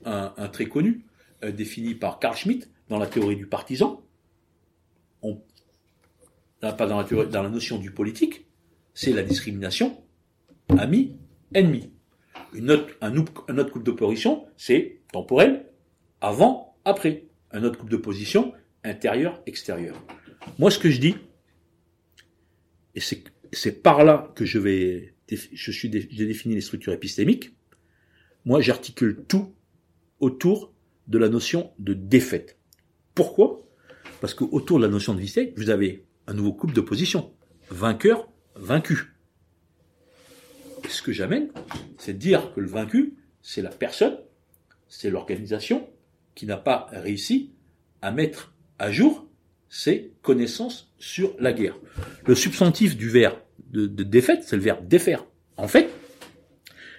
un, 0.05 0.33
un, 0.37 0.47
très 0.49 0.65
connu 0.65 0.89
euh, 0.89 1.10
définie 1.49 1.95
par 1.95 2.19
Carl 2.19 2.35
Schmitt 2.35 2.69
dans 2.89 2.99
la 2.99 3.07
théorie 3.07 3.35
du 3.35 3.47
partisan. 3.47 4.03
On, 5.21 5.41
pas 6.59 6.87
dans 6.87 6.97
la, 6.97 7.03
théorie, 7.03 7.27
dans 7.27 7.43
la 7.43 7.49
notion 7.49 7.79
du 7.79 7.91
politique, 7.91 8.45
c'est 8.93 9.13
la 9.13 9.23
discrimination 9.23 10.03
ami, 10.77 11.17
ennemi. 11.53 11.91
Une 12.53 12.71
autre, 12.71 12.95
un, 13.01 13.17
autre 13.17 13.71
couple 13.71 13.85
d'opposition, 13.85 14.45
c'est 14.57 15.01
temporel, 15.11 15.65
avant, 16.19 16.77
après. 16.85 17.25
Un 17.51 17.63
autre 17.63 17.79
couple 17.79 17.91
de 17.91 17.97
position, 17.97 18.53
intérieur, 18.83 19.41
extérieur. 19.45 20.01
Moi, 20.59 20.71
ce 20.71 20.79
que 20.79 20.89
je 20.89 20.99
dis, 20.99 21.15
et 22.95 22.99
c'est 22.99 23.83
par 23.83 24.03
là 24.03 24.31
que 24.35 24.45
je 24.45 24.59
vais, 24.59 25.15
je 25.29 25.71
suis, 25.71 25.91
j'ai 25.91 26.25
défini 26.25 26.55
les 26.55 26.61
structures 26.61 26.93
épistémiques. 26.93 27.51
Moi, 28.45 28.61
j'articule 28.61 29.23
tout 29.27 29.53
autour 30.19 30.70
de 31.07 31.17
la 31.17 31.29
notion 31.29 31.71
de 31.79 31.93
défaite. 31.93 32.57
Pourquoi? 33.15 33.67
Parce 34.19 34.33
que 34.33 34.43
autour 34.43 34.77
de 34.77 34.85
la 34.85 34.89
notion 34.89 35.13
de 35.13 35.19
défaite, 35.19 35.53
vous 35.57 35.69
avez 35.69 36.05
un 36.27 36.33
nouveau 36.33 36.53
couple 36.53 36.73
d'opposition. 36.73 37.33
Vainqueur, 37.69 38.29
vaincu. 38.55 39.13
ce 40.87 41.01
que 41.01 41.11
j'amène, 41.11 41.49
c'est 41.97 42.13
de 42.13 42.17
dire 42.17 42.53
que 42.53 42.59
le 42.59 42.67
vaincu, 42.67 43.15
c'est 43.41 43.61
la 43.61 43.69
personne, 43.69 44.17
c'est 44.87 45.09
l'organisation 45.09 45.89
qui 46.35 46.45
n'a 46.45 46.57
pas 46.57 46.87
réussi 46.91 47.51
à 48.01 48.11
mettre 48.11 48.53
à 48.77 48.91
jour 48.91 49.27
ses 49.69 50.13
connaissances 50.21 50.93
sur 50.99 51.35
la 51.39 51.53
guerre. 51.53 51.77
Le 52.25 52.35
substantif 52.35 52.97
du 52.97 53.09
verbe 53.09 53.37
de, 53.69 53.85
défaite, 54.03 54.43
c'est 54.43 54.57
le 54.57 54.61
verbe 54.61 54.87
défaire. 54.87 55.25
En 55.55 55.67
fait, 55.67 55.89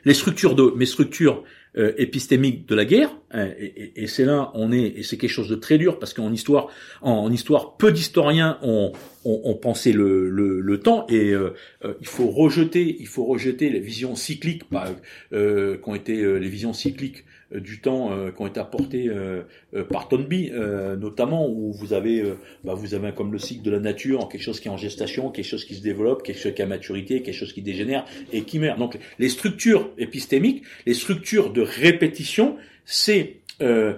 les 0.05 0.15
structures 0.15 0.55
de 0.55 0.73
mes 0.77 0.87
structures 0.87 1.45
euh, 1.79 1.93
épistémiques 1.97 2.69
de 2.69 2.75
la 2.75 2.85
guerre, 2.85 3.17
hein, 3.31 3.49
et, 3.59 4.07
c'est 4.07 4.27
là 4.27 4.51
on 4.55 4.73
est, 4.73 4.83
et 4.83 5.03
c'est 5.03 5.17
quelque 5.17 5.31
chose 5.31 5.49
de 5.49 5.55
très 5.55 5.79
dur 5.79 5.99
parce 5.99 6.13
qu'en 6.13 6.31
histoire, 6.31 6.69
en, 7.01 7.33
histoire, 7.33 7.79
peu 7.79 7.93
d'historiens 7.93 8.59
ont, 8.63 8.93
ont, 9.25 9.55
pensé 9.55 9.93
le, 9.95 10.29
le, 10.29 10.81
temps 10.81 11.07
et 11.09 11.31
euh, 11.31 11.55
euh, 11.85 11.95
il 12.01 12.07
faut 12.07 12.29
rejeter, 12.29 12.97
il 13.01 13.07
faut 13.07 13.25
rejeter 13.25 13.71
les 13.71 13.81
visions 13.81 14.15
cycliques, 14.17 14.65
bah, 14.71 14.85
euh, 15.33 15.79
ont 15.87 15.95
été 15.95 16.39
les 16.39 16.49
visions 16.49 16.75
cycliques. 16.75 17.25
euh, 17.25 17.32
du 17.61 17.81
temps 17.81 18.13
euh, 18.13 18.31
qui 18.31 18.41
ont 18.41 18.47
été 18.47 18.61
apportés 18.61 19.09
euh, 19.09 19.43
par 19.91 20.09
Tonby, 20.09 20.51
notamment 20.99 21.49
où 21.49 21.73
vous 21.73 21.93
avez, 21.93 22.23
bah, 22.65 22.75
vous 22.75 22.95
avez 22.95 23.13
comme 23.13 23.33
le 23.33 23.39
cycle 23.39 23.63
de 23.63 23.71
la 23.71 23.81
nature, 23.81 24.29
quelque 24.29 24.43
chose 24.43 24.61
qui 24.61 24.69
est 24.69 24.71
en 24.71 24.77
gestation, 24.77 25.31
quelque 25.31 25.45
chose 25.45 25.65
qui 25.65 25.75
se 25.75 25.83
développe, 25.83 26.23
quelque 26.23 26.39
chose 26.39 26.55
qui 26.55 26.63
a 26.63 26.67
maturité, 26.67 27.23
quelque 27.23 27.35
chose 27.35 27.53
qui 27.53 27.63
dégénère 27.63 28.05
et 28.33 28.43
qui 28.43 28.59
meurt. 28.59 28.79
Donc 28.79 28.99
les 29.19 29.29
structures 29.29 29.91
épistémiques, 29.99 30.63
les 30.87 30.95
structures 30.95 31.53
de 31.53 31.63
répétition, 31.63 32.57
c'est 32.85 33.37
euh, 33.61 33.95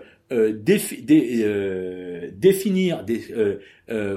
définir 2.32 3.04
des, 3.04 3.20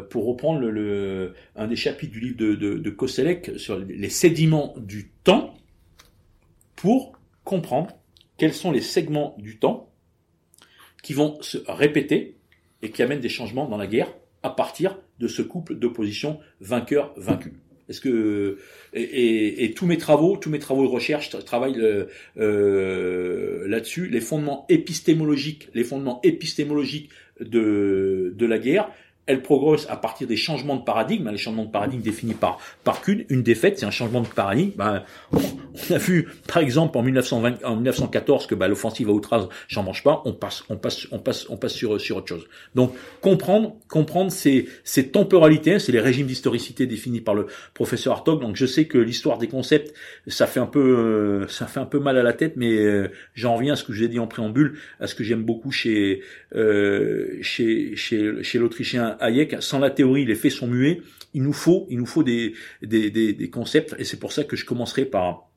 pour 0.09 0.25
reprendre 0.25 0.61
le, 0.61 1.33
un 1.55 1.67
des 1.67 1.75
chapitres 1.75 2.13
du 2.13 2.19
livre 2.19 2.37
de, 2.37 2.55
de, 2.55 2.77
de 2.77 3.57
sur 3.57 3.77
les 3.77 4.09
sédiments 4.09 4.73
du 4.77 5.09
temps 5.23 5.53
pour 6.75 7.13
comprendre 7.43 7.97
quels 8.37 8.53
sont 8.53 8.71
les 8.71 8.81
segments 8.81 9.35
du 9.39 9.57
temps 9.57 9.91
qui 11.03 11.13
vont 11.13 11.41
se 11.41 11.57
répéter 11.67 12.37
et 12.81 12.91
qui 12.91 13.01
amènent 13.01 13.19
des 13.19 13.29
changements 13.29 13.67
dans 13.67 13.77
la 13.77 13.87
guerre 13.87 14.13
à 14.43 14.49
partir 14.49 14.99
de 15.19 15.27
ce 15.27 15.41
couple 15.41 15.75
d'opposition 15.75 16.39
vainqueur-vaincu. 16.61 17.53
Est-ce 17.89 18.01
que 18.01 18.57
et, 18.93 19.73
tous 19.75 19.85
mes 19.85 19.97
travaux, 19.97 20.35
tous 20.35 20.49
mes 20.49 20.59
travaux 20.59 20.83
de 20.83 20.89
recherche 20.91 21.29
travaillent 21.45 21.79
euh, 21.79 22.05
euh, 22.37 23.67
là-dessus, 23.67 24.07
les 24.09 24.19
fondements 24.19 24.65
épistémologiques, 24.67 25.69
les 25.73 25.85
fondements 25.85 26.19
épistémologiques 26.23 27.09
de 27.39 28.45
la 28.45 28.59
guerre, 28.59 28.91
elle 29.27 29.41
progresse 29.41 29.87
à 29.89 29.97
partir 29.97 30.27
des 30.27 30.37
changements 30.37 30.77
de 30.77 30.83
paradigme. 30.83 31.29
Les 31.29 31.37
changements 31.37 31.65
de 31.65 31.71
paradigme 31.71 32.01
définis 32.01 32.33
par 32.33 32.59
par 32.83 33.01
Kuhn, 33.01 33.25
une 33.29 33.43
défaite, 33.43 33.79
c'est 33.79 33.85
un 33.85 33.91
changement 33.91 34.21
de 34.21 34.27
paradigme. 34.27 34.71
Ben, 34.75 35.03
on 35.31 35.93
a 35.93 35.97
vu, 35.97 36.27
par 36.47 36.57
exemple, 36.57 36.97
en 36.97 37.03
1920, 37.03 37.63
en 37.63 37.75
1914 37.75 38.47
que 38.47 38.55
ben, 38.55 38.67
l'offensive 38.67 39.09
à 39.09 39.11
outrage, 39.11 39.43
j'en 39.67 39.83
mange 39.83 40.03
pas. 40.03 40.21
On 40.25 40.33
passe, 40.33 40.63
on 40.69 40.77
passe, 40.77 41.07
on 41.11 41.19
passe, 41.19 41.45
on 41.49 41.57
passe 41.57 41.73
sur 41.73 41.99
sur 41.99 42.17
autre 42.17 42.27
chose. 42.27 42.47
Donc 42.75 42.93
comprendre, 43.21 43.75
comprendre 43.87 44.31
ces 44.31 44.67
ces 44.83 45.09
temporalités, 45.09 45.79
c'est 45.79 45.91
les 45.91 45.99
régimes 45.99 46.27
d'historicité 46.27 46.87
définis 46.87 47.21
par 47.21 47.35
le 47.35 47.47
professeur 47.73 48.13
Hartog. 48.13 48.41
Donc 48.41 48.55
je 48.55 48.65
sais 48.65 48.85
que 48.85 48.97
l'histoire 48.97 49.37
des 49.37 49.47
concepts, 49.47 49.93
ça 50.27 50.47
fait 50.47 50.59
un 50.59 50.65
peu, 50.65 50.79
euh, 50.79 51.47
ça 51.47 51.67
fait 51.67 51.79
un 51.79 51.85
peu 51.85 51.99
mal 51.99 52.17
à 52.17 52.23
la 52.23 52.33
tête, 52.33 52.53
mais 52.55 52.77
euh, 52.77 53.09
j'en 53.35 53.55
reviens 53.55 53.73
à 53.73 53.75
ce 53.75 53.83
que 53.83 53.93
j'ai 53.93 54.07
dit 54.07 54.19
en 54.19 54.27
préambule, 54.27 54.77
à 54.99 55.07
ce 55.07 55.15
que 55.15 55.23
j'aime 55.23 55.43
beaucoup 55.43 55.71
chez 55.71 56.21
euh, 56.55 57.37
chez 57.41 57.95
chez 57.95 58.43
chez 58.43 58.59
l'Autrichien 58.59 59.16
Hayek, 59.19 59.61
sans 59.61 59.79
la 59.79 59.89
théorie, 59.89 60.25
les 60.25 60.35
faits 60.35 60.51
sont 60.51 60.67
muets. 60.67 61.01
Il 61.33 61.43
nous 61.43 61.53
faut, 61.53 61.85
il 61.89 61.97
nous 61.97 62.05
faut 62.05 62.23
des, 62.23 62.53
des, 62.81 63.11
des, 63.11 63.49
concepts, 63.49 63.95
et 63.99 64.03
c'est 64.03 64.19
pour 64.19 64.31
ça 64.31 64.43
que 64.43 64.55
je 64.55 64.65
commencerai 64.65 65.05
par 65.05 65.47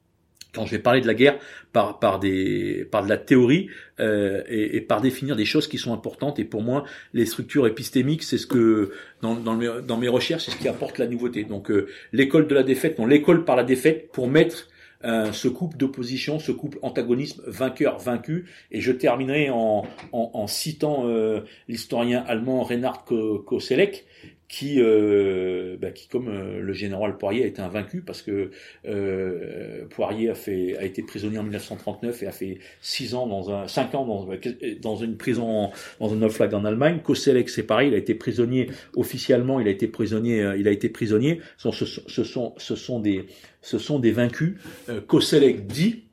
quand 0.52 0.66
je 0.66 0.72
vais 0.72 0.78
parler 0.78 1.00
de 1.00 1.06
la 1.06 1.14
guerre 1.14 1.38
par 1.72 1.98
par 1.98 2.18
des 2.18 2.84
par 2.90 3.04
de 3.04 3.08
la 3.08 3.16
théorie 3.16 3.68
euh, 4.00 4.42
et, 4.48 4.80
par 4.80 5.00
définir 5.00 5.36
des 5.36 5.44
choses 5.44 5.68
qui 5.68 5.78
sont 5.78 5.92
importantes 5.92 6.38
et 6.38 6.44
pour 6.44 6.62
moi 6.62 6.84
les 7.14 7.26
structures 7.26 7.66
épistémiques 7.66 8.22
c'est 8.22 8.38
ce 8.38 8.46
que 8.48 8.90
dans 9.22 9.36
dans 9.36 9.56
mes, 9.56 9.70
dans 9.86 9.96
mes 9.96 10.08
recherches 10.08 10.46
c'est 10.46 10.50
ce 10.50 10.56
qui 10.56 10.68
apporte 10.68 10.98
la 10.98 11.06
nouveauté 11.06 11.44
donc 11.44 11.70
euh, 11.70 11.86
l'école 12.12 12.48
de 12.48 12.54
la 12.56 12.62
défaite 12.62 12.98
non 12.98 13.06
l'école 13.06 13.44
par 13.44 13.54
la 13.54 13.62
défaite 13.64 14.10
pour 14.12 14.28
mettre 14.28 14.68
euh, 15.04 15.32
ce 15.32 15.48
couple 15.48 15.76
d'opposition, 15.76 16.38
ce 16.38 16.52
couple 16.52 16.78
antagonisme 16.82 17.42
vainqueur-vaincu. 17.46 18.46
Et 18.70 18.80
je 18.80 18.92
terminerai 18.92 19.50
en, 19.50 19.84
en, 20.12 20.30
en 20.34 20.46
citant 20.46 21.06
euh, 21.06 21.40
l'historien 21.68 22.24
allemand 22.26 22.62
Reinhard 22.62 23.04
Koselleck, 23.04 24.04
qui, 24.50 24.80
euh, 24.80 25.76
bah, 25.80 25.92
qui 25.92 26.08
comme 26.08 26.28
euh, 26.28 26.60
le 26.60 26.72
général 26.72 27.16
Poirier 27.16 27.44
a 27.44 27.46
été 27.46 27.62
invaincu 27.62 28.02
parce 28.02 28.20
que 28.20 28.50
euh, 28.84 29.86
Poirier 29.90 30.28
a 30.28 30.34
fait 30.34 30.76
a 30.76 30.84
été 30.84 31.02
prisonnier 31.02 31.38
en 31.38 31.44
1939 31.44 32.24
et 32.24 32.26
a 32.26 32.32
fait 32.32 32.58
six 32.80 33.14
ans 33.14 33.28
dans 33.28 33.52
un 33.52 33.68
cinq 33.68 33.94
ans 33.94 34.04
dans, 34.04 34.96
une 34.96 35.16
prison 35.16 35.70
dans 36.00 36.12
un 36.12 36.28
flag 36.28 36.52
en 36.52 36.64
Allemagne. 36.64 36.98
Koselleck 37.00 37.48
c'est 37.48 37.62
pareil, 37.62 37.88
il 37.88 37.94
a 37.94 37.98
été 37.98 38.12
prisonnier 38.16 38.68
officiellement, 38.96 39.60
il 39.60 39.68
a 39.68 39.70
été 39.70 39.86
prisonnier, 39.86 40.42
euh, 40.42 40.56
il 40.56 40.66
a 40.66 40.72
été 40.72 40.88
prisonnier. 40.88 41.40
Ce, 41.56 41.70
ce, 41.70 41.84
ce 41.84 42.24
sont 42.24 42.54
ce 42.58 42.74
sont 42.74 42.98
des 42.98 43.26
ce 43.62 43.78
sont 43.78 44.00
des 44.00 44.10
vaincus. 44.10 44.56
Euh, 44.88 45.00
Koselleck 45.00 45.68
dit 45.68 46.06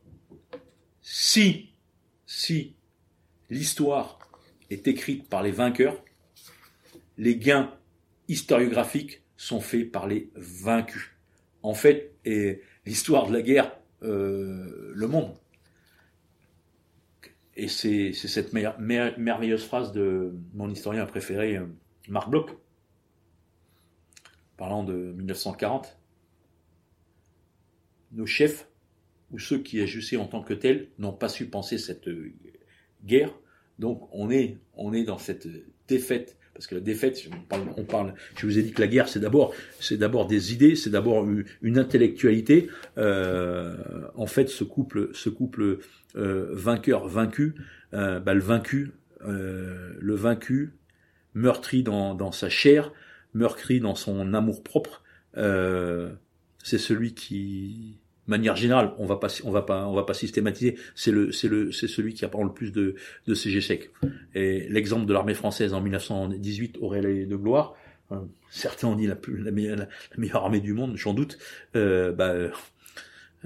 si 1.02 1.72
si 2.28 2.76
l'histoire 3.50 4.20
est 4.70 4.88
écrite 4.88 5.28
par 5.28 5.42
les 5.42 5.52
vainqueurs, 5.52 6.04
les 7.18 7.38
gains 7.38 7.74
historiographiques 8.28 9.24
sont 9.38 9.62
faits 9.62 9.92
par 9.92 10.08
les 10.08 10.30
vaincus. 10.36 11.12
En 11.64 11.74
fait, 11.74 12.14
et 12.26 12.62
l'histoire 12.86 13.28
de 13.28 13.34
la 13.34 13.42
guerre 13.42 13.78
euh, 14.04 14.92
le 14.94 15.08
monde. 15.08 15.34
Et 17.56 17.68
c'est 17.68 18.14
cette 18.14 18.54
merveilleuse 18.54 19.66
phrase 19.66 19.92
de 19.92 20.36
mon 20.54 20.70
historien 20.70 21.06
préféré, 21.08 21.58
euh, 21.58 21.66
Marc 22.08 22.30
Bloch, 22.30 22.52
parlant 24.56 24.84
de 24.84 24.94
1940. 24.94 25.98
Nos 28.12 28.28
chefs, 28.28 28.68
ou 29.32 29.40
ceux 29.40 29.60
qui 29.60 29.82
agissaient 29.82 30.18
en 30.18 30.28
tant 30.28 30.44
que 30.44 30.54
tels, 30.54 30.90
n'ont 31.00 31.14
pas 31.14 31.30
su 31.30 31.48
penser 31.48 31.80
cette 31.80 32.08
guerre. 33.04 33.34
Donc 33.80 34.08
on 34.12 34.30
est, 34.30 34.58
on 34.76 34.94
est 34.94 35.04
dans 35.04 35.18
cette 35.18 35.48
défaite 35.88 36.38
parce 36.58 36.66
que 36.66 36.74
la 36.74 36.82
défaite, 36.82 37.30
on 37.78 37.84
parle, 37.84 38.16
je 38.36 38.48
vous 38.48 38.58
ai 38.58 38.64
dit 38.64 38.72
que 38.72 38.82
la 38.82 38.88
guerre, 38.88 39.08
c'est 39.08 39.20
d'abord, 39.20 39.54
c'est 39.80 39.98
d'abord 39.98 40.26
des 40.26 40.54
idées, 40.54 40.76
c'est 40.76 40.90
d'abord 40.90 41.24
une, 41.62 41.78
intellectualité. 41.78 42.68
Euh, 42.98 43.76
en 44.16 44.26
fait, 44.26 44.50
ce 44.50 44.64
couple, 44.64 45.12
ce 45.14 45.30
couple 45.30 45.78
euh, 46.16 46.50
vainqueur-vaincu, 46.54 47.54
euh, 47.94 48.20
bah, 48.20 48.34
le 48.34 48.40
vaincu, 48.40 48.94
le 49.22 50.16
vaincu, 50.16 50.74
meurtri 51.36 51.84
dans, 51.84 52.16
dans 52.16 52.32
sa 52.32 52.50
chair, 52.50 52.92
meurtri 53.36 53.80
dans 53.80 53.94
son 53.94 54.34
amour 54.34 54.64
propre, 54.64 55.04
c'est 55.36 56.80
celui 56.80 57.14
qui 57.14 58.00
manière 58.28 58.56
générale, 58.56 58.94
on 58.98 59.06
va 59.06 59.18
pas, 59.18 59.28
on 59.44 59.52
va 59.52 59.62
pas, 59.62 59.88
on 59.88 59.94
va 59.94 60.04
pas 60.04 60.14
systématiser. 60.14 60.78
C'est 60.96 61.12
le, 61.12 61.32
c'est 61.32 61.48
le, 61.48 61.72
c'est 61.72 61.88
celui 61.88 62.14
qui 62.14 62.26
apprend 62.26 62.44
le 62.44 62.54
plus 62.54 62.72
de, 62.72 62.96
de 63.28 63.34
échecs. 63.34 63.90
Et 64.36 64.68
l'exemple 64.70 65.06
de 65.06 65.14
l'armée 65.14 65.34
française 65.34 65.74
en 65.74 65.82
1918 65.82 66.78
aurait 66.82 67.02
de 67.02 67.36
gloire. 67.36 67.76
Euh, 68.12 68.18
certains 68.50 68.88
ont 68.88 68.96
dit 68.96 69.08
la, 69.08 69.16
plus, 69.16 69.38
la, 69.38 69.52
meilleure, 69.52 69.88
meilleure 70.18 70.44
armée 70.44 70.60
du 70.60 70.74
monde, 70.74 70.96
j'en 70.96 71.14
doute. 71.14 71.38
Euh, 71.76 72.12
bah, 72.12 72.34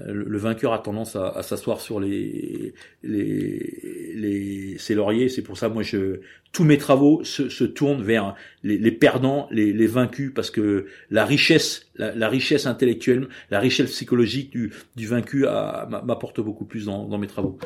le, 0.06 0.38
vainqueur 0.38 0.72
a 0.72 0.78
tendance 0.78 1.16
à, 1.16 1.42
s'asseoir 1.42 1.80
sur 1.80 2.00
les, 2.00 2.74
les, 3.02 4.12
les 4.14 4.78
ses 4.78 4.94
lauriers. 4.94 5.28
C'est 5.28 5.42
pour 5.42 5.58
ça, 5.58 5.68
moi, 5.68 5.82
je 5.82 6.20
tous 6.52 6.64
mes 6.64 6.78
travaux 6.78 7.24
se, 7.24 7.64
tournent 7.64 8.02
vers 8.02 8.34
les, 8.62 8.92
perdants, 8.92 9.48
les, 9.50 9.86
vaincus, 9.86 10.32
parce 10.34 10.50
que 10.50 10.86
la 11.10 11.24
richesse, 11.24 11.90
la, 11.96 12.28
richesse 12.28 12.66
intellectuelle, 12.66 13.28
la 13.50 13.58
richesse 13.58 13.90
psychologique 13.90 14.50
du, 14.50 14.72
du 14.94 15.06
vaincu 15.06 15.46
m'apporte 15.88 16.40
beaucoup 16.40 16.66
plus 16.66 16.84
dans 16.84 17.18
mes 17.18 17.26
travaux. 17.26 17.58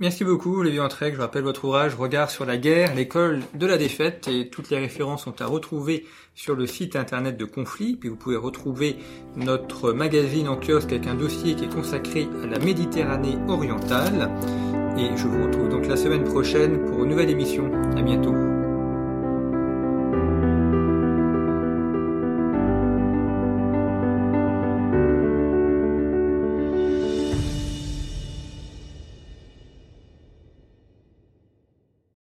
Merci 0.00 0.24
beaucoup 0.24 0.60
Olivier 0.60 0.80
Entrec. 0.80 1.14
Je 1.14 1.20
rappelle 1.20 1.42
votre 1.42 1.66
ouvrage 1.66 1.94
Regard 1.94 2.30
sur 2.30 2.46
la 2.46 2.56
guerre, 2.56 2.94
l'école 2.94 3.40
de 3.52 3.66
la 3.66 3.76
défaite 3.76 4.28
et 4.28 4.48
toutes 4.48 4.70
les 4.70 4.78
références 4.78 5.24
sont 5.24 5.42
à 5.42 5.46
retrouver 5.46 6.06
sur 6.34 6.54
le 6.54 6.66
site 6.66 6.96
internet 6.96 7.36
de 7.36 7.44
Conflit. 7.44 7.96
Puis 7.96 8.08
vous 8.08 8.16
pouvez 8.16 8.36
retrouver 8.36 8.96
notre 9.36 9.92
magazine 9.92 10.48
en 10.48 10.56
kiosque 10.56 10.92
avec 10.92 11.06
un 11.06 11.16
dossier 11.16 11.54
qui 11.54 11.64
est 11.64 11.74
consacré 11.74 12.26
à 12.42 12.46
la 12.46 12.58
Méditerranée 12.58 13.36
orientale. 13.46 14.30
Et 14.96 15.14
je 15.18 15.26
vous 15.26 15.44
retrouve 15.44 15.68
donc 15.68 15.86
la 15.86 15.96
semaine 15.96 16.24
prochaine 16.24 16.82
pour 16.86 17.04
une 17.04 17.10
nouvelle 17.10 17.30
émission. 17.30 17.70
À 17.94 18.00
bientôt. 18.00 18.49